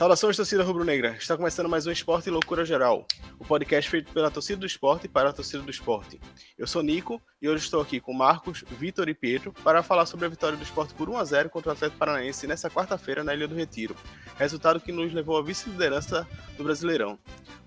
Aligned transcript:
Saudações, 0.00 0.34
torcida 0.34 0.64
rubro-negra. 0.64 1.14
Está 1.18 1.36
começando 1.36 1.68
mais 1.68 1.86
um 1.86 1.90
Esporte 1.90 2.28
e 2.28 2.32
Loucura 2.32 2.64
Geral, 2.64 3.06
o 3.38 3.44
podcast 3.44 3.90
feito 3.90 4.10
pela 4.14 4.30
torcida 4.30 4.58
do 4.58 4.64
esporte 4.64 5.06
para 5.06 5.28
a 5.28 5.32
torcida 5.34 5.62
do 5.62 5.70
esporte. 5.70 6.18
Eu 6.56 6.66
sou 6.66 6.82
Nico 6.82 7.20
e 7.42 7.46
hoje 7.46 7.64
estou 7.64 7.82
aqui 7.82 8.00
com 8.00 8.14
Marcos, 8.14 8.64
Vitor 8.78 9.10
e 9.10 9.14
Pietro 9.14 9.52
para 9.62 9.82
falar 9.82 10.06
sobre 10.06 10.24
a 10.24 10.28
vitória 10.30 10.56
do 10.56 10.64
esporte 10.64 10.94
por 10.94 11.10
1 11.10 11.18
a 11.18 11.24
0 11.26 11.50
contra 11.50 11.68
o 11.68 11.72
Atlético 11.72 11.98
Paranaense 11.98 12.46
nesta 12.46 12.70
quarta-feira 12.70 13.22
na 13.22 13.34
Ilha 13.34 13.46
do 13.46 13.54
Retiro, 13.54 13.94
resultado 14.38 14.80
que 14.80 14.90
nos 14.90 15.12
levou 15.12 15.36
à 15.36 15.42
vice-liderança 15.42 16.26
do 16.56 16.64
Brasileirão. 16.64 17.18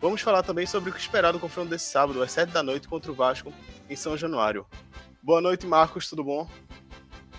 Vamos 0.01 0.21
falar 0.21 0.41
também 0.41 0.65
sobre 0.65 0.89
o 0.89 0.93
que 0.93 0.99
esperar 0.99 1.33
do 1.33 1.39
confronto 1.39 1.69
desse 1.69 1.85
sábado, 1.85 2.23
às 2.23 2.31
7 2.31 2.49
da 2.49 2.63
noite, 2.63 2.87
contra 2.87 3.11
o 3.11 3.15
Vasco, 3.15 3.53
em 3.87 3.95
São 3.95 4.17
Januário. 4.17 4.65
Boa 5.21 5.39
noite, 5.39 5.67
Marcos, 5.67 6.09
tudo 6.09 6.23
bom? 6.23 6.49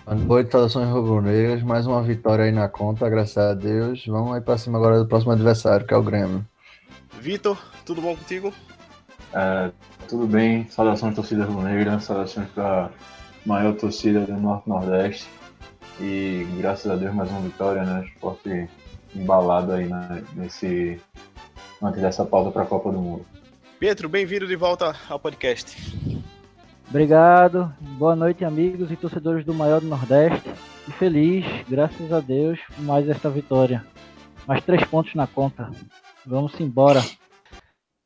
Boa 0.05 0.15
noite, 0.17 0.51
saudações 0.51 0.87
rubro-negras. 0.87 1.63
Mais 1.63 1.87
uma 1.87 2.03
vitória 2.03 2.45
aí 2.45 2.51
na 2.51 2.69
conta, 2.69 3.09
graças 3.09 3.37
a 3.37 3.55
Deus. 3.55 4.05
Vamos 4.05 4.35
aí 4.35 4.41
pra 4.41 4.55
cima 4.55 4.77
agora 4.77 4.99
do 4.99 5.07
próximo 5.07 5.31
adversário, 5.31 5.83
que 5.83 5.95
é 5.95 5.97
o 5.97 6.03
Grêmio. 6.03 6.45
Vitor, 7.19 7.57
tudo 7.83 8.03
bom 8.03 8.15
contigo? 8.15 8.53
É, 9.33 9.71
tudo 10.07 10.27
bem, 10.27 10.67
saudações 10.69 11.15
torcida 11.15 11.43
rubro-negra, 11.43 11.99
saudações 11.99 12.47
para 12.49 12.91
maior 13.43 13.73
torcida 13.73 14.19
do 14.19 14.37
Norte-Nordeste. 14.37 15.27
E 15.99 16.45
graças 16.59 16.91
a 16.91 16.95
Deus 16.95 17.11
mais 17.15 17.31
uma 17.31 17.41
vitória, 17.41 17.83
né? 17.83 18.05
Esporte 18.05 18.69
embalado 19.15 19.71
aí 19.71 19.87
né? 19.87 20.23
nesse 20.35 21.01
antes 21.81 21.99
dessa 21.99 22.23
pausa 22.23 22.51
para 22.51 22.61
a 22.61 22.67
Copa 22.67 22.91
do 22.91 22.99
Mundo. 22.99 23.25
Pietro, 23.79 24.07
bem-vindo 24.07 24.45
de 24.45 24.55
volta 24.55 24.95
ao 25.09 25.19
podcast. 25.19 25.75
Obrigado, 26.87 27.73
boa 27.97 28.15
noite, 28.15 28.45
amigos 28.45 28.91
e 28.91 28.95
torcedores 28.95 29.43
do 29.43 29.53
Maior 29.53 29.81
do 29.81 29.87
Nordeste. 29.87 30.49
E 30.87 30.91
feliz, 30.91 31.45
graças 31.67 32.13
a 32.13 32.19
Deus, 32.19 32.59
mais 32.79 33.09
esta 33.09 33.29
vitória. 33.29 33.85
Mais 34.47 34.63
três 34.63 34.83
pontos 34.85 35.13
na 35.15 35.25
conta. 35.25 35.69
Vamos 36.25 36.59
embora. 36.59 37.01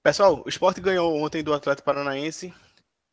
Pessoal, 0.01 0.41
o 0.45 0.49
Sport 0.49 0.79
ganhou 0.79 1.13
ontem 1.21 1.43
do 1.43 1.53
Atlético 1.53 1.85
Paranaense 1.85 2.53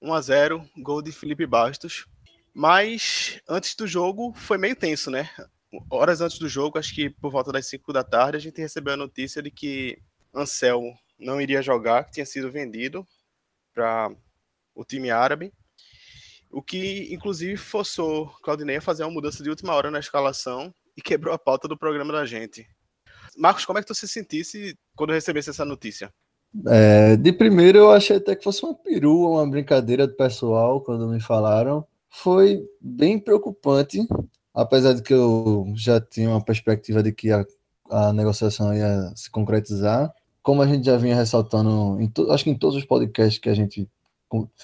1 0.01 0.15
a 0.15 0.21
0 0.21 0.71
gol 0.79 1.03
de 1.03 1.11
Felipe 1.11 1.47
Bastos. 1.47 2.07
Mas 2.55 3.41
antes 3.49 3.75
do 3.75 3.87
jogo 3.87 4.33
foi 4.35 4.57
meio 4.57 4.77
tenso, 4.77 5.11
né? 5.11 5.29
Horas 5.91 6.21
antes 6.21 6.39
do 6.39 6.49
jogo, 6.49 6.79
acho 6.79 6.95
que 6.95 7.11
por 7.11 7.31
volta 7.31 7.53
das 7.53 7.67
5 7.67 7.93
da 7.93 8.05
tarde, 8.05 8.37
a 8.37 8.41
gente 8.41 8.61
recebeu 8.61 8.95
a 8.95 8.97
notícia 8.97 9.43
de 9.43 9.51
que 9.51 9.99
Anselmo 10.35 10.97
não 11.19 11.41
iria 11.41 11.61
jogar, 11.61 12.05
que 12.05 12.13
tinha 12.13 12.25
sido 12.25 12.51
vendido 12.51 13.07
para 13.75 14.11
o 14.77 14.85
time 14.85 15.11
árabe, 15.11 15.53
o 16.51 16.63
que 16.63 17.13
inclusive 17.13 17.57
forçou 17.57 18.29
Claudinei 18.43 18.77
a 18.77 18.81
fazer 18.81 19.03
uma 19.03 19.11
mudança 19.11 19.43
de 19.43 19.51
última 19.51 19.75
hora 19.75 19.91
na 19.91 19.99
escalação 19.99 20.73
e 20.97 21.03
quebrou 21.03 21.35
a 21.35 21.39
pauta 21.39 21.67
do 21.67 21.77
programa 21.77 22.13
da 22.13 22.25
gente. 22.25 22.67
Marcos, 23.37 23.65
como 23.65 23.79
é 23.79 23.83
que 23.83 23.89
tu 23.89 23.95
se 23.95 24.07
sentisse 24.07 24.79
quando 24.95 25.13
recebesse 25.13 25.51
essa 25.51 25.65
notícia? 25.65 26.13
É, 26.69 27.17
de 27.17 27.33
primeiro 27.33 27.79
eu 27.79 27.91
achei 27.91 28.17
até 28.17 28.35
que 28.35 28.45
fosse 28.45 28.65
uma 28.65 28.75
perua, 28.75 29.43
uma 29.43 29.51
brincadeira 29.51 30.07
do 30.07 30.15
pessoal 30.15 30.81
quando 30.81 31.09
me 31.09 31.21
falaram. 31.21 31.87
Foi 32.09 32.63
bem 32.81 33.19
preocupante, 33.19 34.07
apesar 34.55 34.95
de 34.95 35.03
que 35.03 35.13
eu 35.13 35.67
já 35.75 36.01
tinha 36.01 36.31
uma 36.31 36.43
perspectiva 36.43 37.03
de 37.03 37.13
que 37.13 37.31
a, 37.31 37.45
a 37.91 38.13
negociação 38.13 38.75
ia 38.75 39.13
se 39.15 39.31
concretizar. 39.31 40.11
Como 40.43 40.63
a 40.63 40.67
gente 40.67 40.87
já 40.87 40.97
vinha 40.97 41.17
ressaltando, 41.17 42.01
em 42.01 42.11
acho 42.31 42.45
que 42.45 42.51
em 42.51 42.59
todos 42.59 42.77
os 42.77 42.85
podcasts 42.85 43.39
que 43.39 43.51
a 43.51 43.55
gente 43.55 43.87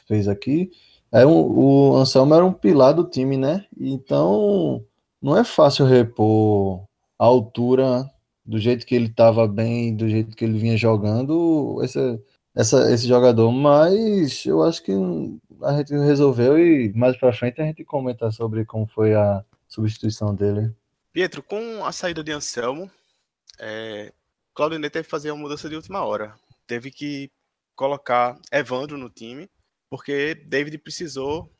fez 0.06 0.28
aqui, 0.28 0.70
é 1.12 1.26
um, 1.26 1.40
o 1.40 1.96
Anselmo 1.96 2.34
era 2.34 2.44
um 2.44 2.52
pilar 2.52 2.94
do 2.94 3.04
time, 3.04 3.36
né? 3.36 3.66
Então 3.78 4.84
não 5.20 5.36
é 5.36 5.44
fácil 5.44 5.86
repor 5.86 6.84
a 7.18 7.24
altura 7.24 8.10
do 8.44 8.58
jeito 8.58 8.86
que 8.86 8.94
ele 8.94 9.06
estava 9.06 9.46
bem, 9.46 9.94
do 9.94 10.08
jeito 10.08 10.36
que 10.36 10.44
ele 10.44 10.58
vinha 10.58 10.76
jogando, 10.76 11.80
esse, 11.82 12.20
essa, 12.54 12.90
esse 12.92 13.06
jogador, 13.06 13.52
mas 13.52 14.44
eu 14.44 14.62
acho 14.62 14.82
que 14.82 14.92
a 15.62 15.76
gente 15.76 15.92
resolveu 15.92 16.58
e 16.58 16.92
mais 16.94 17.16
para 17.16 17.32
frente 17.32 17.60
a 17.60 17.64
gente 17.64 17.84
comenta 17.84 18.30
sobre 18.30 18.64
como 18.64 18.86
foi 18.86 19.14
a 19.14 19.44
substituição 19.68 20.34
dele. 20.34 20.74
Pietro, 21.12 21.42
com 21.42 21.84
a 21.84 21.92
saída 21.92 22.24
de 22.24 22.32
Anselmo, 22.32 22.90
é, 23.60 24.12
Claudinei 24.54 24.90
teve 24.90 25.04
que 25.04 25.10
fazer 25.10 25.30
uma 25.30 25.42
mudança 25.42 25.68
de 25.68 25.76
última 25.76 26.04
hora. 26.04 26.34
Teve 26.66 26.90
que 26.90 27.30
colocar 27.74 28.38
Evandro 28.50 28.96
no 28.96 29.08
time, 29.10 29.48
porque 29.90 30.34
David 30.34 30.78
precisou 30.78 31.52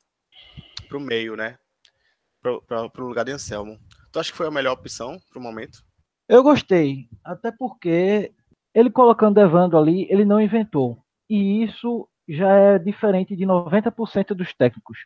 para 0.89 0.99
o 0.99 1.01
meio, 1.01 1.37
né? 1.37 1.59
Para 2.41 2.87
o 2.99 3.09
lugar 3.09 3.25
de 3.25 3.33
Anselmo. 3.33 3.79
Tu 4.11 4.19
acha 4.19 4.31
que 4.31 4.37
foi 4.37 4.47
a 4.47 4.51
melhor 4.51 4.73
opção 4.73 5.19
para 5.31 5.39
o 5.39 5.43
momento? 5.43 5.85
Eu 6.29 6.43
gostei, 6.43 7.09
até 7.25 7.51
porque 7.51 8.33
ele 8.75 8.91
colocando 8.91 9.41
Evandro 9.41 9.79
ali, 9.79 10.07
ele 10.11 10.25
não 10.25 10.41
inventou. 10.41 10.99
E 11.29 11.63
isso 11.63 12.09
já 12.29 12.53
é 12.53 12.79
diferente 12.79 13.37
de 13.37 13.45
90% 13.45 14.35
dos 14.35 14.55
técnicos. 14.55 14.99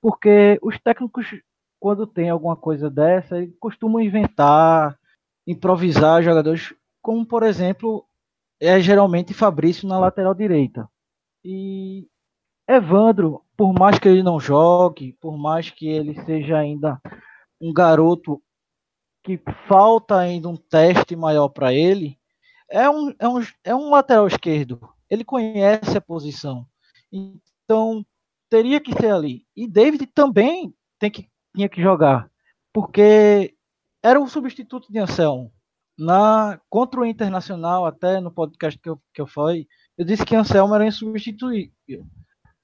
Porque 0.00 0.58
os 0.62 0.78
técnicos, 0.78 1.26
quando 1.80 2.06
tem 2.06 2.30
alguma 2.30 2.56
coisa 2.56 2.90
dessa, 2.90 3.36
costumam 3.58 4.00
inventar, 4.00 4.98
improvisar 5.46 6.22
jogadores, 6.22 6.74
como 7.02 7.24
por 7.24 7.42
exemplo 7.42 8.06
é 8.60 8.80
geralmente 8.80 9.34
Fabrício 9.34 9.88
na 9.88 9.98
lateral 9.98 10.34
direita. 10.34 10.88
E 11.44 12.08
Evandro, 12.68 13.42
por 13.56 13.72
mais 13.72 13.98
que 13.98 14.08
ele 14.08 14.22
não 14.22 14.40
jogue, 14.40 15.12
por 15.20 15.36
mais 15.36 15.70
que 15.70 15.88
ele 15.88 16.20
seja 16.24 16.58
ainda 16.58 17.00
um 17.60 17.72
garoto 17.72 18.42
que 19.22 19.40
falta 19.68 20.18
ainda 20.18 20.48
um 20.48 20.56
teste 20.56 21.16
maior 21.16 21.48
para 21.48 21.72
ele, 21.72 22.18
é 22.70 22.88
um, 22.88 23.14
é, 23.18 23.28
um, 23.28 23.40
é 23.64 23.74
um 23.74 23.90
lateral 23.90 24.26
esquerdo. 24.26 24.88
Ele 25.08 25.24
conhece 25.24 25.96
a 25.96 26.00
posição. 26.00 26.66
Então, 27.12 28.04
teria 28.48 28.80
que 28.80 28.92
ser 28.92 29.12
ali. 29.12 29.46
E 29.54 29.66
David 29.68 30.06
também 30.06 30.74
tem 30.98 31.10
que, 31.10 31.28
tinha 31.54 31.68
que 31.68 31.80
jogar, 31.82 32.30
porque 32.72 33.54
era 34.02 34.20
o 34.20 34.28
substituto 34.28 34.90
de 34.90 34.98
Anselmo 34.98 35.52
na 35.98 36.60
contra 36.68 37.00
o 37.00 37.06
Internacional, 37.06 37.86
até 37.86 38.20
no 38.20 38.30
podcast 38.30 38.78
que 38.78 38.88
eu, 38.88 39.00
que 39.14 39.20
eu 39.20 39.26
falei, 39.26 39.66
eu 39.96 40.04
disse 40.04 40.24
que 40.24 40.36
Anselmo 40.36 40.74
era 40.74 40.86
insubstituível. 40.86 42.04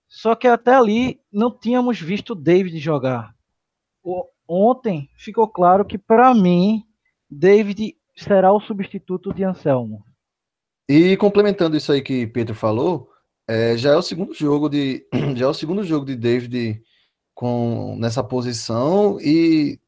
Só 0.08 0.34
que 0.34 0.46
até 0.46 0.74
ali 0.74 1.20
não 1.32 1.50
tínhamos 1.50 1.98
visto 1.98 2.34
David 2.34 2.78
jogar. 2.78 3.34
O, 4.02 4.26
ontem 4.46 5.08
ficou 5.16 5.48
claro 5.48 5.84
que, 5.84 5.96
para 5.96 6.34
mim, 6.34 6.84
David 7.30 7.96
será 8.16 8.52
o 8.52 8.60
substituto 8.60 9.32
de 9.32 9.42
Anselmo. 9.42 10.04
E 10.86 11.16
complementando 11.16 11.76
isso 11.76 11.90
aí 11.90 12.02
que 12.02 12.26
Pedro 12.26 12.54
falou, 12.54 13.08
é, 13.48 13.76
já 13.78 13.92
é 13.92 13.96
o 13.96 14.02
segundo 14.02 14.34
jogo 14.34 14.68
de 14.68 15.06
já 15.34 15.46
é 15.46 15.48
o 15.48 15.54
segundo 15.54 15.82
jogo 15.82 16.04
de 16.04 16.14
David 16.14 16.82
com 17.34 17.96
nessa 17.98 18.22
posição 18.22 19.18
e 19.20 19.80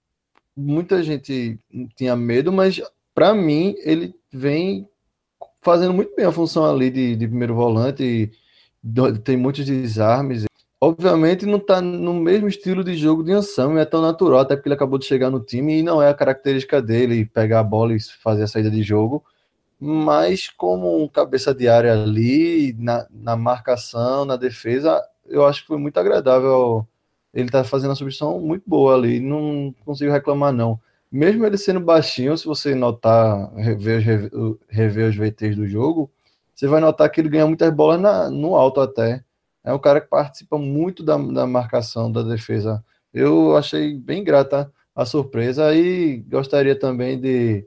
muita 0.57 1.03
gente 1.03 1.59
tinha 1.97 2.17
medo, 2.17 2.51
mas 2.51 2.81
para 3.15 3.33
mim, 3.33 3.75
ele 3.79 4.15
vem 4.33 4.89
fazendo 5.63 5.95
muito 5.95 6.15
bem 6.15 6.27
a 6.27 6.33
função 6.33 6.67
ali 6.67 6.91
de, 6.91 7.17
de 7.17 7.27
primeiro 7.27 7.55
volante, 7.55 8.31
tem 9.23 9.37
muitos 9.37 9.65
desarmes. 9.65 10.45
Obviamente 10.81 11.47
não 11.47 11.57
está 11.57 11.81
no 11.81 12.13
mesmo 12.13 12.47
estilo 12.49 12.85
de 12.85 12.95
jogo 12.95 13.23
de 13.23 13.33
Anselmo, 13.33 13.79
é 13.79 13.85
tão 13.87 14.03
natural, 14.03 14.41
até 14.41 14.55
porque 14.55 14.69
ele 14.69 14.75
acabou 14.75 14.99
de 14.99 15.07
chegar 15.07 15.31
no 15.31 15.41
time 15.41 15.79
e 15.79 15.83
não 15.83 16.03
é 16.03 16.11
a 16.11 16.15
característica 16.15 16.83
dele 16.83 17.25
pegar 17.25 17.61
a 17.61 17.65
bola 17.65 17.95
e 17.95 18.01
fazer 18.23 18.43
a 18.43 18.47
saída 18.47 18.71
de 18.71 18.83
jogo. 18.83 19.25
Mas 19.81 20.51
como 20.51 21.03
um 21.03 21.09
cabeça 21.09 21.55
de 21.55 21.69
área 21.69 21.93
ali, 21.95 22.75
na, 22.79 23.07
na 23.11 23.37
marcação, 23.37 24.25
na 24.25 24.37
defesa, 24.37 25.03
eu 25.27 25.47
acho 25.47 25.63
que 25.63 25.69
foi 25.69 25.79
muito 25.79 25.99
agradável. 25.99 26.87
Ele 27.33 27.47
está 27.47 27.65
fazendo 27.65 27.93
a 27.93 27.97
substituição 27.97 28.41
muito 28.41 28.65
boa 28.67 28.95
ali, 28.95 29.21
não 29.21 29.75
consigo 29.85 30.13
reclamar 30.13 30.53
não 30.53 30.79
mesmo 31.15 31.47
ele 31.47 31.57
sendo 31.57 31.79
baixinho, 31.79 32.37
se 32.37 32.45
você 32.45 32.75
notar, 32.75 33.55
rever, 33.55 34.29
rever 34.69 35.09
os 35.09 35.15
VTs 35.15 35.55
do 35.55 35.65
jogo, 35.65 36.11
você 36.53 36.67
vai 36.67 36.81
notar 36.81 37.09
que 37.09 37.21
ele 37.21 37.29
ganha 37.29 37.47
muitas 37.47 37.73
bolas 37.73 38.01
na, 38.01 38.29
no 38.29 38.57
alto 38.57 38.81
até. 38.81 39.23
É 39.63 39.73
um 39.73 39.79
cara 39.79 40.01
que 40.01 40.09
participa 40.09 40.59
muito 40.59 41.05
da, 41.05 41.17
da 41.17 41.47
marcação, 41.47 42.11
da 42.11 42.21
defesa. 42.23 42.85
Eu 43.13 43.57
achei 43.57 43.95
bem 43.97 44.25
grata 44.25 44.73
a 44.93 45.07
surpresa 45.07 45.73
e 45.73 46.17
gostaria 46.29 46.77
também 46.77 47.21
de 47.21 47.65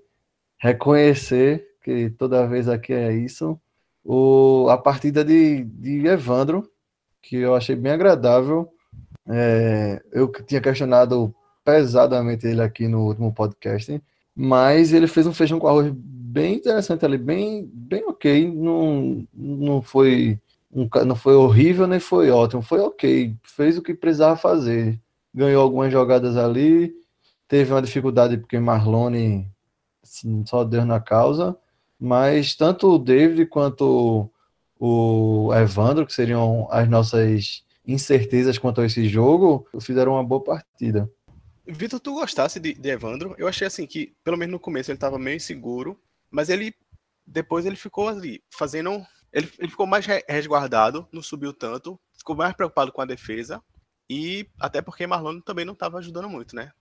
reconhecer 0.58 1.66
que 1.82 2.10
toda 2.10 2.48
vez 2.48 2.68
aqui 2.68 2.92
é 2.92 3.14
isso, 3.14 3.58
o, 4.04 4.68
a 4.70 4.78
partida 4.78 5.24
de, 5.24 5.64
de 5.64 6.06
Evandro, 6.06 6.70
que 7.22 7.38
eu 7.38 7.56
achei 7.56 7.78
bem 7.78 7.94
agradável. 7.94 8.70
É, 9.26 10.04
eu 10.12 10.30
tinha 10.46 10.60
questionado 10.60 11.34
pesadamente 11.68 12.48
ele 12.48 12.62
aqui 12.62 12.88
no 12.88 13.06
último 13.06 13.34
podcast, 13.34 14.02
mas 14.34 14.94
ele 14.94 15.06
fez 15.06 15.28
um 15.28 15.34
feijão 15.34 15.60
com 15.60 15.68
arroz 15.68 15.92
bem 15.94 16.56
interessante 16.56 17.04
ali, 17.04 17.18
bem, 17.18 17.70
bem 17.74 18.06
ok, 18.08 18.50
não, 18.50 19.28
não 19.34 19.82
foi 19.82 20.40
não 21.06 21.16
foi 21.16 21.34
horrível 21.34 21.88
nem 21.88 22.00
foi 22.00 22.30
ótimo, 22.30 22.62
foi 22.62 22.80
ok, 22.80 23.36
fez 23.44 23.78
o 23.78 23.82
que 23.82 23.94
precisava 23.94 24.38
fazer, 24.38 24.98
ganhou 25.34 25.62
algumas 25.62 25.92
jogadas 25.92 26.38
ali, 26.38 26.94
teve 27.50 27.74
uma 27.74 27.82
dificuldade 27.82 28.38
porque 28.38 28.60
Marlone 28.60 29.50
só 30.46 30.64
deu 30.64 30.86
na 30.86 31.00
causa, 31.02 31.58
Mas 32.00 32.56
tanto 32.56 32.88
o 32.96 33.00
David 33.00 33.48
quanto 33.48 34.30
o 34.80 35.52
Evandro, 35.54 36.06
que 36.06 36.14
seriam 36.14 36.68
as 36.72 36.88
nossas 36.90 37.64
incertezas 37.86 38.58
quanto 38.58 38.82
a 38.82 38.86
esse 38.86 39.08
jogo, 39.08 39.68
fizeram 39.82 40.14
uma 40.14 40.24
boa 40.24 40.44
partida. 40.44 41.10
Vitor, 41.68 42.00
tu 42.00 42.14
gostasse 42.14 42.60
de, 42.60 42.74
de, 42.74 42.90
Evandro? 42.90 43.36
Eu 43.38 43.48
achei 43.48 43.68
assim 43.68 43.86
que, 43.86 44.16
pelo 44.24 44.38
menos 44.38 44.54
no 44.54 44.60
começo, 44.60 44.90
ele 44.90 44.98
estava 44.98 45.20
meio 45.20 45.36
inseguro, 45.36 46.00
mas 46.32 46.50
ele 46.50 46.74
depois 47.26 47.66
ele 47.66 47.76
ficou 47.76 48.08
ali 48.08 48.42
fazendo. 48.50 49.06
Ele, 49.34 49.52
ele 49.60 49.70
ficou 49.70 49.86
mais 49.86 50.06
resguardado, 50.28 51.08
não 51.12 51.22
subiu 51.22 51.54
tanto, 51.54 52.00
ficou 52.18 52.36
mais 52.36 52.54
preocupado 52.54 52.92
com 52.92 53.02
a 53.02 53.06
defesa. 53.06 53.62
E 54.10 54.48
até 54.60 54.82
porque 54.82 55.06
Marlon 55.06 55.42
também 55.42 55.66
não 55.66 55.74
estava 55.74 55.98
ajudando 55.98 56.30
muito, 56.30 56.56
né? 56.56 56.72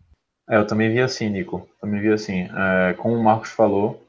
É, 0.49 0.57
eu 0.57 0.67
também 0.67 0.93
vi 0.93 1.01
assim, 1.01 1.29
Nico. 1.29 1.69
Também 1.81 2.01
vi 2.01 2.13
assim. 2.13 2.43
É, 2.43 2.95
como 2.95 3.17
o 3.17 3.23
Marcos 3.23 3.51
falou, 3.51 4.07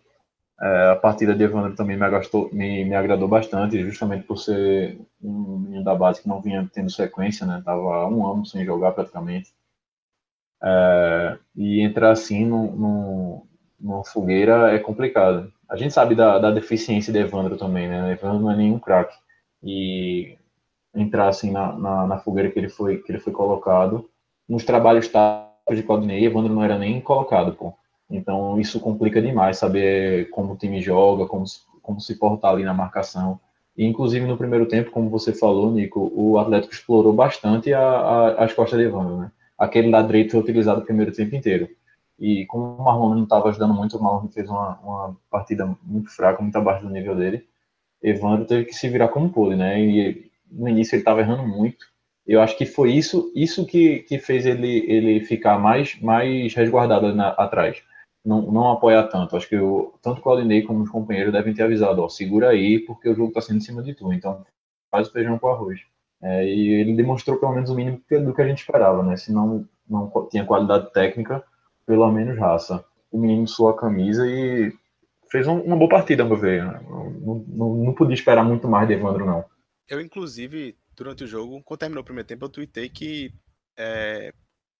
é, 0.62 0.92
a 0.92 0.96
partida 0.96 1.34
de 1.34 1.44
Evandro 1.44 1.76
também 1.76 1.98
me, 1.98 2.04
agastou, 2.04 2.50
me, 2.54 2.86
me, 2.86 2.96
agradou 2.96 3.28
bastante, 3.28 3.84
justamente 3.84 4.26
por 4.28 4.38
ser 4.38 5.00
um 5.22 5.58
menino 5.58 5.84
da 5.84 5.96
base 5.96 6.22
que 6.22 6.28
não 6.28 6.40
vinha 6.40 6.70
tendo 6.72 6.92
sequência, 6.92 7.46
né? 7.46 7.62
Tava 7.66 8.08
um 8.08 8.32
ano 8.32 8.46
sem 8.46 8.64
jogar 8.64 8.92
praticamente. 8.92 9.52
É, 10.64 11.38
e 11.56 11.82
entrar 11.82 12.12
assim 12.12 12.46
numa 12.46 14.04
fogueira 14.06 14.74
é 14.74 14.80
complicado. 14.80 15.52
A 15.70 15.76
gente 15.76 15.94
sabe 15.94 16.16
da, 16.16 16.40
da 16.40 16.52
deficiência 16.52 17.12
de 17.12 17.20
Evandro 17.20 17.58
também, 17.58 17.88
né? 17.88 18.12
Evandro 18.12 18.40
não 18.40 18.52
é 18.52 18.56
nenhum 18.56 18.80
craque. 18.80 19.16
E 19.64 20.38
entrar 20.96 21.28
assim 21.28 21.52
na, 21.52 21.74
na, 21.74 22.08
na, 22.08 22.20
fogueira 22.20 22.50
que 22.50 22.58
ele 22.58 22.70
foi 22.70 22.98
que 22.98 23.12
ele 23.12 23.20
foi 23.20 23.34
colocado, 23.34 24.10
nos 24.48 24.64
trabalhos 24.64 25.08
táticos 25.08 25.76
de 25.76 25.84
Claudinei, 25.84 26.26
Evandro 26.26 26.54
não 26.54 26.64
era 26.64 26.78
nem 26.78 27.02
colocado, 27.02 27.54
pô. 27.54 27.74
Então 28.10 28.60
isso 28.60 28.80
complica 28.80 29.22
demais 29.22 29.58
saber 29.58 30.30
como 30.30 30.54
o 30.54 30.58
time 30.58 30.82
joga, 30.82 31.26
como, 31.28 31.44
como 31.82 32.00
se 32.00 32.16
portar 32.16 32.54
ali 32.54 32.64
na 32.64 32.74
marcação. 32.74 33.40
E, 33.78 33.86
inclusive 33.86 34.26
no 34.26 34.38
primeiro 34.38 34.66
tempo, 34.66 34.92
como 34.92 35.10
você 35.10 35.34
falou, 35.34 35.72
Nico, 35.72 36.12
o 36.16 36.40
Atlético 36.40 36.74
explorou 36.74 37.14
bastante 37.14 37.74
a, 37.74 37.82
a, 37.82 38.46
as 38.46 38.54
costas 38.54 38.80
de 38.80 38.86
Evandro, 38.86 39.18
né? 39.18 39.32
Aquele 39.58 39.90
lado 39.90 40.08
direito 40.08 40.32
foi 40.32 40.40
utilizado 40.42 40.82
o 40.82 40.86
primeiro 40.86 41.12
tempo 41.12 41.36
inteiro. 41.36 41.70
E 42.20 42.46
como 42.48 42.76
o 42.78 42.84
Marlon 42.84 43.16
não 43.16 43.24
estava 43.24 43.50
ajudando 43.50 43.74
muito, 43.74 43.98
o 43.98 44.04
Marlon 44.04 44.28
fez 44.30 44.50
uma, 44.50 44.80
uma 44.80 45.18
partida 45.30 45.66
muito 45.84 46.10
fraca, 46.10 46.42
muito 46.42 46.56
abaixo 46.58 46.86
do 46.86 46.92
nível 46.92 47.16
dele. 47.16 47.48
Evandro 48.02 48.46
teve 48.46 48.66
que 48.66 48.74
se 48.74 48.90
virar 48.90 49.10
como 49.10 49.32
pôde, 49.32 49.56
né? 49.56 49.80
E 49.80 50.32
no 50.52 50.68
início 50.68 50.96
ele 50.96 51.02
estava 51.02 51.22
errando 51.22 51.48
muito. 51.48 51.86
Eu 52.26 52.42
acho 52.42 52.58
que 52.58 52.66
foi 52.66 52.92
isso, 52.92 53.32
isso 53.36 53.66
que, 53.66 54.00
que 54.00 54.20
fez 54.20 54.46
ele, 54.46 54.86
ele 54.88 55.22
ficar 55.26 55.58
mais, 55.60 56.00
mais 56.02 56.54
resguardado 56.54 57.14
na, 57.16 57.30
atrás. 57.30 57.82
Não, 58.26 58.42
não 58.52 58.72
apoiar 58.72 59.04
tanto. 59.08 59.36
Acho 59.38 59.48
que 59.48 59.58
o, 59.58 59.94
tanto 60.02 60.20
o 60.20 60.22
Claudinei 60.22 60.62
como 60.64 60.82
os 60.82 60.90
companheiros 60.90 61.32
devem 61.34 61.54
ter 61.54 61.64
avisado: 61.64 62.02
ó, 62.02 62.10
segura 62.10 62.50
aí, 62.50 62.80
porque 62.80 63.10
o 63.10 63.16
jogo 63.16 63.30
está 63.30 63.42
sendo 63.42 63.58
em 63.58 63.62
cima 63.62 63.82
de 63.82 63.94
tu. 63.94 64.12
Então 64.12 64.46
faz 64.92 65.08
o 65.08 65.12
feijão 65.12 65.40
com 65.40 65.48
arroz. 65.48 65.80
É, 66.22 66.46
e 66.46 66.70
ele 66.70 66.96
demonstrou 66.96 67.38
pelo 67.38 67.54
menos 67.54 67.70
o 67.70 67.76
mínimo 67.76 68.02
do 68.10 68.34
que 68.34 68.42
a 68.42 68.48
gente 68.48 68.60
esperava, 68.60 69.04
né? 69.04 69.16
Se 69.18 69.32
não, 69.32 69.68
não 69.88 70.12
tinha 70.30 70.46
qualidade 70.46 70.92
técnica, 70.92 71.44
pelo 71.86 72.12
menos 72.12 72.38
raça. 72.38 72.84
O 73.12 73.20
menino 73.20 73.48
suou 73.48 73.70
a 73.70 73.78
camisa 73.78 74.28
e 74.28 74.74
fez 75.30 75.48
um, 75.48 75.60
uma 75.62 75.78
boa 75.78 75.90
partida, 75.90 76.26
meu 76.26 76.36
ver. 76.36 76.64
Não, 76.64 77.10
não, 77.48 77.76
não, 77.76 77.94
podia 77.94 78.14
esperar 78.14 78.44
muito 78.44 78.68
mais 78.68 78.88
de 78.88 78.96
Evandro, 78.96 79.26
não. 79.26 79.46
Eu, 79.88 80.02
inclusive, 80.02 80.78
durante 80.96 81.24
o 81.24 81.28
jogo, 81.28 81.62
quando 81.64 81.80
terminou 81.80 82.02
o 82.02 82.06
primeiro 82.06 82.28
tempo, 82.28 82.46
eu 82.46 82.50
tuitei 82.50 82.90
que 82.90 83.34
é, 83.78 84.34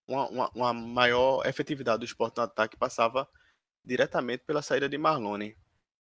uma, 0.06 0.28
uma, 0.28 0.50
uma, 0.54 0.74
maior 0.74 1.46
efetividade 1.46 2.00
do 2.00 2.04
esporte 2.04 2.36
no 2.38 2.42
ataque 2.42 2.76
passava 2.76 3.28
diretamente 3.84 4.42
pela 4.44 4.62
saída 4.62 4.88
de 4.88 4.98
Marlone. 4.98 5.50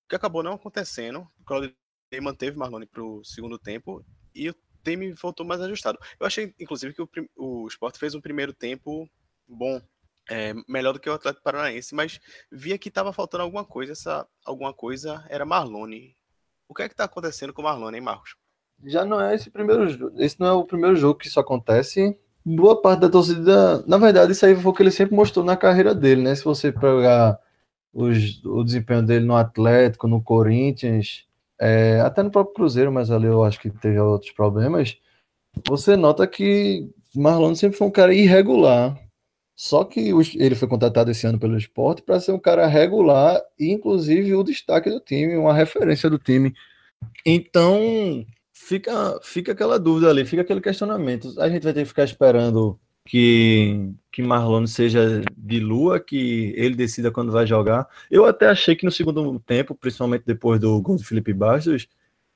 O 0.06 0.10
que 0.10 0.16
acabou 0.16 0.42
não 0.42 0.54
acontecendo, 0.54 1.28
o 1.40 1.44
Claudio 1.45 1.74
manteve 2.22 2.57
Marlone 2.57 2.86
para 2.86 3.04
o 3.04 3.24
segundo 3.24 3.60
tempo 3.60 4.04
e 4.33 4.50
o 4.50 4.56
time 4.88 5.13
voltou 5.13 5.45
mais 5.45 5.62
ajustado. 5.62 5.98
Eu 6.19 6.25
achei, 6.25 6.54
inclusive, 6.60 6.94
que 6.94 7.01
o, 7.01 7.10
o 7.36 7.68
esporte 7.68 8.00
fez 8.00 8.16
um 8.16 8.22
primeiro 8.22 8.54
tempo 8.54 9.10
bom, 9.48 9.81
é, 10.30 10.54
melhor 10.68 10.94
do 10.94 11.00
que 11.00 11.10
o 11.10 11.13
Atlético 11.13 11.44
Paranaense, 11.44 11.95
mas 11.95 12.19
via 12.51 12.78
que 12.78 12.89
estava 12.89 13.13
faltando 13.13 13.44
alguma 13.44 13.66
coisa, 13.66 13.94
essa 13.94 14.28
alguma 14.45 14.74
coisa 14.74 15.25
era 15.30 15.45
Marlone. 15.45 16.16
O 16.68 16.74
que 16.74 16.84
é 16.84 16.88
que 16.88 16.94
está 16.94 17.06
acontecendo 17.06 17.54
com 17.54 17.62
o 17.62 17.66
Marlone, 17.66 17.98
hein, 17.98 18.04
Marcos? 18.04 18.36
já 18.86 19.04
não 19.06 19.19
é 19.19 19.36
esse 19.36 19.50
primeiro 19.50 20.13
esse 20.18 20.39
não 20.39 20.48
é 20.48 20.54
o 20.54 20.63
primeiro 20.63 20.95
jogo 20.95 21.19
que 21.19 21.28
isso 21.28 21.40
acontece. 21.40 22.18
Boa 22.45 22.81
parte 22.81 23.01
da 23.01 23.10
torcida, 23.10 23.83
na 23.88 23.98
verdade, 23.98 24.31
isso 24.31 24.45
aí 24.45 24.56
foi 24.56 24.72
o 24.72 24.74
que 24.74 24.81
ele 24.81 24.92
sempre 24.92 25.16
mostrou 25.16 25.44
na 25.44 25.57
carreira 25.57 25.94
dele, 25.94 26.22
né? 26.22 26.33
Se 26.33 26.44
você 26.45 26.72
pegar 26.72 27.38
os, 27.94 28.44
o 28.45 28.63
desempenho 28.63 29.04
dele 29.04 29.25
no 29.25 29.36
Atlético, 29.36 30.07
no 30.07 30.22
Corinthians, 30.22 31.27
é, 31.59 32.00
até 32.01 32.24
no 32.24 32.31
próprio 32.31 32.56
Cruzeiro, 32.56 32.92
mas 32.92 33.12
ali 33.12 33.25
eu 33.25 33.44
acho 33.44 33.59
que 33.59 33.69
teve 33.69 34.00
outros 34.00 34.31
problemas. 34.31 34.98
Você 35.68 35.95
nota 35.95 36.27
que 36.27 36.89
Marlon 37.15 37.56
sempre 37.56 37.77
foi 37.77 37.88
um 37.88 37.92
cara 37.92 38.13
irregular. 38.13 38.98
Só 39.56 39.83
que 39.83 40.12
ele 40.36 40.54
foi 40.54 40.68
contratado 40.68 41.09
esse 41.09 41.25
ano 41.25 41.39
pelo 41.39 41.57
esporte 41.57 42.04
para 42.04 42.19
ser 42.19 42.31
um 42.31 42.39
cara 42.39 42.68
regular 42.68 43.42
e, 43.59 43.71
inclusive, 43.71 44.36
o 44.36 44.44
destaque 44.44 44.88
do 44.88 45.00
time, 45.00 45.36
uma 45.36 45.51
referência 45.51 46.07
do 46.12 46.19
time. 46.19 46.54
Então, 47.25 48.24
fica, 48.54 49.19
fica 49.24 49.54
aquela 49.54 49.80
dúvida 49.80 50.12
ali, 50.12 50.25
fica 50.25 50.44
aquele 50.44 50.62
questionamento. 50.62 51.33
A 51.42 51.50
gente 51.50 51.63
vai 51.63 51.74
ter 51.74 51.81
que 51.81 51.88
ficar 51.88 52.04
esperando 52.04 52.80
que, 53.04 53.92
que 54.18 54.24
Marlon 54.24 54.66
seja 54.66 55.22
de 55.38 55.60
lua, 55.60 56.00
que 56.00 56.52
ele 56.58 56.74
decida 56.75 57.12
quando 57.12 57.31
vai 57.31 57.46
jogar. 57.46 57.88
Eu 58.10 58.25
até 58.25 58.48
achei 58.48 58.75
que 58.75 58.84
no 58.84 58.92
segundo 58.92 59.40
tempo, 59.42 59.75
principalmente 59.75 60.24
depois 60.25 60.60
do 60.60 60.81
gol 60.81 60.98
do 60.98 61.04
Felipe 61.04 61.31
Bastos, 61.31 61.88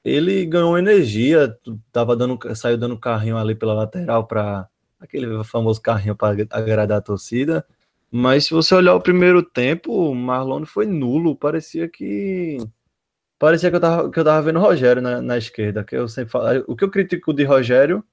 ele 0.05 0.45
ganhou 0.45 0.77
energia, 0.77 1.57
tava 1.91 2.15
dando, 2.15 2.37
saiu 2.55 2.77
dando 2.77 2.99
carrinho 2.99 3.35
ali 3.35 3.55
pela 3.55 3.73
lateral 3.73 4.27
para 4.27 4.69
aquele 4.99 5.43
famoso 5.43 5.81
carrinho 5.81 6.15
para 6.15 6.45
agradar 6.51 6.99
a 6.99 7.01
torcida. 7.01 7.65
Mas 8.11 8.45
se 8.45 8.51
você 8.53 8.75
olhar 8.75 8.93
o 8.93 9.01
primeiro 9.01 9.41
tempo, 9.41 10.13
Marlon 10.13 10.65
foi 10.67 10.85
nulo, 10.85 11.35
parecia 11.35 11.89
que 11.89 12.59
parecia 13.39 13.71
que 13.71 13.77
eu 13.77 13.81
tava, 13.81 14.11
que 14.11 14.19
eu 14.19 14.23
tava 14.23 14.43
vendo 14.43 14.59
o 14.59 14.61
Rogério 14.61 15.01
na, 15.01 15.19
na 15.19 15.35
esquerda, 15.35 15.83
que 15.83 15.95
eu 15.95 16.07
sempre 16.07 16.31
falo, 16.31 16.63
o 16.67 16.75
que 16.75 16.83
eu 16.83 16.91
critico 16.91 17.33
de 17.33 17.43
Rogério 17.43 18.05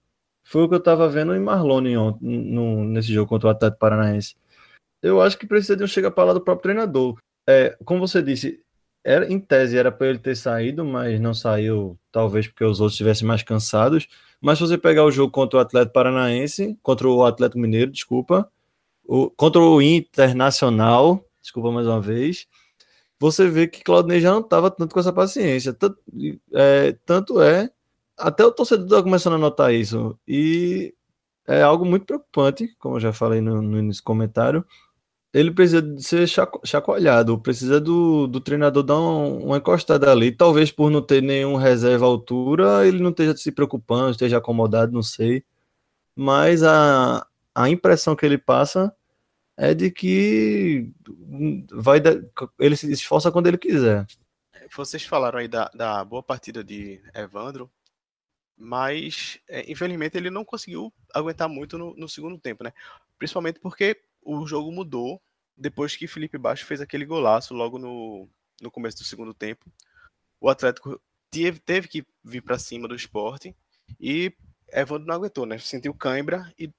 foi 0.48 0.62
o 0.62 0.68
que 0.68 0.74
eu 0.74 0.80
tava 0.80 1.06
vendo 1.10 1.34
em 1.34 1.40
Marlone 1.40 1.94
nesse 2.22 3.12
jogo 3.12 3.28
contra 3.28 3.48
o 3.48 3.50
Atlético 3.50 3.80
Paranaense. 3.80 4.34
Eu 5.02 5.20
acho 5.20 5.36
que 5.36 5.46
precisa 5.46 5.76
de 5.76 5.84
um 5.84 5.86
chega 5.86 6.10
para 6.10 6.24
lá 6.24 6.32
do 6.32 6.40
próprio 6.40 6.62
treinador. 6.62 7.18
É, 7.46 7.76
como 7.84 8.00
você 8.00 8.22
disse, 8.22 8.58
era, 9.04 9.30
em 9.30 9.38
tese 9.38 9.76
era 9.76 9.92
para 9.92 10.06
ele 10.06 10.18
ter 10.18 10.34
saído, 10.34 10.86
mas 10.86 11.20
não 11.20 11.34
saiu, 11.34 11.98
talvez 12.10 12.46
porque 12.46 12.64
os 12.64 12.80
outros 12.80 12.94
estivessem 12.94 13.28
mais 13.28 13.42
cansados. 13.42 14.08
Mas 14.40 14.56
se 14.56 14.66
você 14.66 14.78
pegar 14.78 15.04
o 15.04 15.10
jogo 15.10 15.30
contra 15.30 15.58
o 15.58 15.60
Atlético 15.60 15.92
Paranaense, 15.92 16.78
contra 16.82 17.06
o 17.06 17.26
Atlético 17.26 17.58
Mineiro, 17.58 17.90
desculpa, 17.90 18.50
o, 19.04 19.28
contra 19.30 19.60
o 19.60 19.82
Internacional, 19.82 21.22
desculpa 21.42 21.70
mais 21.70 21.86
uma 21.86 22.00
vez, 22.00 22.46
você 23.20 23.48
vê 23.48 23.66
que 23.68 23.84
Claudinei 23.84 24.20
já 24.20 24.30
não 24.30 24.40
estava 24.40 24.70
tanto 24.70 24.94
com 24.94 25.00
essa 25.00 25.12
paciência. 25.12 25.74
Tanto 25.74 25.98
é, 26.54 26.96
tanto 27.04 27.42
é, 27.42 27.70
até 28.18 28.44
o 28.44 28.52
torcedor 28.52 28.86
está 28.86 29.02
começando 29.02 29.34
a 29.34 29.38
notar 29.38 29.72
isso. 29.72 30.18
E 30.26 30.94
é 31.46 31.62
algo 31.62 31.84
muito 31.84 32.04
preocupante, 32.04 32.74
como 32.78 32.96
eu 32.96 33.00
já 33.00 33.12
falei 33.12 33.40
no, 33.40 33.62
no 33.62 33.78
início 33.78 34.02
do 34.02 34.06
comentário. 34.06 34.64
Ele 35.32 35.50
precisa 35.50 35.82
de 35.82 36.02
ser 36.02 36.26
chacoalhado, 36.64 37.38
precisa 37.38 37.80
do, 37.80 38.26
do 38.26 38.40
treinador 38.40 38.82
dar 38.82 38.98
um, 38.98 39.44
uma 39.46 39.58
encostada 39.58 40.10
ali. 40.10 40.32
Talvez 40.32 40.72
por 40.72 40.90
não 40.90 41.02
ter 41.02 41.22
nenhum 41.22 41.56
reserva 41.56 42.06
à 42.06 42.08
altura, 42.08 42.86
ele 42.86 43.00
não 43.00 43.10
esteja 43.10 43.36
se 43.36 43.52
preocupando, 43.52 44.10
esteja 44.10 44.38
acomodado, 44.38 44.92
não 44.92 45.02
sei. 45.02 45.44
Mas 46.16 46.62
a, 46.62 47.26
a 47.54 47.68
impressão 47.70 48.16
que 48.16 48.26
ele 48.26 48.38
passa 48.38 48.94
é 49.56 49.74
de 49.74 49.90
que 49.90 50.90
vai 51.72 52.00
ele 52.58 52.76
se 52.76 52.90
esforça 52.90 53.30
quando 53.30 53.48
ele 53.48 53.58
quiser. 53.58 54.06
Vocês 54.76 55.04
falaram 55.04 55.38
aí 55.38 55.48
da, 55.48 55.70
da 55.74 56.04
boa 56.04 56.22
partida 56.22 56.62
de 56.62 57.00
Evandro, 57.14 57.70
mas 58.58 59.38
é, 59.48 59.70
infelizmente 59.70 60.16
ele 60.16 60.30
não 60.30 60.44
conseguiu 60.44 60.92
aguentar 61.14 61.48
muito 61.48 61.78
no, 61.78 61.94
no, 61.96 62.08
segundo 62.08 62.38
tempo, 62.38 62.64
né? 62.64 62.72
Principalmente 63.16 63.60
porque 63.60 64.00
o 64.22 64.44
jogo 64.46 64.72
mudou 64.72 65.22
depois 65.56 65.96
que 65.96 66.08
Felipe 66.08 66.36
Baixo 66.36 66.66
fez 66.66 66.80
aquele 66.80 67.04
golaço 67.04 67.54
logo 67.54 67.78
no, 67.78 68.28
no 68.60 68.70
começo 68.70 68.98
do 68.98 69.04
segundo 69.04 69.32
tempo. 69.32 69.70
O 70.40 70.48
Atlético 70.48 71.00
teve, 71.30 71.60
teve 71.60 71.88
que 71.88 72.06
vir 72.24 72.42
para 72.42 72.58
cima 72.58 72.88
do 72.88 72.94
esporte 72.94 73.54
e 74.00 74.32
Evandro 74.72 75.06
não 75.06 75.14
aguentou, 75.14 75.46
né? 75.46 75.58
Sentiu 75.58 75.94
cãibra 75.94 76.52
e 76.58 76.70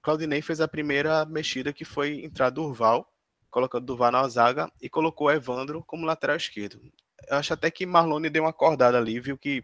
Claudinei 0.00 0.42
fez 0.42 0.60
a 0.60 0.66
primeira 0.66 1.24
mexida 1.26 1.72
que 1.72 1.84
foi 1.84 2.24
entrar 2.24 2.50
Durval, 2.50 3.08
colocando 3.50 3.86
Durval 3.86 4.10
na 4.10 4.28
zaga 4.28 4.72
e 4.80 4.88
colocou 4.88 5.30
Evandro 5.30 5.84
como 5.84 6.06
lateral 6.06 6.36
esquerdo. 6.36 6.80
Eu 7.28 7.36
acho 7.36 7.52
até 7.52 7.70
que 7.70 7.86
Marlone 7.86 8.28
deu 8.28 8.42
uma 8.42 8.50
acordada 8.50 8.98
ali, 8.98 9.20
viu 9.20 9.38
que 9.38 9.62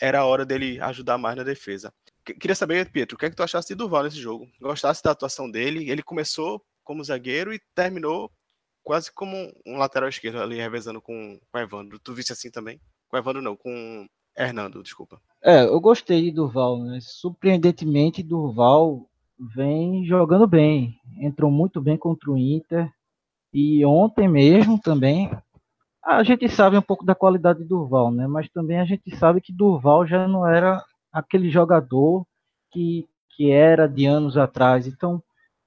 era 0.00 0.20
a 0.20 0.26
hora 0.26 0.44
dele 0.44 0.80
ajudar 0.80 1.18
mais 1.18 1.36
na 1.36 1.42
defesa. 1.42 1.92
Queria 2.24 2.54
saber, 2.54 2.90
Pietro, 2.90 3.16
o 3.16 3.18
que 3.18 3.26
é 3.26 3.30
que 3.30 3.36
tu 3.36 3.42
achaste 3.42 3.72
de 3.72 3.78
Durval 3.78 4.04
nesse 4.04 4.16
jogo? 4.16 4.48
Gostasse 4.60 5.02
da 5.02 5.10
atuação 5.10 5.50
dele? 5.50 5.90
Ele 5.90 6.02
começou 6.02 6.62
como 6.82 7.04
zagueiro 7.04 7.52
e 7.52 7.60
terminou 7.74 8.30
quase 8.82 9.12
como 9.12 9.52
um 9.66 9.76
lateral 9.76 10.08
esquerdo 10.08 10.40
ali, 10.40 10.56
revezando 10.56 11.00
com, 11.00 11.38
com 11.50 11.58
o 11.58 11.60
Evandro. 11.60 11.98
Tu 11.98 12.14
viste 12.14 12.32
assim 12.32 12.50
também? 12.50 12.80
Com 13.08 13.16
o 13.16 13.20
Evandro 13.20 13.42
não, 13.42 13.56
com 13.56 14.06
Hernando, 14.36 14.82
desculpa. 14.82 15.20
É, 15.42 15.64
eu 15.64 15.80
gostei 15.80 16.22
de 16.22 16.30
Durval, 16.30 16.82
né? 16.82 16.98
Surpreendentemente, 17.00 18.22
Durval 18.22 19.08
vem 19.38 20.04
jogando 20.04 20.46
bem. 20.46 20.98
Entrou 21.20 21.50
muito 21.50 21.80
bem 21.80 21.96
contra 21.96 22.30
o 22.30 22.38
Inter. 22.38 22.90
E 23.52 23.84
ontem 23.84 24.28
mesmo 24.28 24.80
também. 24.80 25.30
A 26.06 26.22
gente 26.22 26.48
sabe 26.48 26.76
um 26.76 26.82
pouco 26.82 27.04
da 27.04 27.14
qualidade 27.14 27.60
de 27.60 27.68
Durval, 27.68 28.10
né? 28.10 28.26
Mas 28.26 28.48
também 28.50 28.78
a 28.78 28.84
gente 28.84 29.16
sabe 29.16 29.40
que 29.40 29.52
Durval 29.52 30.06
já 30.06 30.28
não 30.28 30.46
era 30.46 30.82
aquele 31.12 31.50
jogador 31.50 32.26
que, 32.70 33.08
que 33.30 33.50
era 33.50 33.88
de 33.88 34.04
anos 34.04 34.36
atrás. 34.36 34.86
Então, 34.86 35.22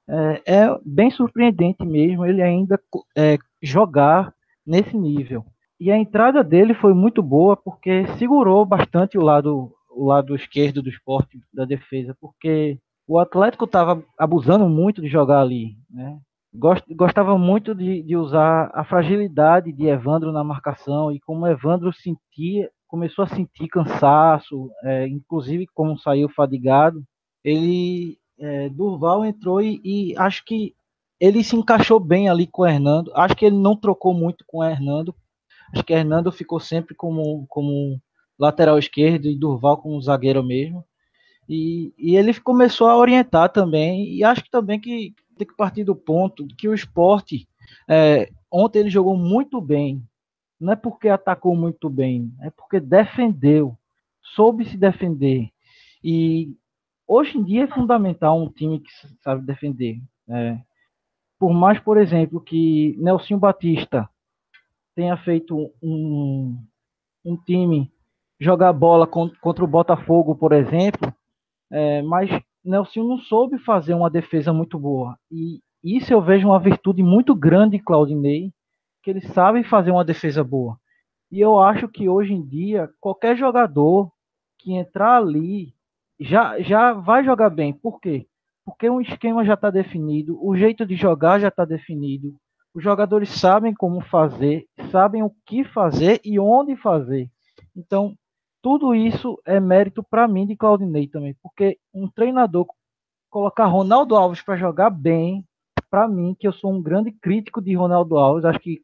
é, 0.08 0.42
é 0.46 0.80
bem 0.86 1.10
surpreendente 1.10 1.86
mesmo 1.86 2.26
ele 2.26 2.42
ainda 2.42 2.80
é, 3.18 3.38
jogar 3.62 4.34
nesse 4.66 4.96
nível. 4.96 5.46
E 5.80 5.92
a 5.92 5.98
entrada 5.98 6.44
dele 6.44 6.74
foi 6.74 6.94
muito 6.94 7.22
boa 7.22 7.56
porque 7.56 8.06
segurou 8.18 8.66
bastante 8.66 9.18
o 9.18 9.22
lado, 9.22 9.74
o 9.90 10.06
lado 10.06 10.36
esquerdo 10.36 10.82
do 10.82 10.90
esporte, 10.90 11.40
da 11.54 11.66
defesa, 11.66 12.16
porque 12.20 12.80
o 13.08 13.20
Atlético 13.20 13.66
estava 13.66 14.04
abusando 14.18 14.68
muito 14.68 15.02
de 15.02 15.08
jogar 15.08 15.42
ali. 15.42 15.78
Né? 15.90 16.18
Gostava 16.58 17.38
muito 17.38 17.76
de, 17.76 18.02
de, 18.02 18.16
usar 18.18 18.72
a 18.74 18.84
fragilidade 18.84 19.72
de 19.72 19.86
Evandro 19.86 20.32
na 20.32 20.44
marcação 20.44 21.12
e 21.12 21.20
como 21.20 21.46
Evandro 21.46 21.94
sentia, 21.94 22.72
começou 22.88 23.26
a 23.26 23.28
sentir 23.28 23.68
cansaço, 23.68 24.72
é, 24.84 25.08
inclusive 25.08 25.68
como 25.68 25.98
saiu 26.00 26.28
fadigado, 26.30 27.04
ele 27.44 28.18
é, 28.40 28.70
Durval 28.70 29.24
entrou 29.24 29.62
e, 29.62 29.80
e, 29.84 30.18
acho 30.18 30.44
que 30.46 30.76
ele 31.20 31.44
se 31.44 31.56
encaixou 31.56 32.00
bem 32.00 32.30
ali 32.30 32.48
com 32.48 32.64
o 32.64 32.68
Hernando. 32.68 33.12
Acho 33.16 33.36
que 33.36 33.46
ele 33.46 33.58
não 33.58 33.76
trocou 33.76 34.14
muito 34.14 34.44
com 34.46 34.60
o 34.60 34.64
Hernando. 34.64 35.16
Acho 35.74 35.84
que 35.84 35.94
o 35.94 35.98
Hernando 35.98 36.32
ficou 36.32 36.60
sempre 36.60 36.96
como, 36.96 37.46
como 37.48 38.00
lateral 38.38 38.78
esquerdo 38.78 39.28
e 39.28 39.38
Durval 39.38 39.78
como 39.78 40.02
zagueiro 40.02 40.44
mesmo. 40.44 40.86
E, 41.50 41.94
e 41.98 42.16
ele 42.16 42.34
começou 42.40 42.88
a 42.88 42.98
orientar 42.98 43.50
também. 43.52 44.14
E 44.14 44.24
acho 44.24 44.44
que 44.44 44.52
também 44.52 44.80
que 44.80 45.14
tem 45.38 45.48
que 45.48 45.56
partir 45.56 45.84
do 45.84 45.96
ponto 45.96 46.48
que 46.58 46.68
o 46.68 46.74
esporte. 46.74 47.48
É, 47.88 48.30
ontem 48.52 48.80
ele 48.80 48.90
jogou 48.90 49.16
muito 49.16 49.62
bem. 49.62 50.04
Não 50.60 50.74
é 50.74 50.76
porque 50.76 51.08
atacou 51.08 51.56
muito 51.56 51.88
bem, 51.90 52.34
é 52.42 52.50
porque 52.50 52.80
defendeu, 52.80 53.78
soube 54.22 54.66
se 54.66 54.76
defender. 54.76 55.52
E 56.04 56.58
Hoje 57.08 57.38
em 57.38 57.44
dia 57.44 57.64
é 57.64 57.68
fundamental 57.68 58.38
um 58.38 58.50
time 58.50 58.82
que 58.82 58.92
sabe 59.24 59.42
defender. 59.46 60.02
Né? 60.28 60.62
Por 61.40 61.54
mais, 61.54 61.80
por 61.80 61.98
exemplo, 61.98 62.42
que 62.42 62.98
Nelson 63.00 63.40
Batista 63.40 64.10
tenha 64.94 65.16
feito 65.16 65.72
um, 65.82 66.62
um 67.24 67.38
time 67.38 67.90
jogar 68.38 68.74
bola 68.74 69.08
contra 69.08 69.64
o 69.64 69.68
Botafogo, 69.68 70.36
por 70.36 70.52
exemplo, 70.52 71.14
é, 71.72 72.02
mas 72.02 72.30
Nelson 72.64 73.04
não 73.04 73.18
soube 73.18 73.58
fazer 73.60 73.94
uma 73.94 74.10
defesa 74.10 74.52
muito 74.52 74.78
boa. 74.78 75.18
E 75.32 75.62
isso 75.84 76.12
eu 76.12 76.22
vejo 76.22 76.48
uma 76.48 76.60
virtude 76.60 77.02
muito 77.04 77.36
grande 77.36 77.78
em 77.78 77.84
Claudinei, 77.84 78.52
que 79.04 79.10
ele 79.10 79.22
sabe 79.22 79.64
fazer 79.64 79.92
uma 79.92 80.04
defesa 80.04 80.44
boa. 80.44 80.78
E 81.32 81.40
eu 81.40 81.60
acho 81.60 81.88
que 81.88 82.10
hoje 82.10 82.34
em 82.34 82.46
dia, 82.46 82.90
qualquer 83.00 83.38
jogador 83.38 84.12
que 84.58 84.74
entrar 84.74 85.18
ali 85.18 85.74
já, 86.20 86.60
já 86.62 86.94
vai 86.94 87.24
jogar 87.24 87.50
bem. 87.50 87.74
Por 87.74 88.00
quê? 88.00 88.28
Porque 88.66 88.90
o 88.90 89.00
esquema 89.00 89.46
já 89.46 89.54
está 89.54 89.70
definido, 89.70 90.38
o 90.46 90.56
jeito 90.56 90.86
de 90.86 90.96
jogar 90.96 91.40
já 91.40 91.48
está 91.48 91.64
definido, 91.64 92.36
os 92.74 92.84
jogadores 92.84 93.30
sabem 93.30 93.74
como 93.74 94.02
fazer, 94.02 94.66
sabem 94.92 95.24
o 95.24 95.32
que 95.46 95.64
fazer 95.64 96.20
e 96.24 96.40
onde 96.40 96.76
fazer. 96.76 97.30
Então, 97.76 98.14
tudo 98.68 98.94
isso 98.94 99.40
é 99.46 99.60
mérito 99.60 100.04
para 100.04 100.28
mim 100.28 100.46
de 100.46 100.58
Claudinei 100.58 101.08
também, 101.08 101.36
porque 101.42 101.78
um 101.94 102.10
treinador 102.10 102.68
colocar 103.30 103.66
Ronaldo 103.66 104.16
Alves 104.16 104.42
para 104.42 104.58
jogar 104.58 104.90
bem, 104.90 105.46
para 105.90 106.06
mim, 106.08 106.36
que 106.38 106.46
eu 106.46 106.52
sou 106.52 106.74
um 106.74 106.82
grande 106.82 107.12
crítico 107.12 107.62
de 107.62 107.74
Ronaldo 107.76 108.18
Alves, 108.18 108.44
acho 108.44 108.60
que 108.60 108.82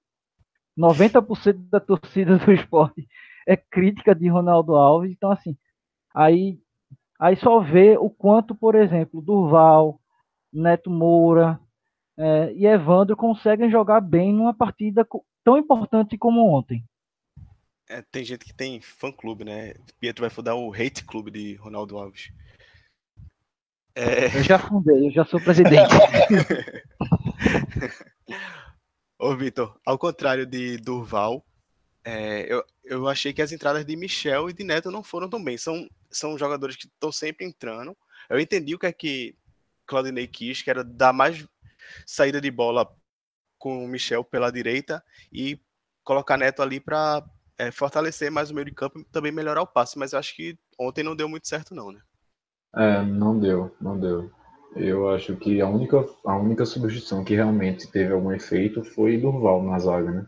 90% 0.77 1.69
da 1.69 1.81
torcida 1.81 2.37
do 2.37 2.51
esporte 2.53 3.05
é 3.45 3.57
crítica 3.57 4.15
de 4.15 4.29
Ronaldo 4.29 4.75
Alves, 4.75 5.11
então 5.11 5.31
assim, 5.31 5.57
aí 6.15 6.57
Aí 7.19 7.37
só 7.37 7.61
vê 7.61 7.97
o 7.97 8.09
quanto, 8.09 8.53
por 8.53 8.75
exemplo, 8.75 9.21
Durval, 9.21 9.97
Neto 10.51 10.89
Moura 10.89 11.57
é, 12.17 12.51
e 12.53 12.65
Evandro 12.65 13.15
conseguem 13.15 13.71
jogar 13.71 14.01
bem 14.01 14.33
numa 14.33 14.53
partida 14.53 15.07
tão 15.41 15.57
importante 15.57 16.17
como 16.17 16.45
ontem. 16.53 16.83
É, 17.89 18.01
tem 18.01 18.23
gente 18.23 18.45
que 18.45 18.53
tem 18.53 18.81
fã-clube, 18.81 19.43
né? 19.43 19.73
Pietro 19.99 20.21
vai 20.21 20.29
fundar 20.29 20.55
o 20.55 20.73
hate 20.73 21.03
clube 21.03 21.31
de 21.31 21.55
Ronaldo 21.55 21.97
Alves. 21.97 22.31
É... 23.95 24.37
Eu 24.37 24.43
já 24.43 24.57
fundei, 24.57 25.07
eu 25.07 25.11
já 25.11 25.25
sou 25.25 25.39
presidente. 25.39 25.89
Ô, 29.19 29.35
Vitor, 29.35 29.79
ao 29.85 29.97
contrário 29.97 30.45
de 30.45 30.77
Durval, 30.77 31.45
é, 32.03 32.51
eu, 32.51 32.65
eu 32.83 33.07
achei 33.07 33.31
que 33.31 33.41
as 33.41 33.51
entradas 33.51 33.85
de 33.85 33.95
Michel 33.95 34.49
e 34.49 34.53
de 34.53 34.63
Neto 34.63 34.91
não 34.91 35.03
foram 35.03 35.29
tão 35.29 35.43
bem. 35.43 35.57
São 35.57 35.87
são 36.13 36.37
jogadores 36.37 36.75
que 36.75 36.85
estão 36.85 37.11
sempre 37.11 37.45
entrando. 37.45 37.97
Eu 38.29 38.39
entendi 38.39 38.75
o 38.75 38.79
que 38.79 38.85
é 38.85 38.93
que 38.93 39.35
Claudinei 39.85 40.27
quis, 40.27 40.61
que 40.61 40.69
era 40.69 40.83
dar 40.83 41.11
mais 41.11 41.45
saída 42.05 42.39
de 42.39 42.49
bola 42.49 42.87
com 43.57 43.83
o 43.83 43.87
Michel 43.87 44.23
pela 44.23 44.51
direita 44.51 45.03
e 45.31 45.59
colocar 46.03 46.37
Neto 46.37 46.61
ali 46.61 46.79
para 46.79 47.25
é, 47.67 47.71
fortalecer 47.71 48.31
mais 48.31 48.51
o 48.51 48.55
meio 48.55 48.65
de 48.65 48.73
campo 48.73 48.99
e 48.99 49.03
também 49.05 49.31
melhorar 49.31 49.61
o 49.61 49.67
passe. 49.67 49.97
Mas 49.97 50.13
eu 50.13 50.19
acho 50.19 50.35
que 50.35 50.57
ontem 50.79 51.03
não 51.03 51.15
deu 51.15 51.29
muito 51.29 51.47
certo, 51.47 51.73
não, 51.73 51.91
né? 51.91 51.99
É, 52.75 53.03
não 53.03 53.39
deu, 53.39 53.75
não 53.79 53.99
deu. 53.99 54.31
Eu 54.75 55.09
acho 55.09 55.35
que 55.35 55.61
a 55.61 55.67
única, 55.67 56.03
a 56.25 56.35
única 56.35 56.65
substituição 56.65 57.23
que 57.23 57.35
realmente 57.35 57.91
teve 57.91 58.11
algum 58.11 58.31
efeito 58.31 58.83
foi 58.83 59.17
Durval 59.17 59.61
na 59.63 59.77
zaga, 59.77 60.11
né? 60.11 60.27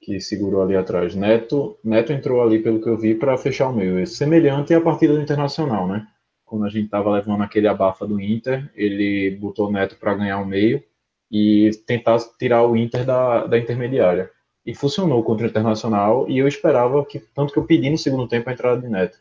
que 0.00 0.20
segurou 0.20 0.62
ali 0.62 0.76
atrás. 0.76 1.14
Neto, 1.14 1.78
Neto 1.82 2.12
entrou 2.12 2.42
ali, 2.42 2.60
pelo 2.62 2.80
que 2.80 2.88
eu 2.88 2.96
vi, 2.96 3.14
para 3.14 3.36
fechar 3.36 3.68
o 3.68 3.74
meio. 3.74 3.98
É 3.98 4.06
semelhante 4.06 4.72
à 4.74 4.80
partida 4.80 5.14
do 5.14 5.20
Internacional, 5.20 5.88
né? 5.88 6.06
Quando 6.44 6.64
a 6.64 6.68
gente 6.68 6.86
estava 6.86 7.10
levando 7.10 7.42
aquele 7.42 7.68
abafa 7.68 8.06
do 8.06 8.20
Inter, 8.20 8.70
ele 8.74 9.36
botou 9.40 9.70
Neto 9.70 9.96
para 9.98 10.14
ganhar 10.14 10.38
o 10.38 10.46
meio 10.46 10.82
e 11.30 11.70
tentar 11.86 12.18
tirar 12.38 12.64
o 12.64 12.76
Inter 12.76 13.04
da, 13.04 13.46
da 13.46 13.58
intermediária. 13.58 14.30
E 14.68 14.74
funcionou 14.74 15.24
contra 15.24 15.46
o 15.46 15.48
Internacional 15.48 16.28
e 16.28 16.36
eu 16.36 16.46
esperava 16.46 17.02
que, 17.02 17.18
tanto 17.18 17.54
que 17.54 17.58
eu 17.58 17.64
pedi 17.64 17.88
no 17.88 17.96
segundo 17.96 18.28
tempo 18.28 18.50
a 18.50 18.52
entrada 18.52 18.78
de 18.78 18.86
Neto. 18.86 19.18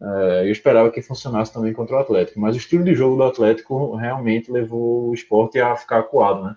É, 0.00 0.46
eu 0.46 0.50
esperava 0.50 0.90
que 0.90 1.02
funcionasse 1.02 1.52
também 1.52 1.74
contra 1.74 1.96
o 1.96 1.98
Atlético, 1.98 2.40
mas 2.40 2.54
o 2.54 2.58
estilo 2.58 2.82
de 2.82 2.94
jogo 2.94 3.16
do 3.16 3.24
Atlético 3.24 3.94
realmente 3.94 4.50
levou 4.50 5.10
o 5.10 5.12
esporte 5.12 5.60
a 5.60 5.76
ficar 5.76 5.98
acuado, 5.98 6.44
né? 6.44 6.56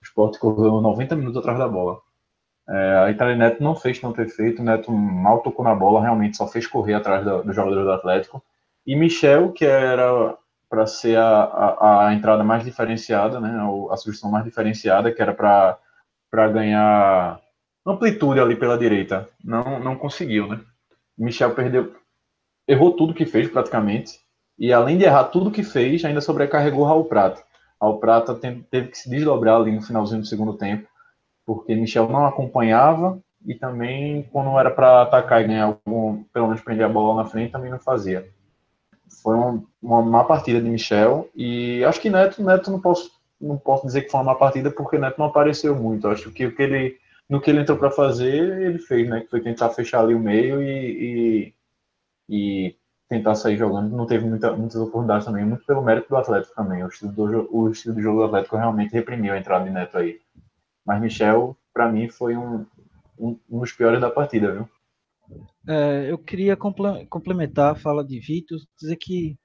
O 0.00 0.04
esporte 0.04 0.40
correu 0.40 0.80
90 0.80 1.14
minutos 1.14 1.38
atrás 1.38 1.56
da 1.56 1.68
bola. 1.68 2.00
É, 2.68 2.96
a 3.04 3.10
Itália 3.12 3.36
Neto 3.36 3.62
não 3.62 3.76
fez 3.76 4.00
tanto 4.00 4.20
efeito, 4.20 4.60
Neto 4.60 4.90
mal 4.90 5.38
tocou 5.40 5.64
na 5.64 5.72
bola, 5.72 6.02
realmente 6.02 6.36
só 6.36 6.48
fez 6.48 6.66
correr 6.66 6.94
atrás 6.94 7.24
dos 7.24 7.44
do 7.44 7.52
jogadores 7.52 7.84
do 7.84 7.92
Atlético. 7.92 8.42
E 8.84 8.96
Michel, 8.96 9.52
que 9.52 9.64
era 9.64 10.36
para 10.68 10.84
ser 10.84 11.16
a, 11.16 11.44
a, 11.44 12.08
a, 12.08 12.14
entrada 12.14 12.42
mais 12.42 12.64
diferenciada, 12.64 13.38
né, 13.38 13.56
a 13.88 13.96
sugestão 13.96 14.32
mais 14.32 14.44
diferenciada, 14.44 15.12
que 15.12 15.22
era 15.22 15.32
para 15.32 16.48
ganhar 16.48 17.40
amplitude 17.86 18.40
ali 18.40 18.56
pela 18.56 18.78
direita, 18.78 19.28
não, 19.42 19.80
não 19.80 19.96
conseguiu, 19.96 20.46
né? 20.46 20.60
Michel 21.18 21.54
perdeu, 21.54 21.94
errou 22.66 22.92
tudo 22.92 23.14
que 23.14 23.26
fez 23.26 23.48
praticamente, 23.50 24.20
e 24.58 24.72
além 24.72 24.98
de 24.98 25.04
errar 25.04 25.24
tudo 25.24 25.50
que 25.50 25.62
fez, 25.62 26.04
ainda 26.04 26.20
sobrecarregou 26.20 26.84
Raul 26.84 27.04
Prata. 27.04 27.42
Raul 27.80 27.98
Prata 27.98 28.34
teve 28.34 28.88
que 28.88 28.98
se 28.98 29.10
desdobrar 29.10 29.56
ali 29.56 29.72
no 29.72 29.82
finalzinho 29.82 30.20
do 30.20 30.26
segundo 30.26 30.54
tempo, 30.54 30.88
porque 31.44 31.74
Michel 31.74 32.08
não 32.08 32.26
acompanhava 32.26 33.18
e 33.44 33.54
também 33.54 34.22
quando 34.30 34.56
era 34.58 34.70
para 34.70 35.02
atacar 35.02 35.42
e 35.42 35.48
ganhar 35.48 35.64
algum, 35.64 36.22
pelo 36.32 36.46
menos 36.46 36.62
prender 36.62 36.86
a 36.86 36.88
bola 36.88 37.22
na 37.22 37.28
frente, 37.28 37.52
também 37.52 37.70
não 37.70 37.78
fazia. 37.78 38.28
Foi 39.22 39.34
uma, 39.34 39.62
uma 39.82 40.02
má 40.02 40.24
partida 40.24 40.60
de 40.60 40.68
Michel 40.68 41.28
e 41.34 41.84
acho 41.84 42.00
que 42.00 42.08
Neto, 42.08 42.42
Neto 42.42 42.70
não 42.70 42.80
posso, 42.80 43.10
não 43.40 43.58
posso 43.58 43.86
dizer 43.86 44.02
que 44.02 44.10
foi 44.10 44.20
uma 44.20 44.32
má 44.32 44.34
partida 44.34 44.70
porque 44.70 44.98
Neto 44.98 45.18
não 45.18 45.26
apareceu 45.26 45.74
muito. 45.74 46.08
Acho 46.08 46.30
que 46.30 46.46
o 46.46 46.54
que 46.54 46.62
ele, 46.62 46.96
no 47.32 47.40
que 47.40 47.48
ele 47.48 47.60
entrou 47.60 47.78
para 47.78 47.90
fazer, 47.90 48.60
ele 48.60 48.78
fez, 48.78 49.08
né? 49.08 49.22
Que 49.22 49.30
foi 49.30 49.40
tentar 49.40 49.70
fechar 49.70 50.00
ali 50.02 50.14
o 50.14 50.20
meio 50.20 50.62
e, 50.62 51.54
e, 52.28 52.66
e 52.68 52.76
tentar 53.08 53.34
sair 53.34 53.56
jogando. 53.56 53.96
Não 53.96 54.04
teve 54.04 54.26
muita, 54.26 54.54
muitas 54.54 54.76
oportunidades 54.76 55.24
também, 55.24 55.42
muito 55.42 55.64
pelo 55.64 55.80
mérito 55.80 56.10
do 56.10 56.16
Atlético 56.18 56.54
também. 56.54 56.84
O 56.84 56.88
estilo, 56.88 57.10
do, 57.10 57.48
o 57.50 57.70
estilo 57.70 57.94
de 57.94 58.02
jogo 58.02 58.18
do 58.18 58.24
Atlético 58.26 58.58
realmente 58.58 58.92
reprimiu 58.92 59.32
a 59.32 59.38
entrada 59.38 59.64
de 59.64 59.70
Neto 59.70 59.96
aí. 59.96 60.20
Mas 60.84 61.00
Michel, 61.00 61.56
para 61.72 61.90
mim, 61.90 62.06
foi 62.10 62.36
um, 62.36 62.66
um, 63.18 63.40
um, 63.50 63.60
dos 63.60 63.72
piores 63.72 63.98
da 63.98 64.10
partida, 64.10 64.52
viu? 64.52 64.68
É, 65.66 66.10
eu 66.10 66.18
queria 66.18 66.54
complementar 66.54 67.72
a 67.72 67.74
fala 67.74 68.04
de 68.04 68.20
Vitor, 68.20 68.58
dizer 68.78 68.96
que 68.96 69.38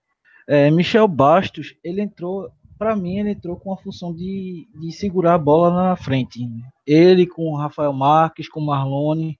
é, 0.46 0.70
Michel 0.70 1.08
Bastos, 1.08 1.74
ele 1.82 2.01
entrou 2.01 2.51
para 2.77 2.96
mim, 2.96 3.19
ele 3.19 3.31
entrou 3.31 3.57
com 3.57 3.74
a 3.74 3.77
função 3.77 4.13
de, 4.13 4.67
de 4.79 4.91
segurar 4.91 5.36
a 5.36 5.39
bola 5.39 5.72
na 5.72 5.96
frente. 5.96 6.48
Ele 6.86 7.25
com 7.25 7.51
o 7.51 7.55
Rafael 7.55 7.93
Marques, 7.93 8.48
com 8.48 8.60
o 8.60 8.65
Marlone. 8.65 9.39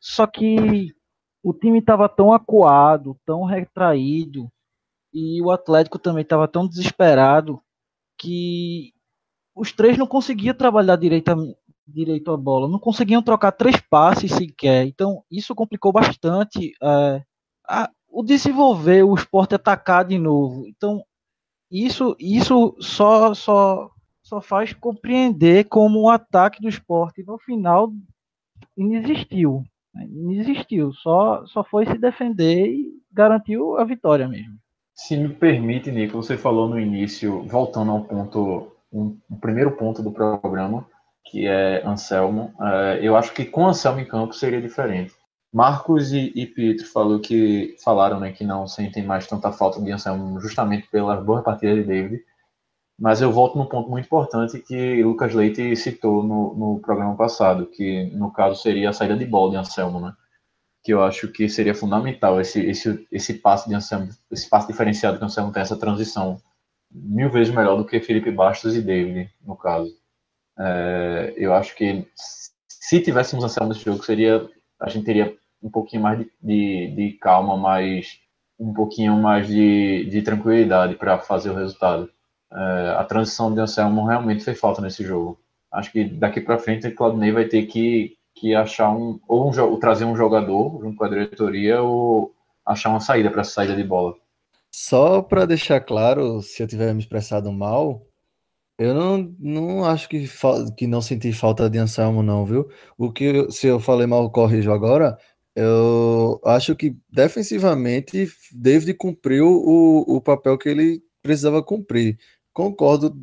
Só 0.00 0.26
que 0.26 0.92
o 1.42 1.52
time 1.52 1.78
estava 1.78 2.08
tão 2.08 2.32
acuado, 2.32 3.18
tão 3.24 3.44
retraído, 3.44 4.50
e 5.12 5.40
o 5.40 5.50
Atlético 5.50 5.98
também 5.98 6.22
estava 6.22 6.46
tão 6.46 6.68
desesperado 6.68 7.60
que 8.18 8.92
os 9.54 9.72
três 9.72 9.96
não 9.96 10.06
conseguiam 10.06 10.54
trabalhar 10.54 10.96
direito 10.96 11.30
a, 11.30 11.36
direito 11.86 12.30
a 12.30 12.36
bola, 12.36 12.68
não 12.68 12.78
conseguiam 12.78 13.22
trocar 13.22 13.52
três 13.52 13.80
passes 13.80 14.32
sequer. 14.32 14.86
Então, 14.86 15.22
isso 15.30 15.54
complicou 15.54 15.92
bastante 15.92 16.72
é, 16.82 17.22
a, 17.66 17.90
o 18.08 18.22
desenvolver, 18.22 19.02
o 19.04 19.14
esporte 19.14 19.54
atacar 19.54 20.04
de 20.04 20.18
novo. 20.18 20.66
Então, 20.66 21.02
isso, 21.70 22.16
isso 22.18 22.76
só, 22.80 23.34
só, 23.34 23.90
só 24.22 24.40
faz 24.40 24.72
compreender 24.72 25.64
como 25.64 26.02
o 26.02 26.10
ataque 26.10 26.60
do 26.60 26.68
esporte 26.68 27.24
no 27.24 27.38
final 27.38 27.92
inexistiu. 28.76 29.64
Né? 29.94 30.06
Inexistiu, 30.06 30.92
só, 30.92 31.44
só 31.46 31.64
foi 31.64 31.86
se 31.86 31.98
defender 31.98 32.68
e 32.68 32.92
garantiu 33.12 33.78
a 33.78 33.84
vitória 33.84 34.28
mesmo. 34.28 34.56
Se 34.94 35.16
me 35.16 35.28
permite, 35.28 35.90
Nico, 35.90 36.16
você 36.22 36.38
falou 36.38 36.68
no 36.68 36.80
início, 36.80 37.42
voltando 37.42 37.90
ao 37.90 38.04
ponto, 38.04 38.72
um, 38.92 39.18
um 39.30 39.36
primeiro 39.36 39.72
ponto 39.72 40.02
do 40.02 40.10
programa, 40.10 40.86
que 41.24 41.46
é 41.46 41.86
Anselmo. 41.86 42.54
É, 42.60 43.00
eu 43.02 43.16
acho 43.16 43.34
que 43.34 43.44
com 43.44 43.66
Anselmo 43.66 44.00
em 44.00 44.06
campo 44.06 44.32
seria 44.32 44.60
diferente. 44.60 45.12
Marcos 45.56 46.12
e, 46.12 46.30
e 46.34 46.46
Pietro 46.46 46.86
falou 46.86 47.18
que, 47.18 47.76
falaram 47.82 48.20
né, 48.20 48.30
que 48.30 48.44
não 48.44 48.66
sentem 48.66 49.02
mais 49.02 49.26
tanta 49.26 49.50
falta 49.50 49.80
de 49.80 49.90
Anselmo 49.90 50.38
justamente 50.38 50.86
pela 50.90 51.16
boa 51.16 51.42
partida 51.42 51.74
de 51.74 51.82
David. 51.82 52.22
Mas 53.00 53.22
eu 53.22 53.32
volto 53.32 53.56
num 53.56 53.64
ponto 53.64 53.88
muito 53.88 54.04
importante 54.04 54.58
que 54.58 55.02
Lucas 55.02 55.32
Leite 55.32 55.74
citou 55.74 56.22
no, 56.22 56.54
no 56.54 56.80
programa 56.80 57.16
passado, 57.16 57.68
que 57.68 58.04
no 58.14 58.30
caso 58.30 58.60
seria 58.60 58.90
a 58.90 58.92
saída 58.92 59.16
de 59.16 59.24
bola 59.24 59.52
de 59.52 59.56
Anselmo, 59.56 59.98
né? 59.98 60.12
Que 60.84 60.92
eu 60.92 61.02
acho 61.02 61.28
que 61.28 61.48
seria 61.48 61.74
fundamental 61.74 62.38
esse, 62.38 62.60
esse, 62.60 63.08
esse 63.10 63.32
passe 63.32 63.66
de 63.66 63.74
Anselmo, 63.74 64.10
esse 64.30 64.50
passe 64.50 64.66
diferenciado 64.66 65.18
que 65.18 65.24
Anselmo 65.24 65.52
tem, 65.52 65.62
essa 65.62 65.78
transição 65.78 66.38
mil 66.90 67.30
vezes 67.30 67.54
melhor 67.54 67.78
do 67.78 67.86
que 67.86 67.98
Felipe 67.98 68.30
Bastos 68.30 68.76
e 68.76 68.82
David, 68.82 69.32
no 69.42 69.56
caso. 69.56 69.90
É, 70.58 71.32
eu 71.34 71.54
acho 71.54 71.74
que 71.74 72.06
se 72.68 73.00
tivéssemos 73.00 73.42
Anselmo 73.42 73.70
nesse 73.72 73.86
jogo, 73.86 74.04
seria 74.04 74.46
a 74.78 74.90
gente 74.90 75.06
teria 75.06 75.34
um 75.66 75.70
pouquinho 75.70 76.02
mais 76.02 76.18
de, 76.18 76.30
de, 76.40 76.94
de 76.94 77.12
calma, 77.18 77.56
mais 77.56 78.20
um 78.58 78.72
pouquinho 78.72 79.16
mais 79.16 79.48
de, 79.48 80.06
de 80.08 80.22
tranquilidade 80.22 80.94
para 80.94 81.18
fazer 81.18 81.50
o 81.50 81.54
resultado. 81.54 82.08
É, 82.52 82.94
a 82.96 83.04
transição 83.04 83.52
de 83.52 83.60
Anselmo 83.60 84.06
realmente 84.06 84.44
fez 84.44 84.58
falta 84.58 84.80
nesse 84.80 85.04
jogo. 85.04 85.38
Acho 85.70 85.90
que 85.90 86.04
daqui 86.04 86.40
para 86.40 86.58
frente 86.58 86.86
o 86.86 86.94
Claudinei 86.94 87.32
vai 87.32 87.44
ter 87.46 87.66
que, 87.66 88.16
que 88.34 88.54
achar 88.54 88.90
um 88.90 89.18
ou 89.28 89.50
um, 89.50 89.78
trazer 89.80 90.04
um 90.04 90.16
jogador 90.16 90.80
junto 90.80 90.96
com 90.96 91.04
a 91.04 91.08
diretoria 91.08 91.82
ou 91.82 92.32
achar 92.64 92.90
uma 92.90 93.00
saída 93.00 93.30
para 93.30 93.40
essa 93.40 93.50
saída 93.50 93.74
de 93.74 93.82
bola. 93.82 94.14
Só 94.72 95.20
para 95.20 95.46
deixar 95.46 95.80
claro, 95.80 96.40
se 96.42 96.62
eu 96.62 96.66
tiver 96.66 96.94
me 96.94 97.00
expressado 97.00 97.52
mal, 97.52 98.06
eu 98.78 98.94
não, 98.94 99.34
não 99.38 99.84
acho 99.84 100.08
que, 100.08 100.26
que 100.76 100.86
não 100.86 101.00
senti 101.00 101.32
falta 101.32 101.68
de 101.68 101.78
Anselmo, 101.78 102.22
não, 102.22 102.44
viu? 102.44 102.68
O 102.96 103.10
que, 103.10 103.50
se 103.50 103.66
eu 103.66 103.80
falei 103.80 104.06
mal, 104.06 104.30
corrijo 104.30 104.70
agora. 104.70 105.18
Eu 105.56 106.40
acho 106.44 106.76
que 106.76 106.94
defensivamente 107.10 108.30
David 108.52 108.94
cumpriu 108.94 109.46
o, 109.48 110.16
o 110.16 110.20
papel 110.20 110.58
que 110.58 110.68
ele 110.68 111.02
precisava 111.22 111.62
cumprir. 111.62 112.18
Concordo 112.52 113.16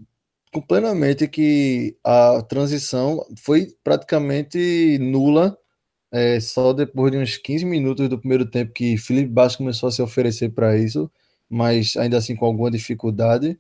plenamente 0.67 1.27
que 1.27 1.95
a 2.03 2.41
transição 2.43 3.23
foi 3.37 3.75
praticamente 3.83 4.97
nula, 4.99 5.57
é, 6.11 6.39
só 6.39 6.73
depois 6.73 7.11
de 7.11 7.17
uns 7.19 7.37
15 7.37 7.65
minutos 7.65 8.09
do 8.09 8.19
primeiro 8.19 8.45
tempo 8.45 8.71
que 8.73 8.97
Felipe 8.97 9.29
Bastos 9.29 9.57
começou 9.57 9.89
a 9.89 9.91
se 9.91 10.01
oferecer 10.01 10.50
para 10.50 10.77
isso, 10.77 11.11
mas 11.50 11.96
ainda 11.98 12.17
assim 12.17 12.35
com 12.35 12.46
alguma 12.46 12.72
dificuldade. 12.72 13.59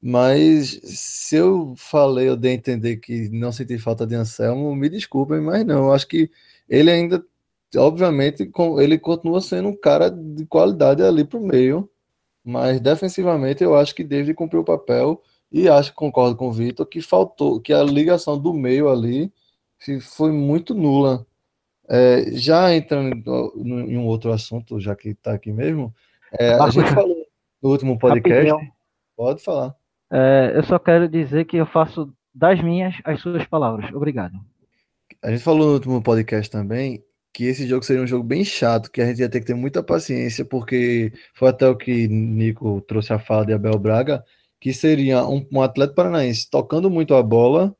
Mas 0.00 0.80
se 0.84 1.36
eu 1.36 1.74
falei, 1.76 2.28
eu 2.28 2.36
dei 2.36 2.52
a 2.52 2.54
entender 2.54 2.98
que 2.98 3.28
não 3.30 3.50
senti 3.52 3.78
falta 3.78 4.06
de 4.06 4.14
Anselmo, 4.14 4.74
me 4.76 4.88
desculpem, 4.88 5.40
mas 5.40 5.64
não. 5.66 5.92
Acho 5.92 6.06
que 6.06 6.30
ele 6.68 6.90
ainda, 6.90 7.24
obviamente, 7.76 8.50
ele 8.78 8.98
continua 8.98 9.40
sendo 9.40 9.68
um 9.68 9.76
cara 9.76 10.10
de 10.10 10.46
qualidade 10.46 11.02
ali 11.02 11.24
pro 11.24 11.40
meio. 11.40 11.88
Mas 12.44 12.80
defensivamente 12.80 13.64
eu 13.64 13.74
acho 13.74 13.94
que 13.94 14.04
David 14.04 14.34
cumpriu 14.34 14.60
o 14.60 14.64
papel 14.64 15.20
e 15.50 15.68
acho 15.68 15.90
que 15.90 15.96
concordo 15.96 16.36
com 16.36 16.48
o 16.48 16.52
Vitor 16.52 16.86
que 16.86 17.00
faltou, 17.00 17.60
que 17.60 17.72
a 17.72 17.82
ligação 17.82 18.38
do 18.38 18.52
meio 18.52 18.88
ali 18.88 19.32
foi 20.00 20.30
muito 20.30 20.74
nula. 20.74 21.26
É, 21.88 22.30
já 22.32 22.74
entrando 22.74 23.52
em 23.56 23.96
um 23.96 24.06
outro 24.06 24.32
assunto, 24.32 24.80
já 24.80 24.94
que 24.94 25.10
está 25.10 25.32
aqui 25.32 25.52
mesmo, 25.52 25.94
é, 26.38 26.54
a 26.54 26.68
gente 26.70 26.88
falou 26.92 27.16
no 27.62 27.70
último 27.70 27.98
podcast. 27.98 28.72
Pode 29.16 29.42
falar. 29.42 29.74
É, 30.12 30.52
eu 30.54 30.62
só 30.64 30.78
quero 30.78 31.08
dizer 31.08 31.46
que 31.46 31.56
eu 31.56 31.66
faço 31.66 32.12
das 32.34 32.62
minhas 32.62 32.94
as 33.04 33.20
suas 33.20 33.44
palavras. 33.46 33.92
Obrigado. 33.92 34.34
A 35.22 35.30
gente 35.30 35.42
falou 35.42 35.68
no 35.68 35.72
último 35.74 36.02
podcast 36.02 36.50
também 36.50 37.02
que 37.36 37.44
esse 37.44 37.66
jogo 37.68 37.84
seria 37.84 38.02
um 38.02 38.06
jogo 38.06 38.24
bem 38.24 38.42
chato, 38.42 38.90
que 38.90 38.98
a 38.98 39.04
gente 39.04 39.20
ia 39.20 39.28
ter 39.28 39.40
que 39.40 39.46
ter 39.46 39.52
muita 39.52 39.82
paciência, 39.82 40.42
porque 40.42 41.12
foi 41.34 41.50
até 41.50 41.68
o 41.68 41.76
que 41.76 42.08
Nico 42.08 42.80
trouxe 42.88 43.12
a 43.12 43.18
fala 43.18 43.44
de 43.44 43.52
Abel 43.52 43.78
Braga, 43.78 44.24
que 44.58 44.72
seria 44.72 45.22
um, 45.26 45.46
um 45.52 45.60
atleta 45.60 45.92
paranaense 45.92 46.48
tocando 46.50 46.88
muito 46.88 47.14
a 47.14 47.22
bola 47.22 47.76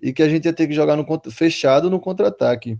e 0.00 0.12
que 0.12 0.22
a 0.22 0.28
gente 0.28 0.44
ia 0.44 0.52
ter 0.52 0.68
que 0.68 0.74
jogar 0.74 0.94
no, 0.94 1.04
fechado 1.28 1.90
no 1.90 1.98
contra-ataque. 1.98 2.78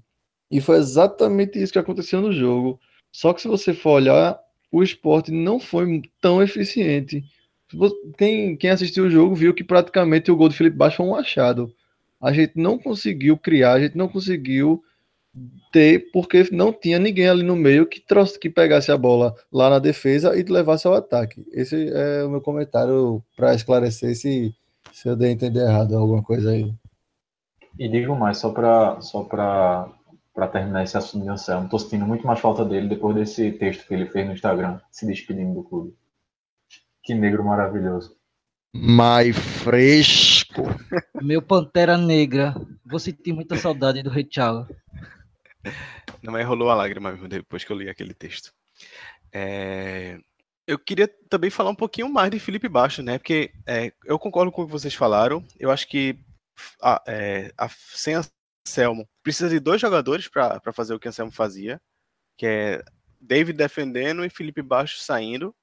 E 0.48 0.60
foi 0.60 0.76
exatamente 0.76 1.60
isso 1.60 1.72
que 1.72 1.80
aconteceu 1.80 2.20
no 2.20 2.32
jogo. 2.32 2.78
Só 3.10 3.32
que 3.32 3.42
se 3.42 3.48
você 3.48 3.74
for 3.74 3.94
olhar, 3.94 4.38
o 4.70 4.84
esporte 4.84 5.32
não 5.32 5.58
foi 5.58 6.00
tão 6.20 6.40
eficiente. 6.40 7.24
Quem, 8.16 8.56
quem 8.56 8.70
assistiu 8.70 9.06
o 9.06 9.10
jogo 9.10 9.34
viu 9.34 9.52
que 9.52 9.64
praticamente 9.64 10.30
o 10.30 10.36
gol 10.36 10.48
do 10.48 10.54
Felipe 10.54 10.76
Baixo 10.76 10.98
foi 10.98 11.06
um 11.06 11.16
achado. 11.16 11.74
A 12.20 12.32
gente 12.32 12.52
não 12.54 12.78
conseguiu 12.78 13.36
criar, 13.36 13.72
a 13.72 13.80
gente 13.80 13.98
não 13.98 14.06
conseguiu 14.06 14.80
ter, 15.72 16.10
porque 16.12 16.48
não 16.50 16.72
tinha 16.72 16.98
ninguém 16.98 17.28
ali 17.28 17.42
no 17.42 17.56
meio 17.56 17.86
que 17.86 18.00
trouxe, 18.00 18.38
que 18.38 18.50
pegasse 18.50 18.90
a 18.90 18.96
bola 18.96 19.34
lá 19.52 19.70
na 19.70 19.78
defesa 19.78 20.36
e 20.36 20.42
levasse 20.42 20.86
ao 20.86 20.94
ataque. 20.94 21.46
Esse 21.52 21.90
é 21.92 22.24
o 22.24 22.30
meu 22.30 22.40
comentário 22.40 23.22
para 23.36 23.54
esclarecer 23.54 24.14
se, 24.16 24.54
se 24.92 25.08
eu 25.08 25.16
dei 25.16 25.30
a 25.30 25.32
entender 25.32 25.60
errado 25.60 25.96
alguma 25.96 26.22
coisa 26.22 26.50
aí. 26.50 26.72
E 27.78 27.88
digo 27.88 28.16
mais, 28.16 28.38
só 28.38 28.50
para 28.50 29.00
só 29.00 29.22
para 29.22 29.88
terminar 30.52 30.82
esse 30.82 30.96
assunto 30.96 31.22
de 31.22 31.30
Anselmo, 31.30 31.64
estou 31.64 31.78
sentindo 31.78 32.06
muito 32.06 32.26
mais 32.26 32.40
falta 32.40 32.64
dele 32.64 32.88
depois 32.88 33.14
desse 33.14 33.52
texto 33.52 33.86
que 33.86 33.94
ele 33.94 34.06
fez 34.06 34.26
no 34.26 34.34
Instagram, 34.34 34.80
se 34.90 35.06
despedindo 35.06 35.54
do 35.54 35.62
clube. 35.62 35.94
Que 37.02 37.14
negro 37.14 37.44
maravilhoso. 37.44 38.16
Mais 38.72 39.36
fresco. 39.36 40.62
Meu 41.20 41.42
Pantera 41.42 41.96
Negra. 41.96 42.54
Vou 42.84 43.00
sentir 43.00 43.32
muita 43.32 43.56
saudade 43.56 44.02
do 44.02 44.10
Rei 44.10 44.24
Thiago. 44.24 44.66
Não, 46.22 46.32
mas 46.32 46.46
rolou 46.46 46.70
a 46.70 46.74
lágrima 46.74 47.12
mesmo 47.12 47.28
depois 47.28 47.64
que 47.64 47.72
eu 47.72 47.76
li 47.76 47.88
aquele 47.88 48.14
texto. 48.14 48.52
É... 49.32 50.18
Eu 50.66 50.78
queria 50.78 51.08
também 51.28 51.50
falar 51.50 51.70
um 51.70 51.74
pouquinho 51.74 52.08
mais 52.08 52.30
de 52.30 52.38
Felipe 52.38 52.68
Baixo, 52.68 53.02
né? 53.02 53.18
Porque 53.18 53.52
é, 53.66 53.92
eu 54.04 54.18
concordo 54.18 54.52
com 54.52 54.62
o 54.62 54.66
que 54.66 54.72
vocês 54.72 54.94
falaram. 54.94 55.44
Eu 55.58 55.70
acho 55.70 55.88
que 55.88 56.16
a, 56.80 57.02
é, 57.08 57.52
a, 57.58 57.68
sem 57.68 58.14
Anselmo 58.14 59.08
precisa 59.22 59.48
de 59.48 59.58
dois 59.58 59.80
jogadores 59.80 60.28
para 60.28 60.72
fazer 60.72 60.94
o 60.94 61.00
que 61.00 61.08
Anselmo 61.08 61.32
fazia, 61.32 61.80
que 62.36 62.46
é 62.46 62.84
David 63.20 63.56
defendendo 63.56 64.24
e 64.24 64.30
Felipe 64.30 64.62
Baixo 64.62 64.98
saindo. 64.98 65.54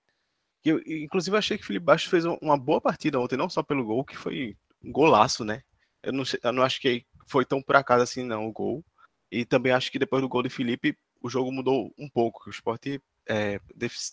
Eu, 0.64 0.82
inclusive, 0.86 1.34
eu 1.34 1.40
achei 1.40 1.58
que 1.58 1.66
Felipe 1.66 1.86
Baixo 1.86 2.10
fez 2.10 2.26
uma 2.26 2.58
boa 2.58 2.82
partida 2.82 3.20
ontem, 3.20 3.38
não 3.38 3.50
só 3.50 3.64
pelo 3.64 3.86
gol, 3.86 4.04
que 4.04 4.18
foi 4.18 4.58
um 4.84 4.92
golaço, 4.92 5.46
né? 5.46 5.62
Eu 6.04 6.12
não, 6.12 6.24
eu 6.44 6.52
não 6.52 6.64
acho 6.64 6.82
que 6.82 7.06
foi 7.28 7.46
tão 7.46 7.62
por 7.62 7.76
acaso 7.76 8.04
assim, 8.04 8.24
não, 8.24 8.48
o 8.48 8.52
gol. 8.52 8.84
E 9.32 9.46
também 9.46 9.72
acho 9.72 9.92
que 9.92 10.00
depois 10.00 10.22
do 10.22 10.30
gol 10.30 10.44
de 10.44 10.50
Felipe, 10.50 10.98
o 11.22 11.30
jogo 11.30 11.52
mudou 11.52 11.94
um 11.98 12.10
pouco. 12.10 12.44
O 12.48 12.50
esporte 12.50 13.02
é, 13.28 13.60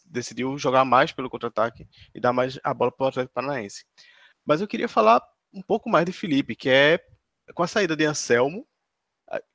decidiu 0.06 0.58
jogar 0.58 0.84
mais 0.84 1.12
pelo 1.12 1.30
contra-ataque 1.30 1.86
e 2.14 2.20
dar 2.20 2.32
mais 2.32 2.58
a 2.62 2.74
bola 2.74 2.90
para 2.90 3.04
o 3.04 3.08
Atlético 3.08 3.34
Paranaense. 3.34 3.84
Mas 4.44 4.60
eu 4.60 4.68
queria 4.68 4.88
falar 4.88 5.22
um 5.52 5.62
pouco 5.62 5.88
mais 5.88 6.04
de 6.04 6.12
Felipe, 6.12 6.56
que 6.56 6.68
é 6.68 6.98
com 7.54 7.62
a 7.62 7.66
saída 7.66 7.94
de 7.94 8.04
Anselmo, 8.04 8.66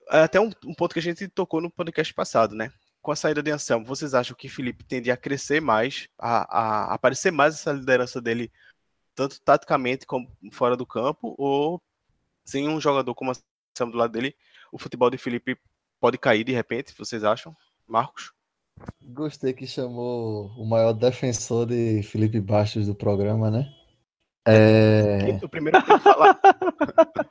até 0.08 0.40
um, 0.40 0.52
um 0.66 0.74
ponto 0.74 0.94
que 0.94 1.00
a 1.00 1.04
gente 1.04 1.28
tocou 1.28 1.62
no 1.62 1.70
podcast 1.70 2.14
passado, 2.14 2.56
né? 2.56 2.72
com 3.02 3.12
a 3.12 3.16
saída 3.16 3.42
de 3.42 3.52
Anselmo, 3.52 3.86
vocês 3.86 4.14
acham 4.14 4.36
que 4.36 4.50
Felipe 4.50 4.84
tende 4.84 5.10
a 5.10 5.18
crescer 5.18 5.62
mais, 5.62 6.08
a, 6.18 6.90
a 6.90 6.94
aparecer 6.94 7.32
mais 7.32 7.56
essa 7.56 7.72
liderança 7.72 8.22
dele, 8.22 8.52
tanto 9.16 9.42
taticamente 9.42 10.06
como 10.06 10.30
fora 10.52 10.76
do 10.76 10.86
campo, 10.86 11.36
ou 11.38 11.82
sem 12.46 12.68
um 12.68 12.80
jogador 12.80 13.16
como 13.16 13.32
Anselmo 13.32 13.94
do 13.94 13.98
lado 13.98 14.12
dele, 14.12 14.36
o 14.72 14.78
futebol 14.78 15.10
de 15.10 15.18
Felipe 15.18 15.58
pode 16.00 16.18
cair 16.18 16.44
de 16.44 16.52
repente, 16.52 16.94
vocês 16.98 17.24
acham? 17.24 17.56
Marcos? 17.88 18.32
Gostei 19.02 19.54
que 19.54 19.68
chamou 19.68 20.48
o 20.58 20.66
maior 20.66 20.94
defensor 20.94 21.66
de 21.66 22.02
Felipe 22.04 22.40
Bastos 22.40 22.88
do 22.88 22.96
programa, 22.96 23.52
né? 23.52 23.70
É... 24.48 25.40
O 25.44 25.50
primeiro 25.50 25.82
que 25.82 25.88
tem 25.88 25.98
que 25.98 26.04
falar. 26.04 26.40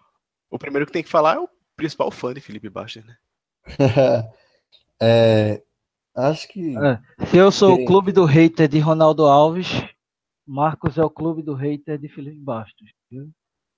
o 0.51 0.59
primeiro 0.59 0.87
que 0.87 0.92
tem 0.92 1.03
que 1.03 1.09
falar 1.09 1.37
é 1.37 1.40
o 1.40 1.48
principal 1.77 2.11
fã 2.11 2.35
de 2.35 2.40
Felipe 2.40 2.68
Bastos, 2.68 3.05
né? 3.05 3.16
é... 5.01 5.62
Acho 6.14 6.48
que. 6.48 6.77
É. 6.77 7.01
Se 7.27 7.37
eu 7.37 7.51
sou 7.51 7.77
tem... 7.77 7.85
o 7.85 7.87
clube 7.87 8.12
do 8.12 8.24
hater 8.24 8.68
de 8.68 8.79
Ronaldo 8.79 9.24
Alves, 9.24 9.68
Marcos 10.46 10.98
é 10.98 11.05
o 11.05 11.11
clube 11.11 11.42
do 11.42 11.55
hater 11.55 11.96
de 11.98 12.09
Felipe 12.09 12.40
Bastos. 12.40 12.90
Viu? 13.11 13.31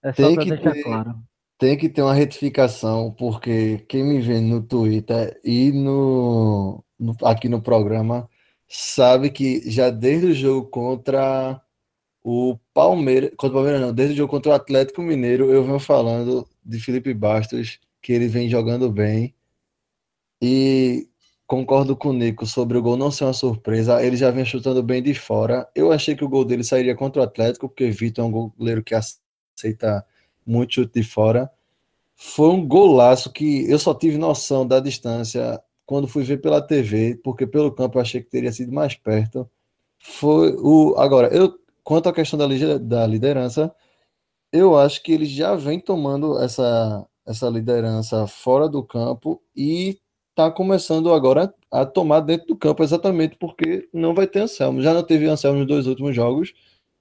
É 0.02 0.12
só 0.12 0.26
tem 0.26 0.34
pra 0.34 0.44
que 0.44 0.50
deixar 0.50 0.72
ter... 0.72 0.82
claro. 0.82 1.22
Tem 1.60 1.76
que 1.76 1.90
ter 1.90 2.00
uma 2.02 2.14
retificação, 2.14 3.12
porque 3.12 3.78
quem 3.88 4.02
me 4.02 4.18
vê 4.20 4.40
no 4.40 4.62
Twitter 4.62 5.38
e 5.44 5.70
no, 5.72 6.82
no 6.98 7.14
aqui 7.22 7.50
no 7.50 7.60
programa 7.62 8.28
sabe 8.66 9.30
que 9.30 9.70
já 9.70 9.90
desde 9.90 10.28
o 10.28 10.34
jogo 10.34 10.68
contra 10.70 11.60
o 12.22 12.58
Palmeiras, 12.74 13.30
contra 13.36 13.50
o 13.50 13.52
Palmeiras 13.52 13.80
não, 13.82 13.92
desde 13.92 14.14
o 14.14 14.16
jogo 14.18 14.30
contra 14.30 14.52
o 14.52 14.54
Atlético 14.54 15.02
Mineiro, 15.02 15.52
eu 15.52 15.64
venho 15.64 15.78
falando 15.78 16.48
de 16.64 16.80
Felipe 16.80 17.12
Bastos, 17.14 17.78
que 18.02 18.12
ele 18.12 18.28
vem 18.28 18.48
jogando 18.48 18.90
bem. 18.90 19.34
E 20.42 21.08
concordo 21.46 21.96
com 21.96 22.10
o 22.10 22.12
Nico 22.14 22.46
sobre 22.46 22.78
o 22.78 22.82
gol 22.82 22.96
não 22.96 23.10
ser 23.10 23.24
uma 23.24 23.32
surpresa. 23.34 24.02
Ele 24.02 24.16
já 24.16 24.30
vem 24.30 24.44
chutando 24.46 24.82
bem 24.82 25.02
de 25.02 25.14
fora. 25.14 25.68
Eu 25.74 25.92
achei 25.92 26.16
que 26.16 26.24
o 26.24 26.28
gol 26.28 26.44
dele 26.44 26.64
sairia 26.64 26.96
contra 26.96 27.22
o 27.22 27.24
Atlético, 27.24 27.68
porque 27.68 27.90
Vitor 27.90 28.24
é 28.24 28.28
um 28.28 28.30
goleiro 28.30 28.82
que 28.82 28.94
aceita 28.94 30.04
muito 30.46 30.74
chute 30.74 31.00
de 31.00 31.02
fora. 31.02 31.50
Foi 32.16 32.48
um 32.48 32.66
golaço 32.66 33.32
que 33.32 33.70
eu 33.70 33.78
só 33.78 33.94
tive 33.94 34.18
noção 34.18 34.66
da 34.66 34.80
distância 34.80 35.60
quando 35.86 36.08
fui 36.08 36.22
ver 36.22 36.38
pela 36.38 36.62
TV, 36.62 37.18
porque 37.24 37.46
pelo 37.46 37.72
campo 37.72 37.98
eu 37.98 38.02
achei 38.02 38.22
que 38.22 38.30
teria 38.30 38.52
sido 38.52 38.72
mais 38.72 38.94
perto. 38.94 39.48
Foi 39.98 40.54
o 40.58 40.94
agora, 40.98 41.28
eu 41.34 41.58
quanto 41.84 42.08
à 42.08 42.12
questão 42.12 42.38
da, 42.38 42.46
da 42.78 43.06
liderança, 43.06 43.74
eu 44.52 44.78
acho 44.78 45.02
que 45.02 45.12
ele 45.12 45.26
já 45.26 45.54
vem 45.56 45.80
tomando 45.80 46.38
essa 46.38 47.06
essa 47.26 47.48
liderança 47.48 48.26
fora 48.26 48.68
do 48.68 48.82
campo 48.82 49.40
e 49.54 50.00
está 50.30 50.50
começando 50.50 51.12
agora 51.12 51.52
a 51.70 51.86
tomar 51.86 52.20
dentro 52.20 52.48
do 52.48 52.56
campo, 52.56 52.82
exatamente 52.82 53.36
porque 53.36 53.88
não 53.92 54.14
vai 54.14 54.26
ter 54.26 54.40
Anselmo. 54.40 54.82
Já 54.82 54.92
não 54.92 55.02
teve 55.02 55.26
Anselmo 55.26 55.58
nos 55.58 55.68
dois 55.68 55.86
últimos 55.86 56.14
jogos. 56.14 56.52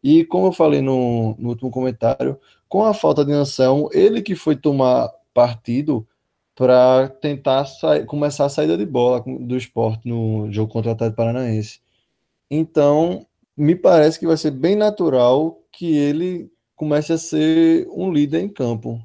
E 0.03 0.23
como 0.25 0.47
eu 0.47 0.51
falei 0.51 0.81
no, 0.81 1.35
no 1.37 1.49
último 1.49 1.69
comentário, 1.71 2.39
com 2.67 2.83
a 2.85 2.93
falta 2.93 3.25
de 3.25 3.33
Anselmo, 3.33 3.89
ele 3.91 4.21
que 4.21 4.35
foi 4.35 4.55
tomar 4.55 5.09
partido 5.33 6.07
para 6.55 7.07
tentar 7.07 7.65
começar 8.05 8.45
a 8.45 8.49
saída 8.49 8.77
de 8.77 8.85
bola 8.85 9.23
do 9.25 9.55
esporte 9.55 10.07
no 10.07 10.51
jogo 10.51 10.71
contra 10.71 10.91
o 10.91 10.93
Atlético 10.93 11.17
Paranaense. 11.17 11.79
Então, 12.51 13.25
me 13.55 13.75
parece 13.75 14.19
que 14.19 14.27
vai 14.27 14.37
ser 14.37 14.51
bem 14.51 14.75
natural 14.75 15.61
que 15.71 15.95
ele 15.95 16.51
comece 16.75 17.13
a 17.13 17.17
ser 17.17 17.87
um 17.91 18.11
líder 18.11 18.41
em 18.41 18.49
campo. 18.49 19.01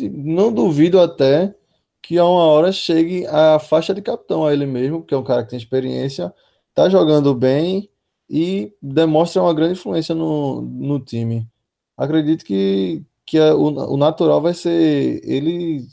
Não 0.00 0.52
duvido 0.52 1.00
até 1.00 1.54
que 2.02 2.18
a 2.18 2.24
uma 2.24 2.44
hora 2.44 2.70
chegue 2.70 3.26
a 3.26 3.58
faixa 3.58 3.92
de 3.92 4.02
capitão 4.02 4.46
a 4.46 4.52
ele 4.52 4.66
mesmo, 4.66 5.02
que 5.02 5.14
é 5.14 5.16
um 5.16 5.24
cara 5.24 5.42
que 5.42 5.50
tem 5.50 5.58
experiência, 5.58 6.32
tá 6.74 6.88
jogando 6.88 7.34
bem 7.34 7.90
e 8.28 8.72
demonstra 8.82 9.42
uma 9.42 9.54
grande 9.54 9.74
influência 9.74 10.14
no, 10.14 10.62
no 10.62 11.00
time. 11.00 11.46
Acredito 11.96 12.44
que, 12.44 13.02
que 13.24 13.38
a, 13.38 13.54
o, 13.54 13.94
o 13.94 13.96
natural 13.96 14.40
vai 14.40 14.54
ser 14.54 15.20
ele 15.24 15.86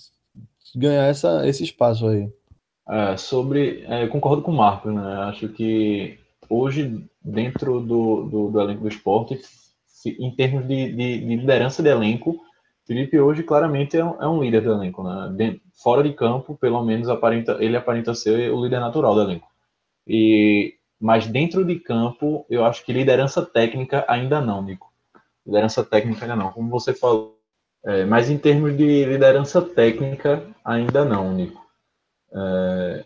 ganhar 0.75 1.05
essa, 1.05 1.47
esse 1.47 1.63
espaço 1.63 2.07
aí. 2.07 2.29
É, 2.89 3.15
sobre. 3.15 3.85
É, 3.87 4.07
concordo 4.07 4.41
com 4.41 4.51
o 4.51 4.57
Marco, 4.57 4.91
né? 4.91 5.15
Acho 5.23 5.47
que 5.47 6.19
hoje, 6.49 7.05
dentro 7.23 7.79
do, 7.79 8.23
do, 8.23 8.49
do 8.49 8.61
elenco 8.61 8.81
do 8.81 8.89
esporte, 8.89 9.39
em 10.05 10.31
termos 10.35 10.67
de, 10.67 10.91
de, 10.91 11.19
de 11.19 11.35
liderança 11.35 11.81
de 11.81 11.89
elenco, 11.89 12.41
Felipe 12.85 13.17
hoje 13.19 13.43
claramente 13.43 13.97
é 13.97 14.03
um, 14.03 14.21
é 14.21 14.27
um 14.27 14.43
líder 14.43 14.61
do 14.61 14.73
elenco, 14.73 15.03
né? 15.03 15.57
fora 15.81 16.03
de 16.03 16.13
campo, 16.13 16.57
pelo 16.57 16.83
menos 16.83 17.07
aparenta, 17.07 17.57
ele 17.59 17.77
aparenta 17.77 18.13
ser 18.13 18.51
o 18.51 18.61
líder 18.63 18.79
natural 18.79 19.15
do 19.15 19.21
elenco. 19.21 19.47
E 20.05 20.75
mas 21.03 21.27
dentro 21.27 21.65
de 21.65 21.79
campo, 21.79 22.45
eu 22.49 22.63
acho 22.63 22.85
que 22.85 22.93
liderança 22.93 23.45
técnica 23.45 24.05
ainda 24.07 24.39
não, 24.39 24.61
Nico. 24.61 24.91
Liderança 25.45 25.83
técnica 25.83 26.23
ainda 26.23 26.35
não, 26.35 26.51
como 26.51 26.69
você 26.69 26.93
falou. 26.93 27.37
É, 27.85 28.05
mas 28.05 28.29
em 28.29 28.37
termos 28.37 28.77
de 28.77 29.03
liderança 29.03 29.61
técnica, 29.61 30.47
ainda 30.63 31.03
não, 31.03 31.33
Nico. 31.33 31.61
É, 32.33 33.05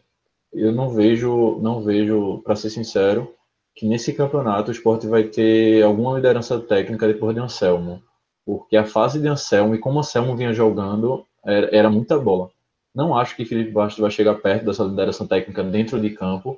eu 0.54 0.72
não 0.72 0.90
vejo, 0.90 1.58
não 1.60 1.82
vejo, 1.82 2.42
para 2.44 2.56
ser 2.56 2.70
sincero, 2.70 3.34
que 3.76 3.88
nesse 3.88 4.14
campeonato 4.14 4.70
o 4.70 4.74
esporte 4.74 5.08
vai 5.08 5.24
ter 5.24 5.84
alguma 5.84 6.16
liderança 6.16 6.60
técnica 6.60 7.08
depois 7.08 7.36
de 7.36 7.42
Anselmo 7.42 8.04
porque 8.48 8.78
a 8.78 8.86
fase 8.86 9.20
de 9.20 9.28
Anselmo 9.28 9.76
e 9.76 9.78
como 9.78 10.00
Anselmo 10.00 10.34
vinha 10.34 10.54
jogando 10.54 11.28
era, 11.46 11.76
era 11.76 11.90
muita 11.90 12.18
bola. 12.18 12.50
Não 12.96 13.14
acho 13.14 13.36
que 13.36 13.44
Felipe 13.44 13.72
Bastos 13.72 14.00
vai 14.00 14.10
chegar 14.10 14.36
perto 14.36 14.66
dessa 14.66 14.86
liderança 14.86 15.28
técnica 15.28 15.62
dentro 15.66 16.00
de 16.00 16.12
campo, 16.12 16.58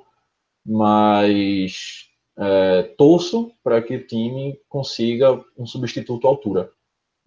mas 0.70 2.06
é, 2.38 2.82
torço 2.96 3.52
para 3.62 3.82
que 3.82 3.96
o 3.96 4.06
time 4.06 4.58
consiga 4.68 5.42
um 5.58 5.66
substituto 5.66 6.26
à 6.26 6.30
altura. 6.30 6.70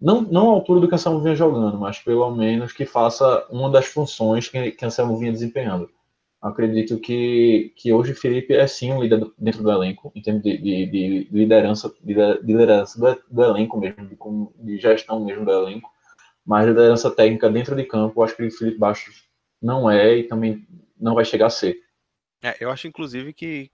Não, 0.00 0.22
não 0.22 0.50
à 0.50 0.52
altura 0.54 0.80
do 0.80 0.88
que 0.88 0.94
Anselmo 0.94 1.20
vinha 1.20 1.36
jogando, 1.36 1.78
mas 1.78 1.98
pelo 1.98 2.30
menos 2.34 2.72
que 2.72 2.84
faça 2.84 3.46
uma 3.50 3.70
das 3.70 3.86
funções 3.86 4.48
que, 4.48 4.72
que 4.72 4.84
Anselmo 4.84 5.16
vinha 5.18 5.32
desempenhando 5.32 5.88
acredito 6.44 7.00
que, 7.00 7.72
que 7.74 7.90
hoje 7.90 8.12
Felipe 8.12 8.52
é 8.52 8.66
sim 8.66 8.92
um 8.92 9.02
líder 9.02 9.26
dentro 9.38 9.62
do 9.62 9.70
elenco, 9.70 10.12
em 10.14 10.20
termos 10.20 10.42
de, 10.42 10.58
de, 10.58 10.86
de 10.86 11.28
liderança, 11.32 11.90
de 12.02 12.14
liderança 12.42 13.00
do, 13.00 13.22
do, 13.30 13.44
elenco 13.44 13.80
mesmo, 13.80 14.06
de, 14.06 14.16
de, 14.62 14.78
gestão 14.78 15.24
mesmo 15.24 15.46
do 15.46 15.50
elenco, 15.50 15.90
mas 16.44 16.66
liderança 16.66 17.10
técnica 17.10 17.48
dentro 17.48 17.74
de 17.74 17.84
campo, 17.84 18.22
acho 18.22 18.36
que 18.36 18.46
o 18.46 18.50
Felipe 18.50 18.78
Bastos 18.78 19.24
não 19.60 19.90
é 19.90 20.18
e 20.18 20.24
também 20.24 20.66
não 21.00 21.14
vai 21.14 21.24
chegar 21.24 21.46
a 21.46 21.50
ser. 21.50 21.78
É, 22.44 22.54
eu 22.60 22.70
acho 22.70 22.86
inclusive 22.86 23.32
que 23.32 23.72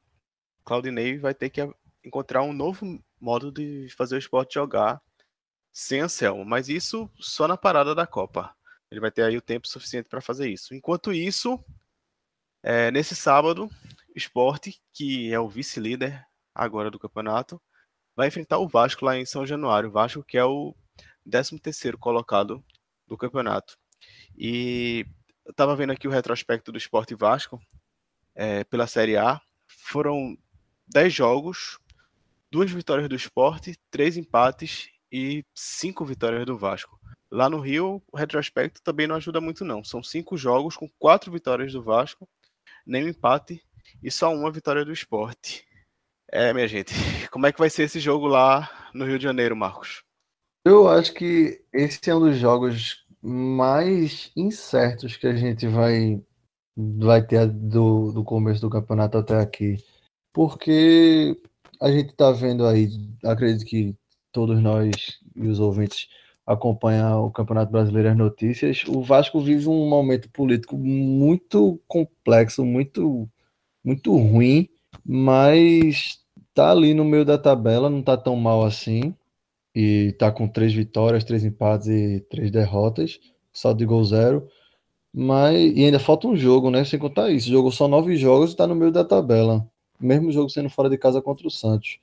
Claudinei 0.64 1.18
vai 1.18 1.34
ter 1.34 1.50
que 1.50 1.60
encontrar 2.04 2.44
um 2.44 2.52
novo 2.52 3.02
modo 3.20 3.50
de 3.50 3.88
fazer 3.96 4.14
o 4.14 4.18
esporte 4.18 4.54
jogar 4.54 5.02
sem 5.72 5.98
Anselmo, 5.98 6.44
mas 6.44 6.68
isso 6.68 7.10
só 7.18 7.48
na 7.48 7.56
parada 7.56 7.96
da 7.96 8.06
Copa. 8.06 8.54
Ele 8.88 9.00
vai 9.00 9.10
ter 9.10 9.24
aí 9.24 9.36
o 9.36 9.42
tempo 9.42 9.66
suficiente 9.66 10.08
para 10.08 10.20
fazer 10.20 10.48
isso. 10.48 10.72
Enquanto 10.72 11.12
isso, 11.12 11.58
é, 12.62 12.92
nesse 12.92 13.16
sábado, 13.16 13.66
o 13.66 14.18
Esporte, 14.18 14.80
que 14.92 15.32
é 15.32 15.40
o 15.40 15.48
vice-líder 15.48 16.24
agora 16.54 16.92
do 16.92 16.98
campeonato, 16.98 17.60
vai 18.14 18.28
enfrentar 18.28 18.58
o 18.58 18.68
Vasco 18.68 19.04
lá 19.04 19.16
em 19.16 19.26
São 19.26 19.44
Januário. 19.44 19.88
O 19.88 19.92
Vasco 19.92 20.22
que 20.22 20.38
é 20.38 20.44
o 20.44 20.76
13º 21.28 21.96
colocado 21.98 22.64
do 23.04 23.16
campeonato. 23.16 23.76
E 24.38 25.04
eu 25.44 25.50
estava 25.50 25.74
vendo 25.74 25.90
aqui 25.90 26.06
o 26.06 26.10
retrospecto 26.12 26.70
do 26.70 26.78
Esporte 26.78 27.16
Vasco 27.16 27.60
é, 28.34 28.64
pela 28.64 28.86
Série 28.86 29.16
A. 29.16 29.40
Foram 29.68 30.36
10 30.88 31.12
jogos, 31.12 31.78
duas 32.50 32.70
vitórias 32.70 33.08
do 33.08 33.14
Esporte, 33.14 33.78
três 33.90 34.16
empates 34.16 34.88
e 35.12 35.44
cinco 35.54 36.04
vitórias 36.04 36.44
do 36.44 36.58
Vasco. 36.58 36.98
Lá 37.30 37.48
no 37.48 37.60
Rio, 37.60 38.02
o 38.10 38.16
retrospecto 38.16 38.82
também 38.82 39.06
não 39.06 39.14
ajuda 39.14 39.40
muito 39.40 39.64
não. 39.64 39.84
São 39.84 40.02
cinco 40.02 40.36
jogos 40.36 40.76
com 40.76 40.88
quatro 40.98 41.30
vitórias 41.30 41.72
do 41.72 41.82
Vasco 41.82 42.28
nenhum 42.86 43.08
empate 43.08 43.62
e 44.02 44.10
só 44.10 44.32
uma 44.34 44.50
vitória 44.50 44.84
do 44.84 44.92
esporte. 44.92 45.64
É, 46.30 46.52
minha 46.52 46.68
gente, 46.68 46.92
como 47.30 47.46
é 47.46 47.52
que 47.52 47.58
vai 47.58 47.70
ser 47.70 47.84
esse 47.84 48.00
jogo 48.00 48.26
lá 48.26 48.90
no 48.94 49.04
Rio 49.04 49.18
de 49.18 49.24
Janeiro, 49.24 49.56
Marcos? 49.56 50.02
Eu 50.64 50.88
acho 50.88 51.14
que 51.14 51.64
esse 51.72 52.10
é 52.10 52.14
um 52.14 52.20
dos 52.20 52.36
jogos 52.36 53.06
mais 53.22 54.30
incertos 54.36 55.16
que 55.16 55.26
a 55.26 55.34
gente 55.34 55.66
vai, 55.66 56.22
vai 56.98 57.24
ter 57.26 57.46
do, 57.46 58.12
do 58.12 58.24
começo 58.24 58.60
do 58.60 58.70
campeonato 58.70 59.18
até 59.18 59.38
aqui. 59.38 59.76
Porque 60.32 61.36
a 61.80 61.90
gente 61.90 62.10
está 62.10 62.30
vendo 62.32 62.66
aí, 62.66 62.88
acredito 63.24 63.64
que 63.66 63.96
todos 64.32 64.60
nós 64.60 64.90
e 65.34 65.48
os 65.48 65.60
ouvintes 65.60 66.08
acompanha 66.46 67.16
o 67.16 67.30
Campeonato 67.30 67.70
Brasileiro 67.72 68.08
as 68.08 68.16
notícias, 68.16 68.84
o 68.88 69.02
Vasco 69.02 69.40
vive 69.40 69.68
um 69.68 69.88
momento 69.88 70.28
político 70.30 70.76
muito 70.76 71.80
complexo, 71.86 72.64
muito, 72.64 73.28
muito 73.84 74.16
ruim, 74.16 74.68
mas 75.04 76.18
tá 76.54 76.70
ali 76.70 76.92
no 76.94 77.04
meio 77.04 77.24
da 77.24 77.38
tabela, 77.38 77.88
não 77.88 78.02
tá 78.02 78.16
tão 78.16 78.36
mal 78.36 78.64
assim. 78.64 79.14
E 79.74 80.12
tá 80.18 80.32
com 80.32 80.48
três 80.48 80.72
vitórias, 80.74 81.22
três 81.22 81.44
empates 81.44 81.86
e 81.86 82.20
três 82.28 82.50
derrotas, 82.50 83.20
só 83.52 83.72
de 83.72 83.86
gol 83.86 84.04
zero. 84.04 84.48
Mas 85.12 85.72
e 85.76 85.84
ainda 85.84 85.98
falta 85.98 86.28
um 86.28 86.36
jogo, 86.36 86.70
né? 86.70 86.84
Sem 86.84 86.98
contar 86.98 87.30
isso. 87.30 87.50
Jogou 87.50 87.72
só 87.72 87.88
nove 87.88 88.16
jogos 88.16 88.52
e 88.52 88.56
tá 88.56 88.66
no 88.66 88.74
meio 88.74 88.92
da 88.92 89.04
tabela. 89.04 89.66
Mesmo 90.00 90.32
jogo 90.32 90.48
sendo 90.48 90.70
fora 90.70 90.88
de 90.88 90.96
casa 90.96 91.20
contra 91.20 91.46
o 91.46 91.50
Santos. 91.50 91.98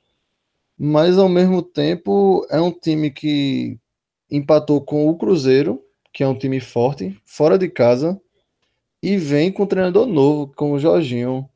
Mas 0.77 1.17
ao 1.17 1.29
mesmo 1.29 1.61
tempo 1.61 2.45
é 2.49 2.61
um 2.61 2.71
time 2.71 3.09
que 3.09 3.79
empatou 4.29 4.81
com 4.81 5.09
o 5.09 5.17
Cruzeiro, 5.17 5.81
que 6.13 6.23
é 6.23 6.27
um 6.27 6.37
time 6.37 6.59
forte, 6.59 7.17
fora 7.25 7.57
de 7.57 7.69
casa, 7.69 8.19
e 9.01 9.17
vem 9.17 9.51
com 9.51 9.63
um 9.63 9.67
treinador 9.67 10.05
novo, 10.05 10.51
com 10.55 10.71
o 10.73 10.79
Jorginho. 10.79 11.49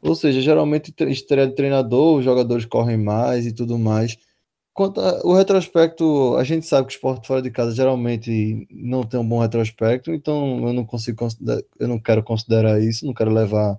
Ou 0.00 0.14
seja, 0.14 0.40
geralmente 0.40 0.94
estreia 1.08 1.48
de 1.48 1.54
treinador, 1.54 2.18
os 2.18 2.24
jogadores 2.24 2.64
correm 2.64 2.96
mais 2.96 3.46
e 3.46 3.52
tudo 3.52 3.78
mais. 3.78 4.16
Quanto 4.78 5.00
a, 5.00 5.20
o 5.24 5.34
retrospecto, 5.34 6.36
a 6.36 6.44
gente 6.44 6.64
sabe 6.64 6.86
que 6.86 6.94
o 6.94 6.94
esporte 6.94 7.26
fora 7.26 7.42
de 7.42 7.50
casa 7.50 7.74
geralmente 7.74 8.64
não 8.70 9.02
tem 9.02 9.18
um 9.18 9.28
bom 9.28 9.40
retrospecto, 9.40 10.12
então 10.12 10.68
eu 10.68 10.72
não 10.72 10.86
consigo 10.86 11.26
eu 11.80 11.88
não 11.88 11.98
quero 11.98 12.22
considerar 12.22 12.80
isso, 12.80 13.04
não 13.04 13.12
quero 13.12 13.32
levar 13.32 13.76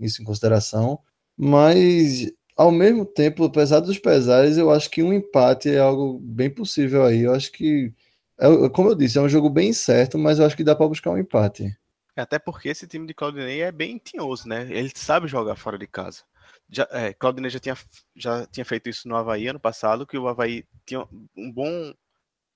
isso 0.00 0.22
em 0.22 0.24
consideração, 0.24 1.00
mas 1.36 2.32
ao 2.56 2.72
mesmo 2.72 3.04
tempo, 3.04 3.44
apesar 3.44 3.80
dos 3.80 3.98
pesares, 3.98 4.56
eu 4.56 4.70
acho 4.70 4.88
que 4.88 5.02
um 5.02 5.12
empate 5.12 5.68
é 5.68 5.80
algo 5.80 6.18
bem 6.18 6.48
possível 6.48 7.04
aí. 7.04 7.20
Eu 7.24 7.34
acho 7.34 7.52
que, 7.52 7.92
é, 8.40 8.68
como 8.70 8.88
eu 8.88 8.94
disse, 8.94 9.18
é 9.18 9.20
um 9.20 9.28
jogo 9.28 9.50
bem 9.50 9.74
certo, 9.74 10.16
mas 10.16 10.38
eu 10.38 10.46
acho 10.46 10.56
que 10.56 10.64
dá 10.64 10.74
para 10.74 10.88
buscar 10.88 11.10
um 11.10 11.18
empate. 11.18 11.76
Até 12.16 12.38
porque 12.38 12.70
esse 12.70 12.86
time 12.86 13.06
de 13.06 13.12
Claudinei 13.12 13.60
é 13.60 13.70
bem 13.70 14.00
tinhoso, 14.02 14.48
né? 14.48 14.66
Ele 14.70 14.90
sabe 14.94 15.28
jogar 15.28 15.56
fora 15.56 15.78
de 15.78 15.86
casa 15.86 16.22
já, 16.70 16.86
é, 16.90 17.12
Claudinei 17.12 17.50
já 17.50 17.58
tinha, 17.58 17.76
já 18.14 18.46
tinha 18.46 18.64
feito 18.64 18.88
isso 18.88 19.08
no 19.08 19.16
Havaí 19.16 19.46
ano 19.46 19.60
passado, 19.60 20.06
que 20.06 20.18
o 20.18 20.28
Havaí 20.28 20.64
tinha 20.84 21.06
um 21.36 21.50
bom 21.52 21.94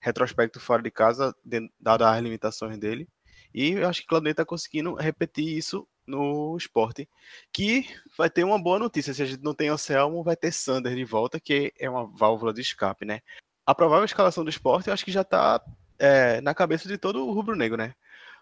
retrospecto 0.01 0.61
fora 0.61 0.83
de 0.83 0.91
casa, 0.91 1.35
dado 1.81 2.05
as 2.05 2.23
limitações 2.23 2.79
dele. 2.79 3.09
E 3.55 3.73
eu 3.73 3.89
acho 3.89 4.03
que 4.03 4.07
Claudinei 4.07 4.33
está 4.33 4.45
conseguindo 4.45 4.95
repetir 4.95 5.57
isso 5.57 5.87
no 6.07 6.57
esporte. 6.57 7.09
Que 7.53 7.87
vai 8.17 8.29
ter 8.29 8.45
uma 8.45 8.61
boa 8.61 8.79
notícia. 8.79 9.15
Se 9.15 9.23
a 9.23 9.27
gente 9.27 9.43
não 9.43 9.55
tem 9.55 9.69
Anselmo, 9.69 10.23
vai 10.23 10.37
ter 10.37 10.53
Sander 10.53 10.95
de 10.95 11.05
volta, 11.05 11.39
que 11.41 11.73
é 11.79 11.89
uma 11.89 12.07
válvula 12.07 12.53
de 12.53 12.61
escape, 12.61 13.05
né? 13.05 13.21
A 13.65 13.75
provável 13.75 14.05
escalação 14.05 14.43
do 14.43 14.51
esporte, 14.51 14.89
eu 14.89 14.95
acho 14.95 15.05
que 15.05 15.13
já 15.13 15.21
está 15.23 15.63
é, 15.99 16.41
na 16.41 16.55
cabeça 16.55 16.89
de 16.89 16.99
todo 16.99 17.27
o 17.27 17.33
rubro-negro, 17.33 17.77
né? 17.77 17.95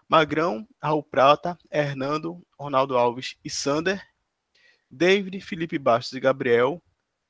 Magrão, 0.09 0.67
Raul 0.81 1.03
Prata, 1.03 1.57
Hernando, 1.71 2.41
Ronaldo 2.59 2.97
Alves 2.97 3.37
e 3.45 3.49
Sander 3.49 4.01
David, 4.91 5.39
Felipe 5.39 5.79
Bastos 5.79 6.17
e 6.17 6.19
Gabriel, 6.19 6.81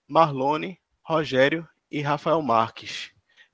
Marlone, 0.08 0.80
Rogério 1.04 1.68
e 1.92 2.02
Rafael 2.02 2.42
Marques. 2.42 3.12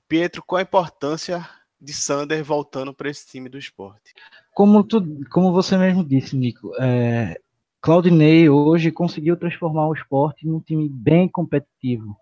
Pietro, 0.08 0.42
qual 0.44 0.58
a 0.58 0.62
importância 0.62 1.46
de 1.80 1.92
Sander 1.92 2.42
voltando 2.42 2.94
para 2.94 3.10
esse 3.10 3.26
time 3.26 3.48
do 3.48 3.58
esporte? 3.58 4.14
Como, 4.54 4.82
tu, 4.82 5.02
como 5.30 5.52
você 5.52 5.76
mesmo 5.76 6.02
disse, 6.02 6.36
Nico, 6.36 6.72
é, 6.80 7.38
Claudinei 7.80 8.48
hoje 8.48 8.90
conseguiu 8.90 9.36
transformar 9.36 9.86
o 9.86 9.94
esporte 9.94 10.46
num 10.46 10.60
time 10.60 10.88
bem 10.88 11.28
competitivo. 11.28 12.16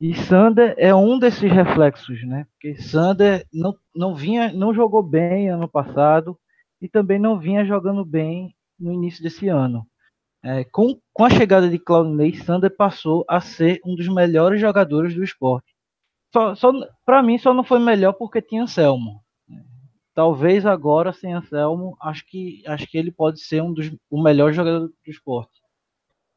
E 0.00 0.14
Sander 0.14 0.74
é 0.78 0.94
um 0.94 1.18
desses 1.18 1.50
reflexos, 1.52 2.24
né? 2.26 2.46
Porque 2.52 2.80
Sander 2.80 3.46
não, 3.52 3.76
não 3.94 4.14
vinha, 4.14 4.52
não 4.52 4.74
jogou 4.74 5.02
bem 5.02 5.48
ano 5.48 5.68
passado 5.68 6.38
e 6.80 6.88
também 6.88 7.18
não 7.18 7.38
vinha 7.38 7.64
jogando 7.64 8.04
bem 8.04 8.54
no 8.78 8.92
início 8.92 9.22
desse 9.22 9.48
ano. 9.48 9.86
É, 10.44 10.64
com, 10.64 10.98
com 11.12 11.24
a 11.24 11.30
chegada 11.30 11.68
de 11.68 11.78
Claudinei, 11.78 12.34
Sander 12.34 12.74
passou 12.74 13.24
a 13.28 13.40
ser 13.40 13.80
um 13.84 13.94
dos 13.94 14.08
melhores 14.08 14.60
jogadores 14.60 15.14
do 15.14 15.22
esporte. 15.22 15.72
Só, 16.32 16.54
só, 16.56 16.72
Para 17.04 17.22
mim, 17.22 17.38
só 17.38 17.54
não 17.54 17.62
foi 17.62 17.78
melhor 17.78 18.14
porque 18.14 18.42
tinha 18.42 18.64
Anselmo. 18.64 19.22
Talvez 20.14 20.66
agora, 20.66 21.12
sem 21.12 21.32
Anselmo, 21.32 21.96
acho 22.00 22.26
que, 22.26 22.62
acho 22.66 22.86
que 22.86 22.98
ele 22.98 23.12
pode 23.12 23.40
ser 23.40 23.62
um 23.62 23.72
dos 23.72 23.90
o 24.10 24.20
melhor 24.20 24.52
jogador 24.52 24.88
do 24.88 24.94
esporte. 25.06 25.60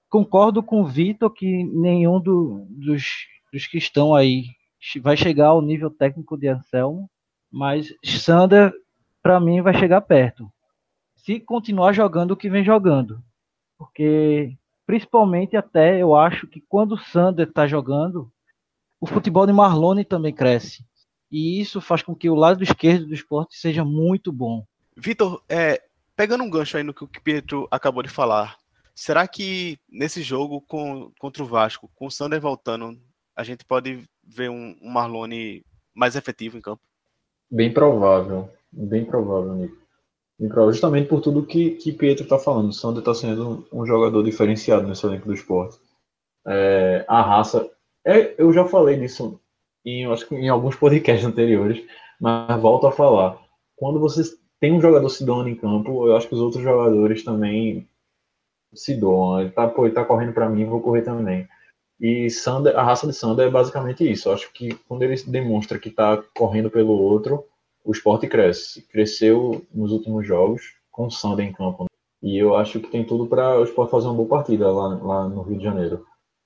Concordo 0.08 0.62
com 0.62 0.82
o 0.82 0.86
Vitor 0.86 1.30
que 1.32 1.63
nenhum 1.63 2.22
do, 2.22 2.65
dos, 2.70 3.04
dos 3.52 3.68
que 3.68 3.78
estão 3.78 4.13
aí 4.13 4.46
vai 5.02 5.18
chegar 5.18 5.48
ao 5.48 5.62
nível 5.62 5.89
técnico 5.89 6.38
de 6.38 6.48
Anselmo, 6.48 7.10
mas 7.52 7.94
Sander, 8.04 8.72
para 9.22 9.39
mim, 9.39 9.62
vai 9.62 9.74
chegar 9.74 10.02
perto. 10.02 10.50
Se 11.15 11.39
continuar 11.39 11.91
jogando 11.91 12.32
o 12.32 12.38
que 12.38 12.50
vem 12.50 12.63
jogando 12.63 13.22
porque 13.78 14.56
principalmente 14.86 15.58
até 15.58 16.02
eu 16.02 16.16
acho 16.16 16.48
que 16.48 16.62
quando 16.68 16.94
o 16.94 16.98
Sander 16.98 17.48
está 17.48 17.68
jogando, 17.68 18.32
o 19.00 19.08
futebol 19.08 19.46
de 19.46 19.54
Marlone 19.54 20.06
também 20.06 20.34
cresce. 20.34 20.86
E 21.32 21.60
isso 21.60 21.82
faz 21.82 22.02
com 22.02 22.16
que 22.16 22.30
o 22.30 22.36
lado 22.36 22.64
esquerdo 22.64 23.08
do 23.08 23.14
esporte 23.14 23.58
seja 23.58 23.84
muito 23.84 24.32
bom. 24.32 24.66
Vitor, 24.96 25.44
é, 25.50 25.82
pegando 26.16 26.44
um 26.44 26.50
gancho 26.50 26.78
aí 26.78 26.84
no 26.84 26.94
que 26.94 27.04
o 27.04 27.08
Pietro 27.08 27.68
acabou 27.70 28.04
de 28.04 28.10
falar, 28.10 28.58
será 28.94 29.28
que 29.28 29.78
nesse 29.90 30.22
jogo 30.22 30.62
com, 30.62 31.12
contra 31.20 31.44
o 31.44 31.48
Vasco, 31.48 31.90
com 31.96 32.08
o 32.08 32.12
Sander 32.12 32.40
voltando, 32.40 32.98
a 33.36 33.44
gente 33.44 33.66
pode 33.66 34.08
ver 34.24 34.50
um, 34.50 34.78
um 34.82 34.90
Marlone 34.90 35.66
mais 35.94 36.16
efetivo 36.16 36.58
em 36.58 36.62
campo? 36.62 36.82
Bem 37.52 37.74
provável, 37.74 38.50
bem 38.72 39.04
provável, 39.04 39.54
Nico 39.56 39.85
justamente 40.39 41.08
por 41.08 41.21
tudo 41.21 41.45
que, 41.45 41.71
que 41.71 41.93
Pietro 41.93 42.24
está 42.24 42.38
falando. 42.38 42.74
Sander 42.74 43.00
está 43.00 43.13
sendo 43.13 43.67
um, 43.71 43.86
jogador 43.86 44.24
diferenciado 44.24 44.88
nesse 44.88 45.06
elenco 45.06 45.28
do 45.28 45.34
esporte. 45.34 45.78
É, 46.45 47.06
a 47.08 47.21
raça. 47.21 47.69
É, 48.06 48.36
eu 48.38 48.52
já 48.54 48.65
falei 48.65 48.98
disso 48.98 49.39
em, 49.86 50.06
acho 50.06 50.28
que 50.28 50.36
em 50.36 50.50
alguns 50.50 50.76
podcasts 50.76 51.26
anteriores, 51.26 51.86
mas 52.19 52.62
volto 52.62 52.88
a 52.88 52.91
falar. 52.91 53.39
Quando 53.76 54.00
você 54.00 54.21
tem 54.60 54.74
um 54.74 54.82
jogador 54.82 55.10
se 55.10 55.26
doando 55.26 55.50
em 55.50 55.56
campo, 55.56 56.08
eu 56.08 56.15
acho 56.15 56.28
que 56.28 56.36
os 56.36 56.41
outros 56.41 56.63
jogadores 56.63 57.24
também 57.24 57.88
se 58.74 58.95
doam. 58.95 59.41
Ele 59.41 59.52
tá, 59.52 59.67
pô, 59.67 59.86
ele 59.86 59.95
tá 59.95 60.04
correndo 60.04 60.34
para 60.34 60.50
mim, 60.50 60.65
vou 60.65 60.82
correr 60.82 61.02
também. 61.02 61.48
E 62.00 62.30
Sander, 62.30 62.78
a 62.78 62.84
raça 62.84 63.08
de 63.08 63.13
Sander 63.13 63.48
é 63.48 63.50
basicamente 63.50 64.10
isso. 64.10 64.28
Eu 64.30 64.34
acho 64.34 64.52
que 64.52 64.74
quando 64.88 65.04
ele 65.04 65.15
demonstra 65.28 65.80
que 65.80 65.89
está 65.89 66.21
correndo 66.36 66.69
pelo 66.69 66.91
outro, 66.91 67.45
o 67.86 67.91
esporte 67.91 68.28
cresce. 68.28 68.82
Cresceu 68.88 69.63
nos 69.74 69.91
últimos 69.91 70.26
jogos 70.26 70.74
com 70.91 71.06
o 71.06 71.12
Sander 71.12 71.45
em 71.45 71.54
campo. 71.54 71.86
E 72.21 72.38
eu 72.38 72.56
acho 72.56 72.80
que 72.80 72.89
tem 72.89 73.06
tudo 73.06 73.28
para 73.28 73.60
o 73.60 73.63
esporte 73.63 73.91
fazer 73.91 74.08
uma 74.08 74.15
boa 74.15 74.28
partida 74.28 74.71
lá, 74.71 74.88
lá 74.95 75.30
no 75.30 75.43
Rio 75.43 75.58
de 75.58 75.63
Janeiro. 75.63 76.06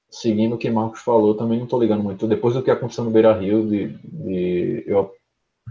Seguindo 0.10 0.56
o 0.56 0.58
que 0.58 0.70
Marcos 0.70 1.02
falou, 1.02 1.36
também 1.36 1.58
não 1.58 1.66
estou 1.66 1.80
ligando 1.80 2.04
muito. 2.04 2.28
Depois 2.28 2.54
do 2.54 2.62
que 2.62 2.70
aconteceu 2.70 3.06
no 3.06 3.12
Beira 3.12 3.32
Rio, 3.32 3.66
de, 3.66 3.88
de 4.04 4.84
eu 4.86 5.14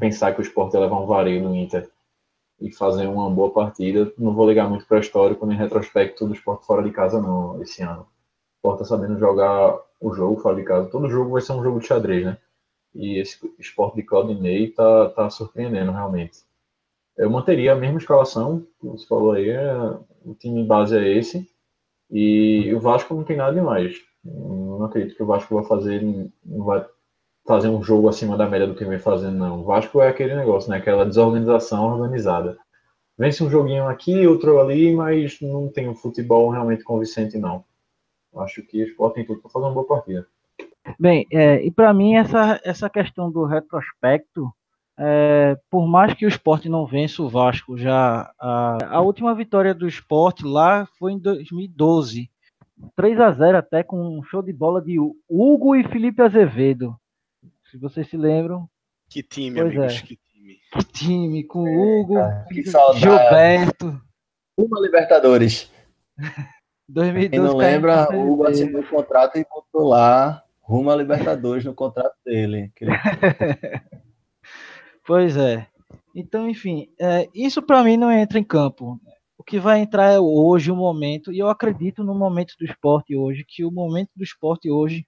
pensar 0.01 0.33
que 0.33 0.41
o 0.41 0.43
esporte 0.43 0.75
ia 0.75 0.81
levar 0.81 1.01
um 1.01 1.07
vareio 1.07 1.43
no 1.43 1.55
Inter 1.55 1.91
e 2.61 2.73
fazer 2.73 3.07
uma 3.07 3.29
boa 3.29 3.51
partida, 3.51 4.13
não 4.17 4.33
vou 4.35 4.49
ligar 4.49 4.69
muito 4.69 4.87
para 4.87 5.01
histórico 5.01 5.45
nem 5.45 5.57
retrospecto 5.57 6.27
do 6.27 6.35
esporte 6.35 6.67
fora 6.67 6.83
de 6.83 6.91
casa, 6.91 7.21
não, 7.21 7.61
esse 7.63 7.83
ano. 7.83 8.03
O 8.03 8.57
esporte 8.57 8.83
está 8.83 8.97
sabendo 8.97 9.19
jogar 9.19 9.79
o 10.01 10.13
jogo 10.15 10.41
fora 10.41 10.57
de 10.57 10.63
casa. 10.63 10.89
Todo 10.89 11.11
jogo 11.11 11.33
vai 11.33 11.43
ser 11.43 11.53
um 11.53 11.63
jogo 11.63 11.81
de 11.81 11.87
xadrez, 11.87 12.25
né? 12.25 12.39
E 12.95 13.19
esse 13.19 13.39
esporte 13.59 13.97
de 13.97 14.03
Claudinei 14.03 14.71
tá, 14.71 15.11
tá 15.11 15.31
surpreendendo 15.31 15.93
realmente. 15.93 16.39
Eu 17.17 17.31
manteria 17.31 17.73
a 17.73 17.77
mesma 17.77 17.99
escalação, 17.99 18.67
você 18.81 19.07
falou 19.07 19.33
aí, 19.33 19.51
é, 19.51 19.75
o 20.25 20.35
time 20.35 20.65
base 20.65 20.97
é 20.97 21.09
esse. 21.09 21.49
E 22.11 22.73
o 22.75 22.81
Vasco 22.81 23.15
não 23.15 23.25
tem 23.25 23.37
nada 23.37 23.53
demais. 23.53 23.97
Não 24.25 24.85
acredito 24.85 25.17
que 25.17 25.23
o 25.23 25.27
Vasco 25.27 25.55
vai 25.55 25.65
fazer, 25.65 26.03
não 26.45 26.65
vai 26.65 26.87
fazer 27.47 27.69
um 27.69 27.83
jogo 27.83 28.09
acima 28.09 28.37
da 28.37 28.49
média 28.49 28.67
do 28.67 28.75
que 28.75 28.85
vem 28.85 28.99
fazendo, 28.99 29.37
não. 29.37 29.61
O 29.61 29.65
Vasco 29.65 30.01
é 30.01 30.09
aquele 30.09 30.35
negócio, 30.35 30.71
né? 30.71 30.77
Aquela 30.77 31.05
desorganização 31.05 31.87
organizada. 31.87 32.59
Vence 33.17 33.43
um 33.43 33.51
joguinho 33.51 33.89
aqui, 33.89 34.27
outro 34.27 34.61
ali, 34.61 34.95
mas 34.95 35.41
não 35.41 35.69
tem 35.69 35.89
um 35.89 35.95
futebol 35.95 36.51
realmente 36.51 36.85
convincente, 36.85 37.37
não. 37.37 37.65
Acho 38.37 38.63
que 38.63 38.83
o 38.83 38.87
Sport 38.87 39.15
tem 39.15 39.27
tudo 39.27 39.41
para 39.41 39.51
fazer 39.51 39.65
uma 39.65 39.75
boa 39.75 39.87
partida. 39.87 40.27
Bem, 40.99 41.27
é, 41.33 41.65
e 41.65 41.71
para 41.71 41.93
mim 41.93 42.15
essa, 42.15 42.61
essa 42.65 42.89
questão 42.89 43.31
do 43.31 43.45
retrospecto, 43.45 44.53
é, 44.99 45.57
por 45.71 45.87
mais 45.87 46.15
que 46.15 46.27
o 46.27 46.29
esporte 46.29 46.69
não 46.69 46.87
vença 46.87 47.23
o 47.23 47.29
Vasco, 47.29 47.77
já 47.77 48.33
a, 48.39 48.79
a 48.97 49.01
última 49.01 49.35
vitória 49.35 49.75
do 49.75 49.87
esporte 49.87 50.45
lá 50.45 50.87
foi 50.99 51.13
em 51.13 51.19
2012. 51.19 52.31
3 52.95 53.21
a 53.21 53.31
0 53.33 53.59
até 53.59 53.83
com 53.83 54.19
um 54.19 54.23
show 54.23 54.43
de 54.43 54.53
bola 54.53 54.81
de 54.81 54.99
Hugo 55.29 55.75
e 55.75 55.85
Felipe 55.85 56.23
Azevedo. 56.23 56.97
Se 57.71 57.77
vocês 57.77 58.09
se 58.09 58.17
lembram. 58.17 58.69
Que 59.09 59.23
time, 59.23 59.61
pois 59.61 59.77
amigos, 59.77 59.95
é. 59.95 60.03
que 60.03 60.17
time. 60.17 60.59
Que 60.73 60.85
time, 60.85 61.45
com 61.45 61.63
Hugo, 61.63 62.19
é, 62.19 62.47
Gilberto. 62.95 64.01
Uma 64.57 64.81
Libertadores. 64.81 65.71
2012, 66.89 67.31
Quem 67.31 67.39
não 67.39 67.57
lembra, 67.57 68.09
o 68.17 68.33
Hugo 68.33 68.47
assinou 68.47 68.81
o 68.81 68.87
contrato 68.87 69.37
e 69.37 69.47
voltou 69.49 69.89
lá 69.89 70.43
rumo 70.69 70.91
à 70.91 70.97
Libertadores 70.97 71.65
no 71.65 71.75
contrato 71.75 72.15
dele. 72.23 72.71
pois 75.07 75.35
é. 75.35 75.67
Então, 76.15 76.47
enfim, 76.47 76.89
é, 77.01 77.27
isso 77.35 77.63
para 77.63 77.83
mim 77.83 77.97
não 77.97 78.13
entra 78.13 78.39
em 78.39 78.45
campo. 78.45 79.01
O 79.39 79.43
que 79.43 79.59
vai 79.59 79.81
entrar 79.81 80.13
é 80.13 80.21
hoje 80.21 80.71
o 80.71 80.77
momento, 80.77 81.33
e 81.33 81.39
eu 81.39 81.49
acredito 81.49 82.05
no 82.05 82.15
momento 82.15 82.55
do 82.59 82.67
esporte 82.67 83.17
hoje, 83.17 83.47
que 83.49 83.65
o 83.65 83.71
momento 83.71 84.11
do 84.15 84.23
esporte 84.23 84.71
hoje 84.71 85.07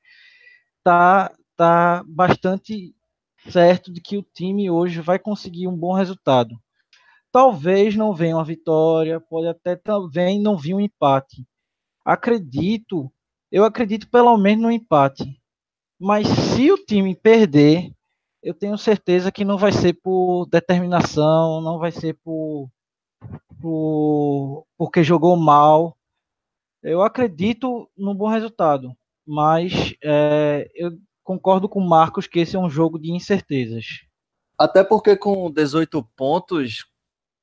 tá, 0.82 1.30
tá 1.56 2.02
bastante 2.06 2.94
certo 3.50 3.92
de 3.92 4.00
que 4.00 4.16
o 4.16 4.22
time 4.22 4.70
hoje 4.70 5.02
vai 5.02 5.18
conseguir 5.18 5.68
um 5.68 5.76
bom 5.76 5.92
resultado. 5.92 6.56
Talvez 7.30 7.94
não 7.96 8.14
venha 8.14 8.36
uma 8.36 8.44
vitória, 8.44 9.20
pode 9.20 9.46
até 9.48 9.76
também 9.76 10.40
não 10.40 10.56
vir 10.56 10.74
um 10.74 10.80
empate. 10.80 11.46
Acredito, 12.04 13.12
eu 13.52 13.64
acredito 13.64 14.08
pelo 14.08 14.36
menos 14.38 14.62
no 14.62 14.70
empate. 14.70 15.39
Mas 16.00 16.26
se 16.26 16.72
o 16.72 16.78
time 16.78 17.14
perder, 17.14 17.92
eu 18.42 18.54
tenho 18.54 18.78
certeza 18.78 19.30
que 19.30 19.44
não 19.44 19.58
vai 19.58 19.70
ser 19.70 19.92
por 19.92 20.46
determinação, 20.46 21.60
não 21.60 21.78
vai 21.78 21.92
ser 21.92 22.14
por, 22.24 22.70
por 23.60 24.66
porque 24.78 25.04
jogou 25.04 25.36
mal. 25.36 25.94
Eu 26.82 27.02
acredito 27.02 27.86
num 27.94 28.14
bom 28.14 28.28
resultado, 28.28 28.96
mas 29.26 29.94
é, 30.02 30.70
eu 30.74 30.92
concordo 31.22 31.68
com 31.68 31.80
o 31.80 31.86
Marcos 31.86 32.26
que 32.26 32.40
esse 32.40 32.56
é 32.56 32.58
um 32.58 32.70
jogo 32.70 32.98
de 32.98 33.12
incertezas. 33.12 33.84
Até 34.58 34.82
porque 34.82 35.14
com 35.16 35.50
18 35.50 36.02
pontos, 36.16 36.86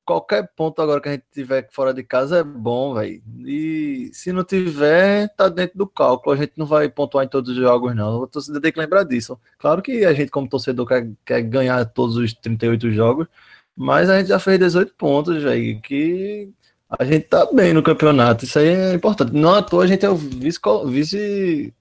qualquer 0.07 0.49
ponto 0.55 0.81
agora 0.81 1.01
que 1.01 1.09
a 1.09 1.11
gente 1.11 1.25
tiver 1.33 1.67
fora 1.69 1.93
de 1.93 2.01
casa 2.01 2.39
é 2.39 2.43
bom, 2.43 2.93
velho. 2.93 3.21
E 3.45 4.09
se 4.13 4.31
não 4.31 4.41
tiver, 4.41 5.27
tá 5.35 5.49
dentro 5.49 5.77
do 5.77 5.85
cálculo. 5.85 6.33
A 6.33 6.39
gente 6.39 6.53
não 6.55 6.65
vai 6.65 6.87
pontuar 6.87 7.25
em 7.25 7.27
todos 7.27 7.51
os 7.51 7.57
jogos, 7.57 7.93
não. 7.93 8.21
O 8.21 8.27
torcedor 8.27 8.61
tem 8.61 8.71
que 8.71 8.79
lembrar 8.79 9.03
disso. 9.03 9.37
Claro 9.59 9.81
que 9.81 10.05
a 10.05 10.13
gente, 10.13 10.31
como 10.31 10.47
torcedor, 10.47 10.87
quer, 10.87 11.11
quer 11.25 11.41
ganhar 11.41 11.83
todos 11.85 12.15
os 12.15 12.33
38 12.33 12.89
jogos, 12.91 13.27
mas 13.75 14.09
a 14.09 14.17
gente 14.17 14.29
já 14.29 14.39
fez 14.39 14.57
18 14.59 14.95
pontos, 14.95 15.43
velho. 15.43 15.81
Que 15.81 16.49
a 16.89 17.03
gente 17.03 17.27
tá 17.27 17.45
bem 17.51 17.73
no 17.73 17.83
campeonato. 17.83 18.45
Isso 18.45 18.57
aí 18.59 18.67
é 18.69 18.93
importante. 18.93 19.33
Não 19.33 19.55
à 19.55 19.61
toa 19.61 19.83
a 19.83 19.87
gente 19.87 20.05
é 20.05 20.09
o 20.09 20.15
vice, 20.15 20.59
vice 20.85 21.73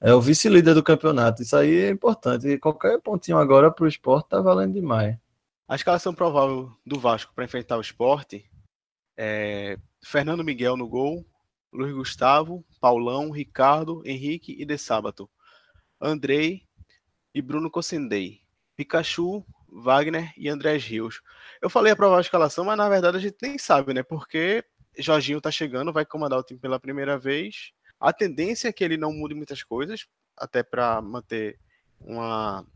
é 0.00 0.14
o 0.14 0.20
vice-líder 0.20 0.74
do 0.74 0.82
campeonato. 0.82 1.42
Isso 1.42 1.56
aí 1.56 1.74
é 1.84 1.90
importante. 1.90 2.48
E 2.48 2.58
qualquer 2.58 3.00
pontinho 3.00 3.38
agora 3.38 3.70
pro 3.70 3.86
esporte 3.86 4.30
tá 4.30 4.40
valendo 4.40 4.74
demais. 4.74 5.16
A 5.66 5.76
escalação 5.76 6.14
provável 6.14 6.70
do 6.84 7.00
Vasco 7.00 7.32
para 7.34 7.46
enfrentar 7.46 7.78
o 7.78 7.80
esporte 7.80 8.50
é 9.16 9.78
Fernando 10.04 10.44
Miguel 10.44 10.76
no 10.76 10.86
gol, 10.86 11.24
Luiz 11.72 11.94
Gustavo, 11.94 12.62
Paulão, 12.78 13.30
Ricardo, 13.30 14.02
Henrique 14.04 14.54
e 14.60 14.66
De 14.66 14.76
Sábato, 14.76 15.28
Andrei 15.98 16.68
e 17.34 17.40
Bruno 17.40 17.70
Cossendei, 17.70 18.42
Pikachu, 18.76 19.42
Wagner 19.66 20.34
e 20.36 20.50
André 20.50 20.76
Rios. 20.76 21.22
Eu 21.62 21.70
falei 21.70 21.94
a 21.94 21.96
provável 21.96 22.20
escalação, 22.20 22.66
mas 22.66 22.76
na 22.76 22.86
verdade 22.86 23.16
a 23.16 23.20
gente 23.20 23.36
nem 23.40 23.56
sabe, 23.56 23.94
né? 23.94 24.02
Porque 24.02 24.62
Jorginho 24.98 25.40
tá 25.40 25.50
chegando, 25.50 25.94
vai 25.94 26.04
comandar 26.04 26.38
o 26.38 26.44
time 26.44 26.60
pela 26.60 26.78
primeira 26.78 27.18
vez. 27.18 27.72
A 27.98 28.12
tendência 28.12 28.68
é 28.68 28.72
que 28.72 28.84
ele 28.84 28.98
não 28.98 29.14
mude 29.14 29.34
muitas 29.34 29.62
coisas, 29.62 30.06
até 30.36 30.62
para 30.62 31.00
manter 31.00 31.58
uma 31.98 32.66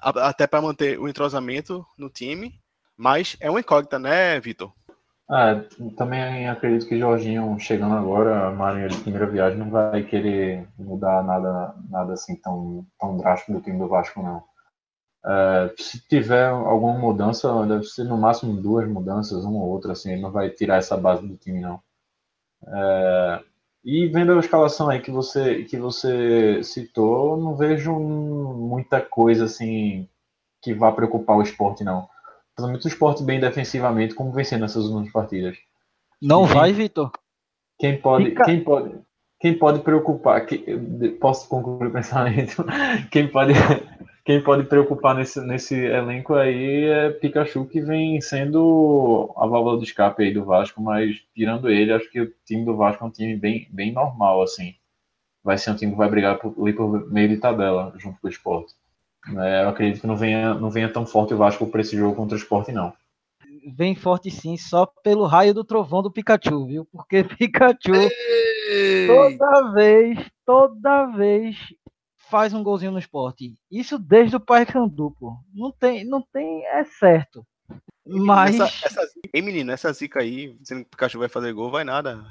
até 0.00 0.46
para 0.46 0.62
manter 0.62 0.98
o 0.98 1.08
entrosamento 1.08 1.84
no 1.96 2.08
time, 2.08 2.60
mas 2.96 3.36
é 3.40 3.50
uma 3.50 3.60
incógnita, 3.60 3.98
né, 3.98 4.38
Vitor? 4.40 4.72
Ah, 5.30 5.60
também 5.96 6.48
acredito 6.48 6.88
que 6.88 6.98
Jorginho 6.98 7.58
chegando 7.58 7.94
agora, 7.94 8.50
Marinho 8.50 8.88
de 8.88 8.98
primeira 8.98 9.26
viagem, 9.26 9.58
não 9.58 9.68
vai 9.68 10.02
querer 10.02 10.66
mudar 10.78 11.22
nada, 11.22 11.74
nada 11.90 12.14
assim 12.14 12.34
tão, 12.36 12.86
tão 12.98 13.18
drástico 13.18 13.52
do 13.52 13.60
time 13.60 13.78
do 13.78 13.88
Vasco, 13.88 14.22
não. 14.22 14.42
É, 15.26 15.74
se 15.76 16.00
tiver 16.08 16.48
alguma 16.48 16.98
mudança, 16.98 17.66
deve 17.66 17.84
ser 17.84 18.04
no 18.04 18.16
máximo 18.16 18.60
duas 18.60 18.88
mudanças, 18.88 19.44
uma 19.44 19.58
ou 19.58 19.68
outra, 19.68 19.92
assim, 19.92 20.12
ele 20.12 20.22
não 20.22 20.30
vai 20.30 20.48
tirar 20.48 20.76
essa 20.76 20.96
base 20.96 21.26
do 21.26 21.36
time, 21.36 21.60
não. 21.60 21.78
É, 22.66 23.44
e 23.90 24.06
vendo 24.06 24.32
a 24.32 24.38
escalação 24.38 24.90
aí 24.90 25.00
que 25.00 25.10
você, 25.10 25.64
que 25.64 25.78
você 25.78 26.62
citou, 26.62 27.38
não 27.38 27.56
vejo 27.56 27.98
muita 27.98 29.00
coisa 29.00 29.46
assim 29.46 30.06
que 30.60 30.74
vá 30.74 30.92
preocupar 30.92 31.38
o 31.38 31.42
esporte, 31.42 31.82
não. 31.82 32.06
Principalmente 32.54 32.84
o 32.84 32.88
esporte 32.88 33.22
bem 33.22 33.40
defensivamente, 33.40 34.14
como 34.14 34.30
vencendo 34.30 34.60
nessas 34.60 34.84
últimas 34.84 35.10
partidas. 35.10 35.56
Não 36.20 36.44
quem, 36.44 36.54
vai, 36.54 36.72
Vitor? 36.74 37.10
Quem 37.78 37.98
pode, 37.98 38.26
Fica... 38.26 38.44
quem 38.44 38.62
pode, 38.62 38.94
quem 39.40 39.58
pode 39.58 39.80
preocupar? 39.80 40.46
posso 41.18 41.48
concluir 41.48 41.88
o 41.88 41.92
pensamento? 41.94 42.62
Quem 43.10 43.26
pode, 43.26 43.54
quem 44.28 44.42
pode 44.42 44.64
preocupar 44.64 45.14
nesse, 45.14 45.40
nesse 45.40 45.74
elenco 45.74 46.34
aí 46.34 46.84
é 46.84 47.08
Pikachu, 47.08 47.64
que 47.64 47.80
vem 47.80 48.20
sendo 48.20 49.32
a 49.34 49.46
válvula 49.46 49.78
de 49.78 49.84
escape 49.84 50.22
aí 50.22 50.34
do 50.34 50.44
Vasco, 50.44 50.82
mas 50.82 51.16
tirando 51.34 51.70
ele, 51.70 51.94
acho 51.94 52.10
que 52.10 52.20
o 52.20 52.34
time 52.44 52.62
do 52.62 52.76
Vasco 52.76 53.02
é 53.02 53.06
um 53.06 53.10
time 53.10 53.34
bem, 53.36 53.66
bem 53.70 53.90
normal, 53.90 54.42
assim. 54.42 54.74
Vai 55.42 55.56
ser 55.56 55.70
um 55.70 55.76
time 55.76 55.92
que 55.92 55.96
vai 55.96 56.10
brigar 56.10 56.38
por, 56.38 56.54
ali 56.60 56.74
por 56.74 57.10
meio 57.10 57.30
de 57.30 57.38
tabela, 57.38 57.94
junto 57.96 58.20
com 58.20 58.26
o 58.26 58.30
esporte. 58.30 58.74
É, 59.34 59.64
eu 59.64 59.70
acredito 59.70 60.02
que 60.02 60.06
não 60.06 60.16
venha, 60.16 60.52
não 60.52 60.68
venha 60.68 60.92
tão 60.92 61.06
forte 61.06 61.32
o 61.32 61.38
Vasco 61.38 61.66
para 61.66 61.80
esse 61.80 61.96
jogo 61.96 62.14
contra 62.14 62.36
o 62.36 62.38
esporte, 62.38 62.70
não. 62.70 62.92
Vem 63.74 63.94
forte 63.94 64.30
sim, 64.30 64.58
só 64.58 64.84
pelo 64.84 65.24
raio 65.24 65.54
do 65.54 65.64
trovão 65.64 66.02
do 66.02 66.12
Pikachu, 66.12 66.66
viu? 66.66 66.84
Porque 66.92 67.24
Pikachu, 67.38 67.94
Ei! 67.94 69.06
toda 69.06 69.72
vez, 69.72 70.18
toda 70.44 71.06
vez 71.06 71.56
faz 72.30 72.54
um 72.54 72.62
golzinho 72.62 72.92
no 72.92 72.98
esporte. 72.98 73.56
Isso 73.70 73.98
desde 73.98 74.36
o 74.36 74.40
Paysandu, 74.40 75.14
pô. 75.18 75.36
Não 75.54 75.72
tem, 75.72 76.04
não 76.04 76.22
tem, 76.32 76.64
é 76.66 76.84
certo. 76.84 77.44
Mas. 78.06 78.58
Essa, 78.58 78.86
essa, 78.86 79.00
hein, 79.34 79.42
menino, 79.42 79.70
essa 79.70 79.92
zica 79.92 80.20
aí, 80.20 80.56
dizendo 80.60 80.80
que 80.80 80.86
o 80.86 80.90
Pikachu 80.90 81.18
vai 81.18 81.28
fazer 81.28 81.52
gol, 81.52 81.70
vai 81.70 81.84
nada. 81.84 82.24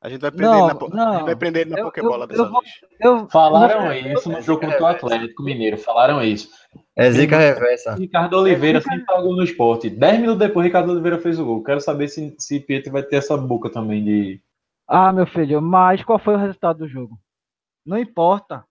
A 0.00 0.08
gente 0.08 0.20
vai 0.20 0.32
prender 0.32 0.50
não, 0.50 0.68
ele 0.68 0.78
na, 0.94 1.12
não, 1.12 1.24
vai 1.24 1.36
prender 1.36 1.62
ele 1.62 1.70
na 1.70 1.78
eu, 1.78 1.84
Pokébola 1.84 2.26
dessa 2.26 2.42
eu, 2.42 2.50
vez. 2.50 2.72
Eu, 3.00 3.28
Falaram 3.28 3.92
isso 3.94 4.28
no 4.28 4.42
jogo 4.42 4.62
contra 4.62 4.82
o 4.82 4.86
Atlético 4.86 5.44
Mineiro. 5.44 5.78
Falaram 5.78 6.20
isso. 6.20 6.50
É 6.96 7.08
zica 7.08 7.38
reversa. 7.38 7.94
Ricardo 7.94 8.36
Oliveira 8.36 8.78
é 8.78 8.80
sempre 8.80 9.04
pagou 9.04 9.36
no 9.36 9.44
esporte. 9.44 9.88
Dez 9.88 10.18
minutos 10.18 10.40
depois, 10.40 10.66
Ricardo 10.66 10.90
Oliveira 10.90 11.20
fez 11.20 11.38
o 11.38 11.44
gol. 11.44 11.62
Quero 11.62 11.80
saber 11.80 12.08
se, 12.08 12.34
se 12.36 12.58
Pietro 12.58 12.90
vai 12.90 13.04
ter 13.04 13.16
essa 13.16 13.36
boca 13.36 13.70
também 13.70 14.02
de. 14.02 14.42
Ah, 14.88 15.12
meu 15.12 15.24
filho, 15.24 15.62
mas 15.62 16.02
qual 16.02 16.18
foi 16.18 16.34
o 16.34 16.38
resultado 16.38 16.78
do 16.78 16.88
jogo? 16.88 17.16
Não 17.86 17.96
importa. 17.96 18.64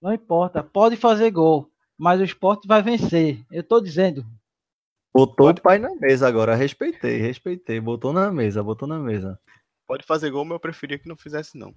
Não 0.00 0.12
importa, 0.12 0.62
pode 0.62 0.96
fazer 0.96 1.30
gol, 1.30 1.70
mas 1.96 2.20
o 2.20 2.24
esporte 2.24 2.68
vai 2.68 2.82
vencer. 2.82 3.44
Eu 3.50 3.62
tô 3.62 3.80
dizendo. 3.80 4.26
Botou 5.14 5.46
pode... 5.46 5.60
o 5.60 5.62
pai 5.62 5.78
na 5.78 5.94
mesa 5.96 6.28
agora, 6.28 6.54
respeitei, 6.54 7.16
respeitei. 7.18 7.80
Botou 7.80 8.12
na 8.12 8.30
mesa, 8.30 8.62
botou 8.62 8.86
na 8.86 8.98
mesa. 8.98 9.40
Pode 9.86 10.04
fazer 10.04 10.30
gol, 10.30 10.44
mas 10.44 10.52
eu 10.52 10.60
preferia 10.60 10.98
que 10.98 11.08
não 11.08 11.16
fizesse, 11.16 11.56
não. 11.56 11.74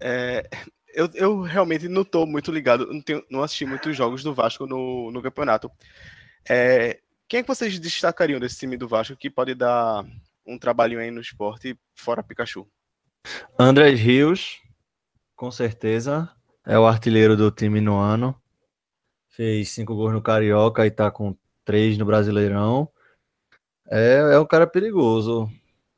É, 0.00 0.48
eu, 0.88 1.08
eu, 1.14 1.40
realmente 1.42 1.88
não 1.88 2.04
tô 2.04 2.26
muito 2.26 2.50
ligado, 2.50 2.86
não, 2.92 3.00
tenho, 3.00 3.24
não 3.30 3.42
assisti 3.42 3.64
muitos 3.64 3.96
jogos 3.96 4.24
do 4.24 4.34
Vasco 4.34 4.66
no, 4.66 5.10
no 5.12 5.22
campeonato. 5.22 5.70
É, 6.48 7.00
quem 7.28 7.40
é 7.40 7.42
que 7.42 7.48
vocês 7.48 7.78
destacariam 7.78 8.40
desse 8.40 8.58
time 8.58 8.76
do 8.76 8.88
Vasco 8.88 9.16
que 9.16 9.30
pode 9.30 9.54
dar 9.54 10.04
um 10.44 10.58
trabalhinho 10.58 11.00
aí 11.00 11.10
no 11.10 11.20
esporte 11.20 11.78
fora 11.94 12.22
Pikachu? 12.22 12.66
André 13.58 13.90
Rios, 13.90 14.58
com 15.36 15.50
certeza 15.50 16.34
é 16.66 16.78
o 16.78 16.86
artilheiro 16.86 17.36
do 17.36 17.50
time 17.50 17.80
no 17.80 17.96
ano. 17.96 18.34
Fez 19.28 19.70
cinco 19.70 19.94
gols 19.94 20.12
no 20.12 20.22
Carioca 20.22 20.86
e 20.86 20.90
tá 20.90 21.10
com 21.10 21.36
três 21.64 21.96
no 21.98 22.04
Brasileirão. 22.04 22.88
É, 23.90 24.34
é 24.34 24.38
um 24.38 24.46
cara 24.46 24.66
perigoso. 24.66 25.50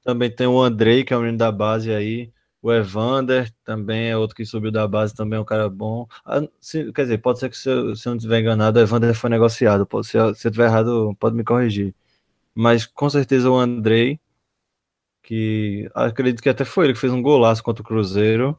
Também 0.04 0.30
tem 0.30 0.46
o 0.46 0.60
Andrei, 0.60 1.04
que 1.04 1.14
é 1.14 1.16
um 1.16 1.20
menino 1.20 1.38
da 1.38 1.52
base 1.52 1.92
aí. 1.92 2.32
O 2.62 2.72
Evander 2.72 3.52
também 3.64 4.08
é 4.10 4.16
outro 4.16 4.36
que 4.36 4.44
subiu 4.46 4.70
da 4.70 4.86
base, 4.86 5.14
também 5.14 5.36
é 5.36 5.42
um 5.42 5.44
cara 5.44 5.68
bom. 5.68 6.06
Ah, 6.24 6.40
se, 6.60 6.92
quer 6.92 7.02
dizer, 7.02 7.18
pode 7.18 7.40
ser 7.40 7.50
que 7.50 7.56
se 7.56 7.68
eu, 7.68 7.96
se 7.96 8.08
eu 8.08 8.10
não 8.10 8.16
estiver 8.18 8.40
enganado, 8.40 8.78
o 8.78 8.82
Evander 8.82 9.14
foi 9.14 9.30
negociado. 9.30 9.84
Pode, 9.86 10.06
se, 10.06 10.12
se 10.12 10.18
eu 10.18 10.30
estiver 10.30 10.66
errado, 10.66 11.14
pode 11.18 11.36
me 11.36 11.44
corrigir. 11.44 11.94
Mas 12.54 12.86
com 12.86 13.10
certeza 13.10 13.50
o 13.50 13.56
Andrei, 13.56 14.20
que 15.22 15.90
acredito 15.94 16.42
que 16.42 16.48
até 16.48 16.64
foi 16.64 16.86
ele 16.86 16.94
que 16.94 17.00
fez 17.00 17.12
um 17.12 17.22
golaço 17.22 17.62
contra 17.62 17.82
o 17.82 17.86
Cruzeiro. 17.86 18.58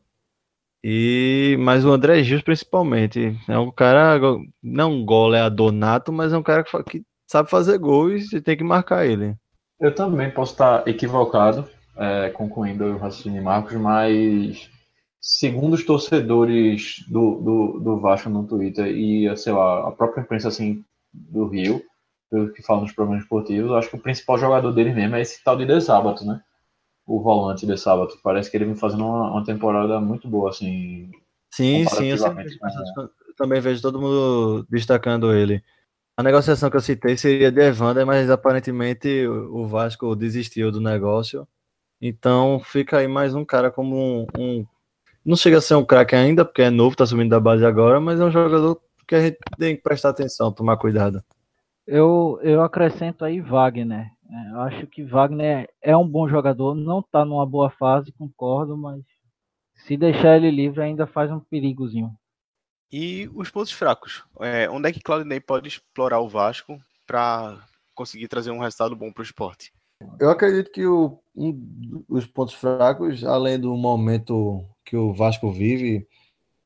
E 0.84 1.56
mas 1.60 1.86
o 1.86 1.92
André 1.92 2.22
Gil 2.24 2.44
principalmente 2.44 3.38
é 3.48 3.58
um 3.58 3.72
cara 3.72 4.20
não 4.62 5.06
goleador 5.06 5.72
nato, 5.72 6.12
mas 6.12 6.34
é 6.34 6.38
um 6.38 6.44
cara 6.44 6.64
que, 6.64 6.84
que 6.84 7.04
sabe 7.26 7.50
fazer 7.50 7.78
gols 7.78 8.34
e 8.34 8.42
tem 8.42 8.58
que 8.58 8.64
marcar 8.64 9.06
ele. 9.06 9.36
Eu 9.80 9.96
também 9.96 10.30
posso 10.30 10.54
estar 10.54 10.88
equivocado, 10.88 11.68
é, 11.98 12.30
concluindo 12.32 12.86
o 12.86 12.98
raciocínio 12.98 13.40
de 13.40 13.46
Marcos, 13.46 13.74
mas 13.74 14.70
segundo 15.22 15.74
os 15.74 15.86
torcedores 15.86 17.06
do, 17.10 17.40
do, 17.40 17.80
do 17.80 18.00
Vasco 18.00 18.30
no 18.30 18.46
Twitter 18.46 18.88
e, 18.88 19.36
sei 19.38 19.54
lá, 19.54 19.88
a 19.88 19.92
própria 19.92 20.22
imprensa 20.22 20.50
assim, 20.50 20.84
do 21.14 21.48
Rio, 21.48 21.82
pelo 22.30 22.52
que 22.52 22.62
falam 22.62 22.84
nos 22.84 22.92
programas 22.92 23.24
esportivos, 23.24 23.72
acho 23.72 23.90
que 23.90 23.96
o 23.96 24.02
principal 24.02 24.38
jogador 24.38 24.72
dele 24.74 24.94
mesmo 24.94 25.16
é 25.16 25.22
esse 25.22 25.42
tal 25.44 25.56
de 25.56 25.66
De 25.66 25.80
Sábado, 25.80 26.26
né? 26.26 26.42
O 27.06 27.22
volante 27.22 27.66
de 27.66 27.78
sábado. 27.78 28.18
Parece 28.24 28.50
que 28.50 28.58
ele 28.58 28.66
vem 28.66 28.76
fazendo 28.76 29.06
uma, 29.06 29.32
uma 29.32 29.44
temporada 29.44 30.00
muito 30.00 30.28
boa, 30.28 30.50
assim. 30.50 31.12
Sim, 31.54 31.86
sim, 31.88 32.08
eu, 32.08 32.18
sempre, 32.18 32.58
eu 32.98 33.36
também 33.38 33.62
vejo 33.62 33.82
todo 33.82 34.02
mundo 34.02 34.66
destacando 34.70 35.34
ele. 35.34 35.64
A 36.18 36.24
negociação 36.24 36.70
que 36.70 36.78
eu 36.78 36.82
citei 36.82 37.18
seria 37.18 37.52
de 37.52 37.62
Evander, 37.62 38.06
mas 38.06 38.30
aparentemente 38.30 39.28
o 39.28 39.66
Vasco 39.66 40.16
desistiu 40.16 40.72
do 40.72 40.82
negócio. 40.82 41.48
Então 42.02 42.60
fica 42.60 42.98
aí 42.98 43.08
mais 43.08 43.34
um 43.34 43.46
cara 43.46 43.72
como 43.72 43.96
um. 43.96 44.28
um... 44.38 44.66
não 45.26 45.36
chega 45.36 45.58
a 45.58 45.62
ser 45.62 45.76
um 45.76 45.86
craque 45.86 46.16
ainda, 46.16 46.44
porque 46.44 46.64
é 46.64 46.70
novo, 46.70 46.96
tá 46.96 47.06
subindo 47.06 47.30
da 47.30 47.40
base 47.40 47.66
agora, 47.66 48.00
mas 48.00 48.20
é 48.20 48.26
um 48.26 48.32
jogador 48.32 48.80
que 49.08 49.16
a 49.16 49.22
gente 49.22 49.38
tem 49.58 49.76
que 49.76 49.82
prestar 49.82 50.10
atenção, 50.10 50.52
tomar 50.52 50.78
cuidado. 50.78 51.24
Eu, 51.86 52.40
eu 52.42 52.62
acrescento 52.62 53.26
aí 53.26 53.42
Wagner. 53.42 54.08
É, 54.34 54.50
eu 54.50 54.62
acho 54.62 54.88
que 54.88 55.04
Wagner 55.04 55.70
é 55.80 55.96
um 55.96 56.08
bom 56.08 56.28
jogador, 56.28 56.74
não 56.74 57.02
está 57.02 57.24
numa 57.24 57.46
boa 57.46 57.70
fase, 57.70 58.12
concordo, 58.14 58.76
mas 58.76 59.04
se 59.86 59.96
deixar 59.96 60.38
ele 60.38 60.50
livre 60.50 60.82
ainda 60.82 61.06
faz 61.06 61.32
um 61.32 61.40
perigozinho. 61.40 62.12
E 62.92 63.30
os 63.36 63.52
pontos 63.52 63.72
fracos? 63.72 64.24
É, 64.40 64.68
onde 64.70 64.90
é 64.90 64.92
que 64.92 65.02
Claudinei 65.02 65.40
pode 65.40 65.68
explorar 65.68 66.20
o 66.20 66.30
Vasco 66.30 66.80
para 67.06 67.64
conseguir 67.94 68.28
trazer 68.28 68.50
um 68.50 68.60
resultado 68.60 68.96
bom 68.96 69.12
para 69.12 69.22
o 69.22 69.26
esporte? 69.26 69.72
Eu 70.20 70.32
acredito 70.32 70.72
que 70.72 70.86
o, 70.86 71.20
um, 71.36 72.04
os 72.10 72.26
pontos 72.26 72.56
fracos, 72.56 73.24
além 73.24 73.60
do 73.60 73.76
momento 73.76 74.66
que 74.84 74.98
o 74.98 75.14
Vasco 75.14 75.52
vive, 75.52 76.08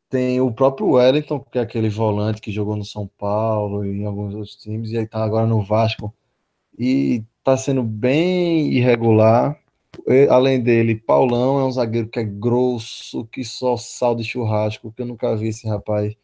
tem 0.10 0.40
o 0.40 0.52
próprio 0.54 0.92
Wellington, 0.92 1.40
que 1.40 1.60
é 1.60 1.62
aquele 1.62 1.90
volante 1.90 2.42
que 2.42 2.52
jogou 2.52 2.78
no 2.78 2.86
São 2.86 3.08
Paulo 3.18 3.86
e 3.86 4.02
em 4.02 4.06
alguns 4.06 4.34
outros 4.34 4.56
times, 4.56 4.92
e 4.92 4.98
aí 4.98 5.06
tá 5.06 5.24
agora 5.24 5.46
no 5.46 5.62
Vasco. 5.62 6.14
E 6.78 7.24
tá 7.52 7.58
sendo 7.58 7.84
bem 7.84 8.72
irregular. 8.74 9.60
Além 10.30 10.62
dele, 10.62 10.96
Paulão 10.96 11.60
é 11.60 11.66
um 11.66 11.72
zagueiro 11.72 12.08
que 12.08 12.20
é 12.20 12.24
grosso, 12.24 13.26
que 13.26 13.44
só 13.44 13.78
sal 13.78 14.16
de 14.16 14.24
churrasco, 14.24 14.92
que 14.92 15.02
eu 15.02 15.06
nunca 15.06 15.36
vi 15.36 15.50
esse 15.50 15.68
rapaz. 15.68 16.16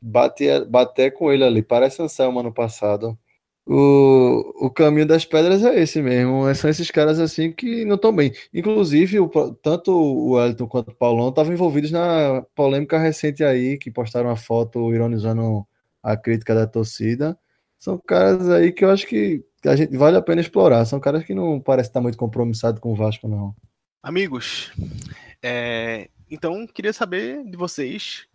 Bater, 0.00 0.64
bater 0.66 1.12
com 1.12 1.32
ele 1.32 1.44
ali, 1.44 1.62
parece 1.62 2.02
Anselmo 2.02 2.40
ano 2.40 2.52
passado 2.52 3.18
o, 3.68 4.66
o 4.66 4.70
caminho 4.70 5.06
das 5.06 5.26
pedras 5.26 5.62
é 5.62 5.78
esse 5.82 6.00
mesmo. 6.00 6.48
É, 6.48 6.54
são 6.54 6.70
esses 6.70 6.90
caras 6.90 7.20
assim 7.20 7.52
que 7.52 7.84
não 7.84 7.96
estão 7.96 8.10
bem. 8.14 8.32
Inclusive, 8.52 9.20
o, 9.20 9.28
tanto 9.62 9.92
o 9.92 10.32
Wellington 10.32 10.66
quanto 10.66 10.90
o 10.90 10.94
Paulão 10.94 11.28
estavam 11.28 11.52
envolvidos 11.52 11.90
na 11.90 12.42
polêmica 12.54 12.98
recente 12.98 13.44
aí, 13.44 13.76
que 13.76 13.90
postaram 13.90 14.30
uma 14.30 14.36
foto 14.36 14.92
ironizando 14.94 15.66
a 16.02 16.16
crítica 16.16 16.54
da 16.54 16.66
torcida. 16.66 17.38
São 17.78 17.98
caras 17.98 18.48
aí 18.48 18.72
que 18.72 18.84
eu 18.84 18.90
acho 18.90 19.06
que 19.06 19.44
a 19.64 19.76
gente 19.76 19.96
vale 19.96 20.16
a 20.16 20.22
pena 20.22 20.40
explorar. 20.40 20.84
São 20.84 21.00
caras 21.00 21.24
que 21.24 21.34
não 21.34 21.60
parece 21.60 21.88
estar 21.88 22.00
muito 22.00 22.18
compromissado 22.18 22.80
com 22.80 22.92
o 22.92 22.96
Vasco, 22.96 23.26
não. 23.26 23.54
Amigos, 24.02 24.72
é, 25.42 26.08
então 26.30 26.66
queria 26.66 26.92
saber 26.92 27.44
de 27.44 27.56
vocês 27.56 28.26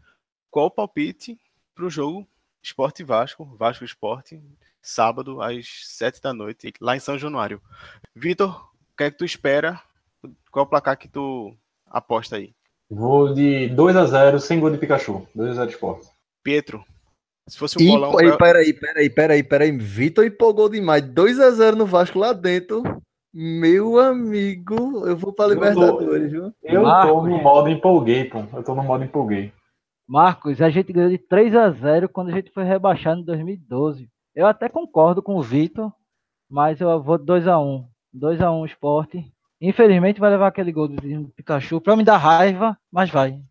qual 0.51 0.65
o 0.67 0.71
palpite 0.71 1.38
para 1.74 1.86
o 1.86 1.89
jogo 1.89 2.28
Esporte 2.61 3.03
Vasco, 3.03 3.45
Vasco 3.57 3.84
Esporte, 3.84 4.41
sábado, 4.82 5.41
às 5.41 5.65
sete 5.86 6.21
da 6.21 6.34
noite, 6.34 6.74
lá 6.80 6.95
em 6.95 6.99
São 6.99 7.17
Januário. 7.17 7.61
Vitor, 8.15 8.69
o 8.93 8.97
que 8.97 9.03
é 9.03 9.11
que 9.11 9.17
tu 9.17 9.26
espera? 9.26 9.82
Qual 10.51 10.63
é 10.63 10.67
o 10.67 10.69
placar 10.69 10.97
que 10.97 11.07
tu 11.07 11.55
aposta 11.86 12.36
aí? 12.36 12.53
Vou 12.89 13.34
de 13.34 13.69
2 13.69 13.95
a 13.95 14.05
0 14.05 14.39
sem 14.39 14.59
gol 14.59 14.69
de 14.69 14.78
Pikachu. 14.78 15.28
2 15.34 15.51
a 15.51 15.53
0 15.55 15.69
Esporte. 15.69 16.07
Pietro, 16.43 16.86
se 17.47 17.57
fosse 17.57 17.81
um 17.81 17.85
bolão... 17.85 18.13
E, 18.21 18.37
peraí, 18.37 18.73
peraí, 18.73 19.09
peraí, 19.09 19.43
peraí. 19.43 19.71
Vitor 19.77 20.25
empolgou 20.25 20.69
demais. 20.69 21.01
2 21.01 21.39
a 21.39 21.51
0 21.51 21.75
no 21.75 21.85
Vasco 21.85 22.19
lá 22.19 22.33
dentro. 22.33 22.83
Meu 23.33 23.99
amigo, 23.99 25.07
eu 25.07 25.17
vou 25.17 25.33
para 25.33 25.53
Libertadores, 25.53 26.31
viu? 26.31 26.53
Eu 26.61 26.83
Marcos, 26.83 27.11
tô 27.11 27.27
no 27.27 27.41
modo 27.41 27.69
empolguei, 27.69 28.25
pô. 28.25 28.43
Eu 28.53 28.63
tô 28.63 28.75
no 28.75 28.83
modo 28.83 29.03
empolguei. 29.03 29.51
Marcos, 30.07 30.61
a 30.61 30.69
gente 30.69 30.93
ganhou 30.93 31.09
de 31.09 31.17
3 31.17 31.55
a 31.55 31.71
0 31.71 32.09
quando 32.09 32.29
a 32.29 32.33
gente 32.33 32.51
foi 32.51 32.63
rebaixado 32.63 33.21
em 33.21 33.25
2012. 33.25 34.07
Eu 34.35 34.45
até 34.45 34.69
concordo 34.69 35.23
com 35.23 35.35
o 35.35 35.41
Vitor, 35.41 35.91
mas 36.49 36.79
eu 36.79 37.01
vou 37.01 37.17
2x1. 37.17 37.85
2x1 38.15 38.65
esporte. 38.67 39.25
Infelizmente 39.59 40.19
vai 40.19 40.29
levar 40.29 40.47
aquele 40.47 40.71
gol 40.71 40.87
do 40.87 41.29
Pikachu 41.35 41.81
para 41.81 41.95
me 41.95 42.03
dar 42.03 42.17
raiva, 42.17 42.77
mas 42.91 43.09
vai. 43.09 43.41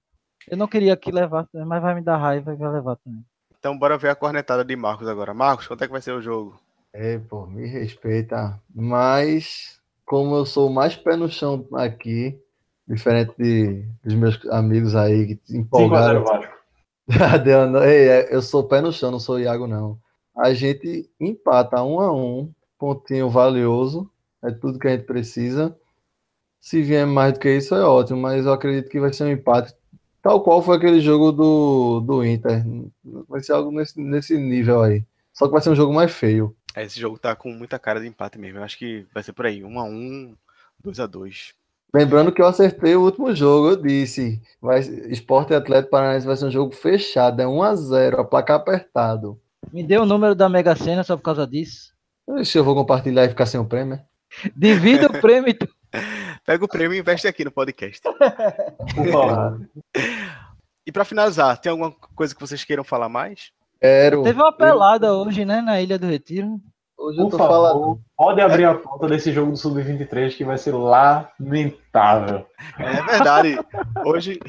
Eu 0.48 0.56
não 0.56 0.68
queria 0.68 0.96
que 0.96 1.10
levasse, 1.10 1.50
mas 1.66 1.82
vai 1.82 1.94
me 1.94 2.02
dar 2.02 2.18
raiva 2.18 2.52
e 2.52 2.56
vai 2.56 2.72
levar 2.72 2.96
também. 2.96 3.24
Então 3.62 3.78
bora 3.78 3.96
ver 3.96 4.08
a 4.08 4.16
cornetada 4.16 4.64
de 4.64 4.74
Marcos 4.74 5.06
agora. 5.06 5.32
Marcos, 5.32 5.68
quanto 5.68 5.84
é 5.84 5.86
que 5.86 5.92
vai 5.92 6.02
ser 6.02 6.10
o 6.10 6.20
jogo? 6.20 6.60
É, 6.92 7.16
pô, 7.16 7.46
me 7.46 7.64
respeita. 7.64 8.60
Mas, 8.74 9.80
como 10.04 10.34
eu 10.34 10.44
sou 10.44 10.68
mais 10.68 10.96
pé 10.96 11.14
no 11.14 11.28
chão 11.28 11.64
aqui, 11.74 12.36
diferente 12.88 13.32
de, 13.38 13.86
dos 14.02 14.14
meus 14.14 14.44
amigos 14.46 14.96
aí 14.96 15.36
que 15.36 15.56
empolgaram. 15.56 16.24
5x0 16.24 16.42
Vasco. 17.08 17.78
Ei, 17.86 18.26
eu 18.32 18.42
sou 18.42 18.66
pé 18.66 18.80
no 18.80 18.92
chão, 18.92 19.12
não 19.12 19.20
sou 19.20 19.38
Iago, 19.38 19.68
não 19.68 19.96
a 20.36 20.52
gente 20.54 21.10
empata 21.20 21.82
um 21.82 22.00
a 22.00 22.12
um, 22.12 22.52
pontinho 22.78 23.28
valioso, 23.28 24.10
é 24.42 24.50
tudo 24.50 24.78
que 24.78 24.88
a 24.88 24.90
gente 24.90 25.04
precisa. 25.04 25.76
Se 26.60 26.82
vier 26.82 27.06
mais 27.06 27.34
do 27.34 27.40
que 27.40 27.50
isso, 27.50 27.74
é 27.74 27.84
ótimo, 27.84 28.20
mas 28.20 28.46
eu 28.46 28.52
acredito 28.52 28.88
que 28.88 29.00
vai 29.00 29.12
ser 29.12 29.24
um 29.24 29.30
empate, 29.30 29.74
tal 30.22 30.42
qual 30.42 30.62
foi 30.62 30.76
aquele 30.76 31.00
jogo 31.00 31.32
do, 31.32 32.00
do 32.00 32.24
Inter. 32.24 32.64
Vai 33.28 33.42
ser 33.42 33.52
algo 33.52 33.70
nesse, 33.72 34.00
nesse 34.00 34.38
nível 34.38 34.82
aí. 34.82 35.04
Só 35.32 35.46
que 35.46 35.52
vai 35.52 35.60
ser 35.60 35.70
um 35.70 35.76
jogo 35.76 35.92
mais 35.92 36.12
feio. 36.12 36.54
É, 36.74 36.84
esse 36.84 36.98
jogo 36.98 37.18
tá 37.18 37.34
com 37.34 37.50
muita 37.50 37.78
cara 37.78 38.00
de 38.00 38.06
empate 38.06 38.38
mesmo. 38.38 38.58
Eu 38.58 38.64
acho 38.64 38.78
que 38.78 39.06
vai 39.12 39.22
ser 39.22 39.32
por 39.32 39.46
aí, 39.46 39.62
1 39.62 39.78
a 39.78 39.84
1 39.84 40.34
2 40.82 41.00
a 41.00 41.06
2 41.06 41.54
Lembrando 41.94 42.32
que 42.32 42.40
eu 42.40 42.46
acertei 42.46 42.96
o 42.96 43.02
último 43.02 43.34
jogo, 43.34 43.68
eu 43.68 43.76
disse. 43.76 44.40
Vai, 44.60 44.80
Esporte 44.80 45.52
e 45.52 45.56
Atlético 45.56 45.90
Paranaense 45.90 46.26
vai 46.26 46.36
ser 46.36 46.46
um 46.46 46.50
jogo 46.50 46.74
fechado, 46.74 47.42
é 47.42 47.46
1 47.46 47.62
a 47.62 47.74
0 47.76 48.20
a 48.20 48.24
placar 48.24 48.56
apertado. 48.56 49.38
Me 49.70 49.82
dê 49.82 49.98
o 49.98 50.06
número 50.06 50.34
da 50.34 50.48
Mega 50.48 50.74
Sena 50.74 51.04
só 51.04 51.16
por 51.16 51.22
causa 51.22 51.46
disso. 51.46 51.92
Se 52.44 52.56
eu 52.56 52.64
vou 52.64 52.74
compartilhar 52.74 53.26
e 53.26 53.28
ficar 53.28 53.44
sem 53.44 53.60
o 53.60 53.64
prêmio. 53.66 54.00
Divida 54.56 55.06
o 55.08 55.20
prêmio. 55.20 55.54
Pega 56.44 56.64
o 56.64 56.68
prêmio 56.68 56.96
e 56.96 56.98
investe 56.98 57.28
aqui 57.28 57.44
no 57.44 57.52
podcast. 57.52 58.02
e 60.84 60.90
para 60.90 61.04
finalizar, 61.04 61.56
tem 61.58 61.70
alguma 61.70 61.92
coisa 62.14 62.34
que 62.34 62.40
vocês 62.40 62.64
queiram 62.64 62.82
falar 62.82 63.08
mais? 63.08 63.52
Quero. 63.80 64.24
Teve 64.24 64.40
uma 64.40 64.52
pelada 64.52 65.06
eu... 65.08 65.14
hoje, 65.14 65.44
né, 65.44 65.60
na 65.60 65.80
Ilha 65.80 65.98
do 65.98 66.06
Retiro. 66.06 66.60
Hoje 66.98 67.16
Por 67.16 67.24
eu 67.24 67.30
tô 67.30 67.38
favor, 67.38 67.52
falando. 67.52 68.00
Pode 68.16 68.40
abrir 68.40 68.64
a 68.64 68.74
porta 68.74 69.08
desse 69.08 69.32
jogo 69.32 69.52
do 69.52 69.56
Sub-23 69.56 70.36
que 70.36 70.44
vai 70.44 70.58
ser 70.58 70.72
lamentável. 70.72 72.46
É 72.78 73.02
verdade. 73.02 73.58
Hoje 74.04 74.40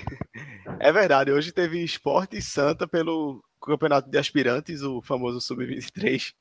é 0.80 0.92
verdade. 0.92 1.32
Hoje 1.32 1.52
teve 1.52 1.84
Esporte 1.84 2.38
e 2.38 2.42
Santa 2.42 2.88
pelo 2.88 3.44
campeonato 3.62 4.10
de 4.10 4.18
aspirantes, 4.18 4.82
o 4.82 5.02
famoso 5.02 5.40
Sub-23. 5.42 6.34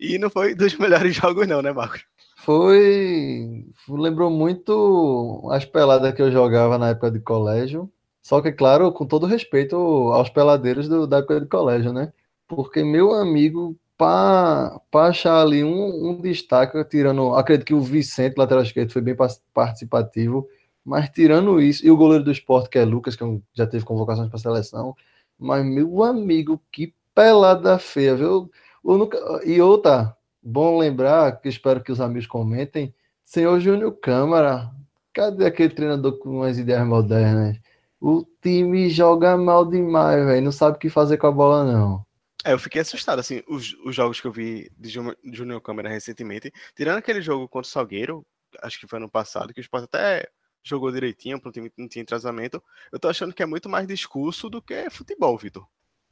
E 0.00 0.18
não 0.18 0.30
foi 0.30 0.54
dos 0.54 0.74
melhores 0.76 1.14
jogos, 1.14 1.46
não, 1.46 1.62
né, 1.62 1.72
Marcos? 1.72 2.04
Foi. 2.44 3.64
Lembrou 3.88 4.30
muito 4.30 5.48
as 5.50 5.64
peladas 5.64 6.14
que 6.14 6.20
eu 6.20 6.30
jogava 6.30 6.76
na 6.78 6.90
época 6.90 7.10
de 7.10 7.20
colégio. 7.20 7.90
Só 8.22 8.40
que, 8.40 8.52
claro, 8.52 8.92
com 8.92 9.06
todo 9.06 9.26
respeito 9.26 9.76
aos 9.76 10.30
peladeiros 10.30 10.88
do, 10.88 11.06
da 11.06 11.18
época 11.18 11.40
de 11.40 11.46
colégio, 11.46 11.92
né? 11.92 12.12
Porque, 12.46 12.84
meu 12.84 13.12
amigo, 13.14 13.76
para 13.96 14.80
achar 14.94 15.40
ali 15.40 15.64
um, 15.64 16.10
um, 16.10 16.20
destaque, 16.20 16.82
tirando. 16.84 17.34
Acredito 17.34 17.66
que 17.66 17.74
o 17.74 17.80
Vicente, 17.80 18.36
lateral 18.36 18.62
esquerdo, 18.62 18.92
foi 18.92 19.02
bem 19.02 19.16
participativo. 19.54 20.48
Mas 20.84 21.08
tirando 21.10 21.60
isso, 21.62 21.86
e 21.86 21.90
o 21.90 21.96
goleiro 21.96 22.24
do 22.24 22.30
esporte, 22.32 22.68
que 22.68 22.78
é 22.78 22.84
Lucas, 22.84 23.16
que 23.16 23.24
já 23.54 23.66
teve 23.66 23.84
convocações 23.84 24.28
para 24.28 24.36
a 24.36 24.40
seleção, 24.40 24.94
mas, 25.38 25.64
meu 25.64 26.02
amigo, 26.04 26.60
que 26.70 26.94
pelada 27.14 27.78
feia, 27.78 28.14
viu? 28.16 28.50
Nunca... 28.84 29.18
E 29.46 29.60
outra, 29.62 30.14
bom 30.44 30.78
lembrar, 30.78 31.40
que 31.40 31.48
espero 31.48 31.82
que 31.82 31.90
os 31.90 32.00
amigos 32.00 32.26
comentem, 32.26 32.94
senhor 33.22 33.58
Júnior 33.60 33.92
Câmara, 34.00 34.70
cadê 35.12 35.46
aquele 35.46 35.74
treinador 35.74 36.18
com 36.18 36.30
umas 36.30 36.58
ideias 36.58 36.86
modernas? 36.86 37.58
O 38.00 38.26
time 38.42 38.90
joga 38.90 39.36
mal 39.36 39.64
demais, 39.64 40.24
velho. 40.26 40.44
Não 40.44 40.52
sabe 40.52 40.76
o 40.76 40.78
que 40.78 40.90
fazer 40.90 41.16
com 41.16 41.26
a 41.26 41.32
bola, 41.32 41.64
não. 41.64 42.04
É, 42.44 42.52
eu 42.52 42.58
fiquei 42.58 42.82
assustado, 42.82 43.18
assim, 43.18 43.42
os, 43.48 43.72
os 43.86 43.96
jogos 43.96 44.20
que 44.20 44.26
eu 44.26 44.32
vi 44.32 44.70
de 44.76 44.90
Júnior 44.90 45.62
Câmara 45.62 45.88
recentemente, 45.88 46.52
tirando 46.76 46.98
aquele 46.98 47.22
jogo 47.22 47.48
contra 47.48 47.66
o 47.66 47.70
Salgueiro, 47.70 48.26
acho 48.62 48.78
que 48.78 48.86
foi 48.86 48.98
ano 48.98 49.08
passado, 49.08 49.54
que 49.54 49.60
o 49.60 49.62
Sport 49.62 49.84
até 49.84 50.28
jogou 50.62 50.92
direitinho 50.92 51.40
para 51.40 51.48
um 51.48 51.52
time 51.52 51.70
que 51.70 51.80
não 51.80 51.88
tinha 51.88 52.02
entrosamento. 52.02 52.62
Eu 52.92 52.98
tô 52.98 53.08
achando 53.08 53.32
que 53.32 53.42
é 53.42 53.46
muito 53.46 53.68
mais 53.70 53.86
discurso 53.86 54.50
do 54.50 54.60
que 54.60 54.90
futebol, 54.90 55.38
Vitor. 55.38 55.66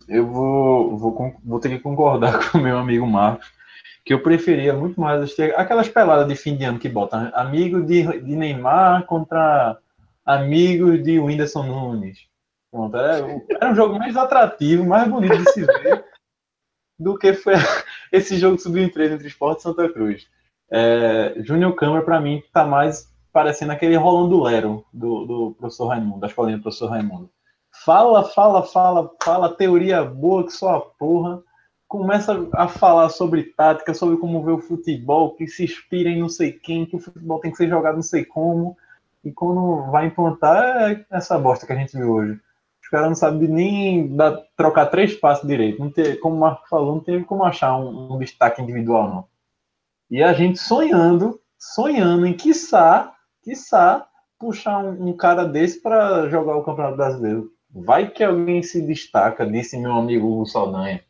Eu 0.08 0.26
vou, 0.26 0.96
vou, 0.96 1.36
vou 1.44 1.60
ter 1.60 1.68
que 1.68 1.78
concordar 1.78 2.38
com 2.50 2.58
o 2.58 2.62
meu 2.62 2.78
amigo 2.78 3.06
Marcos, 3.06 3.52
que 4.04 4.12
eu 4.12 4.22
preferia 4.22 4.72
muito 4.72 5.00
mais 5.00 5.22
assistir 5.22 5.54
aquelas 5.56 5.88
peladas 5.88 6.26
de 6.26 6.34
fim 6.34 6.56
de 6.56 6.64
ano 6.64 6.78
que 6.78 6.88
botam 6.88 7.30
amigo 7.34 7.82
de, 7.82 8.02
de 8.20 8.36
Neymar 8.36 9.06
contra 9.06 9.78
amigos 10.24 11.02
de 11.02 11.18
Whindersson 11.18 11.64
Nunes. 11.64 12.26
Pronto, 12.70 12.96
era, 12.96 13.42
era 13.50 13.70
um 13.70 13.74
jogo 13.74 13.98
mais 13.98 14.16
atrativo, 14.16 14.84
mais 14.84 15.08
bonito 15.08 15.36
de 15.36 15.50
se 15.52 15.64
ver 15.64 16.04
do 16.98 17.18
que 17.18 17.34
foi 17.34 17.54
esse 18.10 18.38
jogo 18.38 18.58
sub-23 18.58 19.12
entre 19.12 19.28
Esporte 19.28 19.60
e 19.60 19.62
Santa 19.62 19.88
Cruz. 19.88 20.26
É, 20.70 21.34
Júnior 21.40 21.74
Câmara, 21.74 22.02
para 22.02 22.20
mim, 22.20 22.42
tá 22.52 22.64
mais 22.64 23.12
parecendo 23.32 23.72
aquele 23.72 23.96
Rolando 23.96 24.42
Lero 24.42 24.84
do, 24.92 25.26
do 25.26 25.56
professor 25.58 25.88
Raimundo, 25.88 26.20
da 26.20 26.26
escolinha 26.26 26.56
do 26.56 26.62
professor 26.62 26.88
Raimundo. 26.88 27.30
Fala, 27.84 28.24
fala, 28.24 28.62
fala, 28.62 29.10
fala, 29.22 29.54
teoria 29.54 30.04
boa 30.04 30.44
que 30.44 30.52
só 30.52 30.80
porra. 30.98 31.42
Começa 31.92 32.48
a 32.54 32.68
falar 32.68 33.10
sobre 33.10 33.42
tática, 33.42 33.92
sobre 33.92 34.16
como 34.16 34.42
ver 34.42 34.52
o 34.52 34.62
futebol, 34.62 35.34
que 35.34 35.46
se 35.46 35.64
inspira 35.64 36.08
em 36.08 36.20
não 36.20 36.28
sei 36.30 36.50
quem, 36.50 36.86
que 36.86 36.96
o 36.96 36.98
futebol 36.98 37.38
tem 37.38 37.50
que 37.50 37.58
ser 37.58 37.68
jogado 37.68 37.96
não 37.96 38.02
sei 38.02 38.24
como. 38.24 38.74
E 39.22 39.30
quando 39.30 39.90
vai 39.90 40.06
implantar, 40.06 40.90
é 40.90 41.04
essa 41.10 41.38
bosta 41.38 41.66
que 41.66 41.72
a 41.74 41.76
gente 41.76 41.94
viu 41.94 42.10
hoje. 42.10 42.40
Os 42.82 42.88
caras 42.88 43.08
não 43.08 43.14
sabem 43.14 43.46
nem 43.46 44.16
dar, 44.16 44.40
trocar 44.56 44.86
três 44.86 45.12
passos 45.12 45.46
direito. 45.46 45.80
Não 45.80 45.90
tem, 45.90 46.18
como 46.18 46.34
o 46.34 46.40
Marco 46.40 46.66
falou, 46.66 46.94
não 46.94 47.00
tem 47.02 47.22
como 47.22 47.44
achar 47.44 47.76
um, 47.76 48.14
um 48.14 48.18
destaque 48.18 48.62
individual, 48.62 49.10
não. 49.10 49.24
E 50.10 50.22
a 50.22 50.32
gente 50.32 50.58
sonhando, 50.60 51.42
sonhando 51.58 52.24
em, 52.24 52.32
quiçá, 52.32 53.12
quiçá, 53.42 54.06
puxar 54.38 54.78
um, 54.78 55.10
um 55.10 55.12
cara 55.14 55.44
desse 55.44 55.78
para 55.82 56.26
jogar 56.30 56.56
o 56.56 56.64
Campeonato 56.64 56.96
Brasileiro. 56.96 57.52
Vai 57.70 58.08
que 58.08 58.24
alguém 58.24 58.62
se 58.62 58.80
destaca, 58.80 59.44
disse 59.44 59.78
meu 59.78 59.92
amigo 59.92 60.26
Hugo 60.26 60.46
Saldanha. 60.46 61.04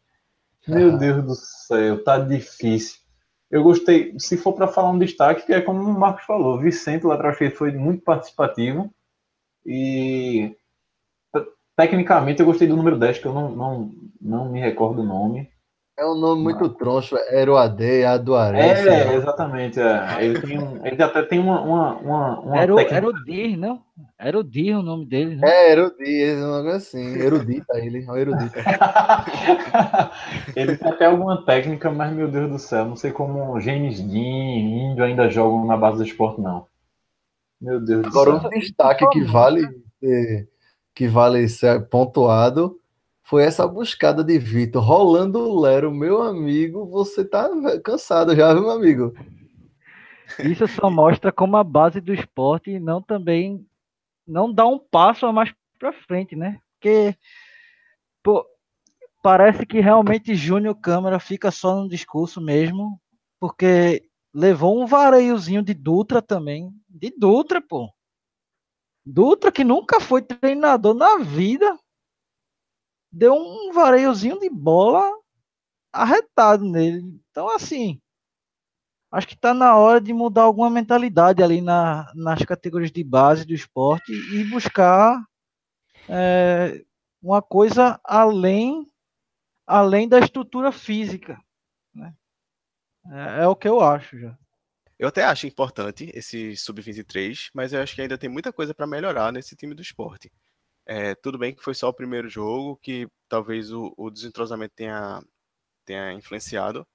Meu 0.67 0.97
Deus 0.97 1.25
do 1.25 1.35
céu, 1.35 2.03
tá 2.05 2.19
difícil. 2.19 3.01
Eu 3.51 3.63
gostei, 3.63 4.19
se 4.19 4.37
for 4.37 4.55
para 4.55 4.67
falar 4.67 4.91
um 4.91 4.99
destaque, 4.99 5.45
que 5.45 5.53
é 5.53 5.61
como 5.61 5.83
o 5.83 5.99
Marcos 5.99 6.25
falou, 6.25 6.59
Vicente 6.59 7.05
lá 7.05 7.15
atrás 7.15 7.37
foi 7.55 7.71
muito 7.73 8.03
participativo 8.03 8.91
e 9.67 10.57
tecnicamente 11.77 12.41
eu 12.41 12.47
gostei 12.47 12.67
do 12.67 12.77
número 12.77 12.99
10, 12.99 13.19
que 13.19 13.27
eu 13.27 13.35
não, 13.35 13.51
não, 13.51 13.95
não 14.19 14.51
me 14.51 14.59
recordo 14.59 15.03
o 15.03 15.07
nome. 15.07 15.52
É 15.99 16.07
um 16.07 16.15
nome 16.19 16.43
muito 16.43 16.71
troncho, 16.71 17.17
Eroade, 17.31 18.03
Aduaré. 18.03 18.61
É, 18.61 19.15
exatamente. 19.15 19.79
É. 19.79 20.25
Ele, 20.25 20.41
tem 20.41 20.59
um, 20.59 20.87
ele 20.87 21.03
até 21.03 21.23
tem 21.23 21.39
uma. 21.39 21.61
uma, 21.61 21.95
uma, 21.97 22.41
uma 22.41 22.59
Era, 22.59 22.73
o- 22.73 22.77
técnica- 22.77 22.97
era 22.97 23.07
o 23.09 23.25
Dir, 23.25 23.57
não? 23.59 23.83
Era 24.19 24.39
o 24.39 24.43
Dir 24.43 24.75
o 24.77 24.83
nome 24.83 25.05
dele, 25.07 25.37
né? 25.37 25.47
É, 25.49 25.73
Erudita, 25.73 26.47
um 26.47 26.57
negócio 26.57 26.77
assim. 26.77 27.15
Erudita 27.19 27.79
ele, 27.79 28.05
é 28.07 28.11
um 28.11 28.17
erudita. 28.17 28.59
ele 30.57 30.77
tem 30.79 30.91
até 30.91 31.07
alguma 31.07 31.45
técnica, 31.45 31.91
mas 31.91 32.13
meu 32.13 32.29
Deus 32.31 32.51
do 32.51 32.59
céu, 32.59 32.87
não 32.87 32.97
sei 32.97 33.13
como 33.13 33.61
James 33.61 34.01
Dean, 34.01 34.13
Índio 34.93 35.05
ainda 35.05 35.29
jogam 35.29 35.67
na 35.67 35.77
base 35.77 35.99
do 35.99 36.05
esporte, 36.05 36.41
não. 36.41 36.67
Meu 37.61 37.79
Deus 37.81 38.03
do 38.03 38.09
Agora, 38.09 38.41
céu. 38.41 38.49
um 38.49 38.59
destaque 38.59 39.07
que 39.11 39.23
vale 39.25 39.69
que 40.95 41.07
vale 41.07 41.49
ser 41.49 41.87
pontuado 41.89 42.77
foi 43.23 43.45
essa 43.45 43.67
buscada 43.67 44.23
de 44.23 44.39
Vitor. 44.39 44.83
Rolando 44.83 45.59
Lero, 45.61 45.93
meu 45.93 46.23
amigo, 46.23 46.87
você 46.87 47.25
tá 47.25 47.49
cansado 47.83 48.35
já, 48.35 48.55
meu 48.55 48.71
amigo? 48.71 49.15
Isso 50.39 50.67
só 50.67 50.91
mostra 50.91 51.31
como 51.31 51.57
a 51.57 51.65
base 51.65 52.01
do 52.01 52.13
esporte 52.13 52.79
não 52.79 53.03
também 53.03 53.67
não 54.27 54.53
dá 54.53 54.67
um 54.67 54.79
passo 54.79 55.27
a 55.27 55.33
mais 55.33 55.53
para 55.79 55.93
frente, 55.93 56.37
né? 56.37 56.61
Porque 56.75 57.17
pô, 58.23 58.47
parece 59.23 59.67
que 59.67 59.81
realmente 59.81 60.35
Júnior 60.35 60.75
Câmara 60.77 61.19
fica 61.19 61.51
só 61.51 61.77
no 61.77 61.89
discurso 61.89 62.41
mesmo, 62.41 63.01
porque 63.39 64.03
levou 64.33 64.81
um 64.81 64.87
vareiozinho 64.87 65.63
de 65.63 65.75
Dutra 65.75 66.23
também, 66.23 66.73
de 66.89 67.13
Dutra, 67.17 67.61
pô. 67.61 67.93
Dutra 69.05 69.51
que 69.51 69.65
nunca 69.65 70.01
foi 70.01 70.23
treinador 70.23 70.95
na 70.95 71.19
vida, 71.19 71.77
deu 73.13 73.35
um 73.35 73.73
vareiozinho 73.73 74.41
de 74.41 74.49
bola 74.49 75.03
arretado 75.93 76.65
nele. 76.65 77.21
Então 77.31 77.49
assim, 77.55 78.01
acho 79.11 79.29
que 79.29 79.35
está 79.35 79.53
na 79.53 79.77
hora 79.77 80.01
de 80.01 80.13
mudar 80.13 80.43
alguma 80.43 80.71
mentalidade 80.71 81.43
ali 81.43 81.61
na, 81.61 82.11
nas 82.15 82.43
categorias 82.45 82.91
de 82.91 83.05
base 83.05 83.45
do 83.45 83.53
esporte 83.53 84.13
e 84.13 84.45
buscar 84.45 85.23
é, 86.09 86.83
uma 87.23 87.43
coisa 87.43 88.01
além 88.05 88.87
além 89.67 90.09
da 90.09 90.19
estrutura 90.19 90.73
física. 90.73 91.41
Né? 91.95 92.13
É, 93.11 93.45
é 93.45 93.47
o 93.47 93.57
que 93.57 93.69
eu 93.69 93.81
acho 93.81 94.19
já. 94.19 94.37
Eu 94.99 95.09
até 95.09 95.25
acho 95.25 95.47
importante 95.47 96.11
esse 96.15 96.57
sub-23, 96.57 97.51
mas 97.55 97.73
eu 97.73 97.83
acho 97.83 97.95
que 97.95 98.03
ainda 98.03 98.17
tem 98.17 98.31
muita 98.31 98.53
coisa 98.53 98.73
para 98.73 98.87
melhorar 98.87 99.33
nesse 99.33 99.57
time 99.57 99.75
do 99.75 99.83
esporte. 99.83 100.31
É, 100.85 101.15
tudo 101.15 101.39
bem 101.39 101.55
que 101.55 101.63
foi 101.63 101.75
só 101.75 101.89
o 101.89 101.95
primeiro 101.95 102.29
jogo, 102.29 102.77
que 102.77 103.09
talvez 103.29 103.73
o, 103.73 103.95
o 103.97 104.11
desentrosamento 104.11 104.73
tenha, 104.75 105.23
tenha 105.85 106.13
influenciado, 106.13 106.87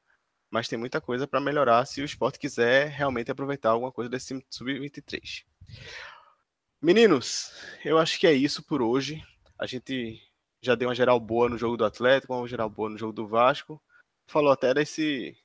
mas 0.49 0.67
tem 0.67 0.77
muita 0.77 1.01
coisa 1.01 1.27
para 1.27 1.39
melhorar 1.39 1.85
se 1.85 2.01
o 2.01 2.05
esporte 2.05 2.39
quiser 2.39 2.89
realmente 2.89 3.31
aproveitar 3.31 3.71
alguma 3.71 3.91
coisa 3.91 4.09
desse 4.09 4.27
time 4.27 4.45
sub-23. 4.49 5.45
Meninos, 6.81 7.51
eu 7.83 7.97
acho 7.97 8.19
que 8.19 8.27
é 8.27 8.33
isso 8.33 8.63
por 8.63 8.81
hoje. 8.81 9.23
A 9.57 9.65
gente 9.65 10.21
já 10.61 10.75
deu 10.75 10.89
uma 10.89 10.95
geral 10.95 11.19
boa 11.19 11.49
no 11.49 11.57
jogo 11.57 11.77
do 11.77 11.85
Atlético, 11.85 12.33
uma 12.35 12.47
geral 12.47 12.69
boa 12.69 12.89
no 12.89 12.97
jogo 12.97 13.13
do 13.13 13.27
Vasco. 13.27 13.81
Falou 14.27 14.51
até 14.51 14.73
desse 14.73 15.35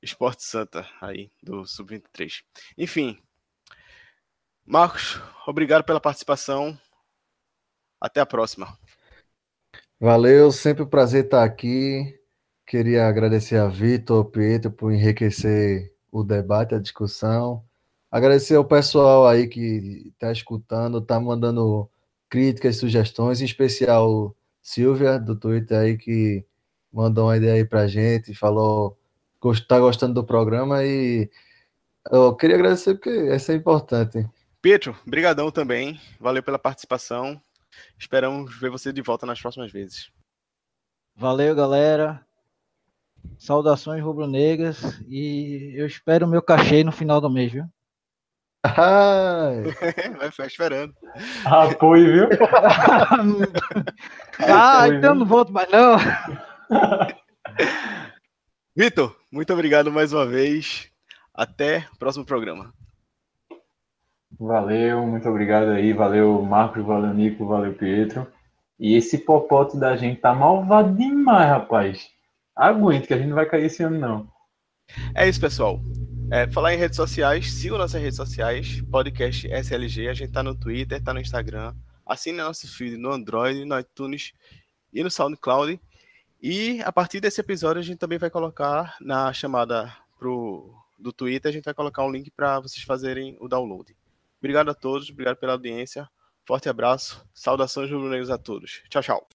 Esporte 0.00 0.44
Santa 0.44 0.88
aí, 1.00 1.30
do 1.42 1.66
Sub-23. 1.66 2.42
Enfim. 2.76 3.20
Marcos, 4.64 5.20
obrigado 5.46 5.84
pela 5.84 6.00
participação. 6.00 6.78
Até 8.02 8.20
a 8.20 8.26
próxima. 8.26 8.76
Valeu, 10.00 10.50
sempre 10.50 10.82
um 10.82 10.88
prazer 10.88 11.26
estar 11.26 11.44
aqui. 11.44 12.18
Queria 12.66 13.06
agradecer 13.06 13.56
a 13.56 13.68
Vitor, 13.68 14.24
Pietro, 14.24 14.72
por 14.72 14.90
enriquecer 14.92 15.94
o 16.10 16.24
debate, 16.24 16.74
a 16.74 16.80
discussão. 16.80 17.64
Agradecer 18.10 18.56
ao 18.56 18.64
pessoal 18.64 19.28
aí 19.28 19.46
que 19.46 20.10
está 20.12 20.32
escutando, 20.32 20.98
está 20.98 21.20
mandando 21.20 21.88
críticas, 22.28 22.78
sugestões, 22.78 23.40
em 23.40 23.44
especial 23.44 24.34
Silvia, 24.60 25.16
do 25.16 25.36
Twitter 25.36 25.78
aí, 25.78 25.96
que 25.96 26.44
mandou 26.92 27.26
uma 27.26 27.36
ideia 27.36 27.54
aí 27.54 27.64
pra 27.64 27.86
gente, 27.86 28.34
falou 28.34 28.98
está 29.52 29.78
gostando 29.78 30.14
do 30.14 30.24
programa 30.24 30.84
e 30.84 31.30
eu 32.10 32.34
queria 32.34 32.56
agradecer 32.56 32.94
porque 32.94 33.10
isso 33.32 33.52
é 33.52 33.54
importante. 33.54 34.28
Pietro, 34.60 34.96
brigadão 35.06 35.52
também. 35.52 36.00
Valeu 36.20 36.42
pela 36.42 36.58
participação. 36.58 37.40
Esperamos 37.98 38.56
ver 38.58 38.70
você 38.70 38.92
de 38.92 39.02
volta 39.02 39.26
nas 39.26 39.40
próximas 39.40 39.70
vezes. 39.70 40.10
Valeu, 41.14 41.54
galera. 41.54 42.24
Saudações 43.38 44.02
rubro-negras 44.02 45.00
e 45.08 45.72
eu 45.76 45.86
espero 45.86 46.26
o 46.26 46.28
meu 46.28 46.42
cachê 46.42 46.82
no 46.82 46.90
final 46.90 47.20
do 47.20 47.30
mês, 47.30 47.52
viu? 47.52 47.64
Ai, 48.64 49.62
Vai 50.18 50.30
ficar 50.30 50.46
esperando. 50.46 50.94
Apoio, 51.44 52.12
viu? 52.12 52.28
ah, 54.48 54.86
Foi, 54.86 54.96
então 54.96 55.14
viu? 55.14 55.20
não 55.20 55.26
volto 55.26 55.52
mais 55.52 55.68
não. 55.70 55.96
Vitor, 58.74 59.16
muito 59.30 59.52
obrigado 59.52 59.90
mais 59.92 60.12
uma 60.12 60.24
vez. 60.24 60.88
Até 61.34 61.88
o 61.92 61.98
próximo 61.98 62.24
programa. 62.24 62.72
Valeu, 64.38 65.06
muito 65.06 65.28
obrigado 65.28 65.70
aí. 65.70 65.92
Valeu, 65.92 66.42
Marcos, 66.42 66.84
valeu, 66.84 67.12
Nico, 67.14 67.46
valeu, 67.46 67.74
Pietro. 67.74 68.26
E 68.78 68.94
esse 68.94 69.18
popote 69.18 69.76
da 69.76 69.96
gente 69.96 70.20
tá 70.20 70.34
malvado 70.34 70.96
demais, 70.96 71.48
rapaz. 71.48 72.10
Aguente, 72.54 73.06
que 73.06 73.14
a 73.14 73.16
gente 73.16 73.28
não 73.28 73.36
vai 73.36 73.46
cair 73.46 73.66
esse 73.66 73.82
ano, 73.82 73.98
não. 73.98 74.28
É 75.14 75.28
isso, 75.28 75.40
pessoal. 75.40 75.80
É, 76.30 76.50
falar 76.50 76.74
em 76.74 76.78
redes 76.78 76.96
sociais, 76.96 77.52
sigam 77.52 77.78
nossas 77.78 78.00
redes 78.00 78.16
sociais, 78.16 78.80
podcast 78.90 79.46
SLG, 79.46 80.08
a 80.08 80.14
gente 80.14 80.32
tá 80.32 80.42
no 80.42 80.54
Twitter, 80.54 81.02
tá 81.02 81.12
no 81.12 81.20
Instagram, 81.20 81.74
assine 82.06 82.38
nosso 82.38 82.66
feed 82.74 82.96
no 82.96 83.12
Android, 83.12 83.64
no 83.64 83.78
iTunes 83.78 84.32
e 84.92 85.02
no 85.02 85.10
SoundCloud. 85.10 85.78
E 86.42 86.80
a 86.82 86.90
partir 86.90 87.20
desse 87.20 87.40
episódio 87.40 87.80
a 87.80 87.84
gente 87.84 87.98
também 87.98 88.18
vai 88.18 88.30
colocar 88.30 88.96
na 89.00 89.32
chamada 89.32 89.94
pro, 90.18 90.74
do 90.98 91.12
Twitter, 91.12 91.50
a 91.50 91.52
gente 91.52 91.64
vai 91.64 91.74
colocar 91.74 92.04
um 92.04 92.10
link 92.10 92.30
para 92.30 92.60
vocês 92.60 92.82
fazerem 92.82 93.36
o 93.38 93.46
download. 93.46 93.94
Obrigado 94.42 94.72
a 94.72 94.74
todos, 94.74 95.08
obrigado 95.08 95.36
pela 95.36 95.52
audiência, 95.52 96.08
forte 96.44 96.68
abraço, 96.68 97.24
saudações 97.32 97.88
rubro-negros 97.88 98.28
a 98.28 98.36
todos. 98.36 98.82
Tchau, 98.90 99.00
tchau. 99.00 99.28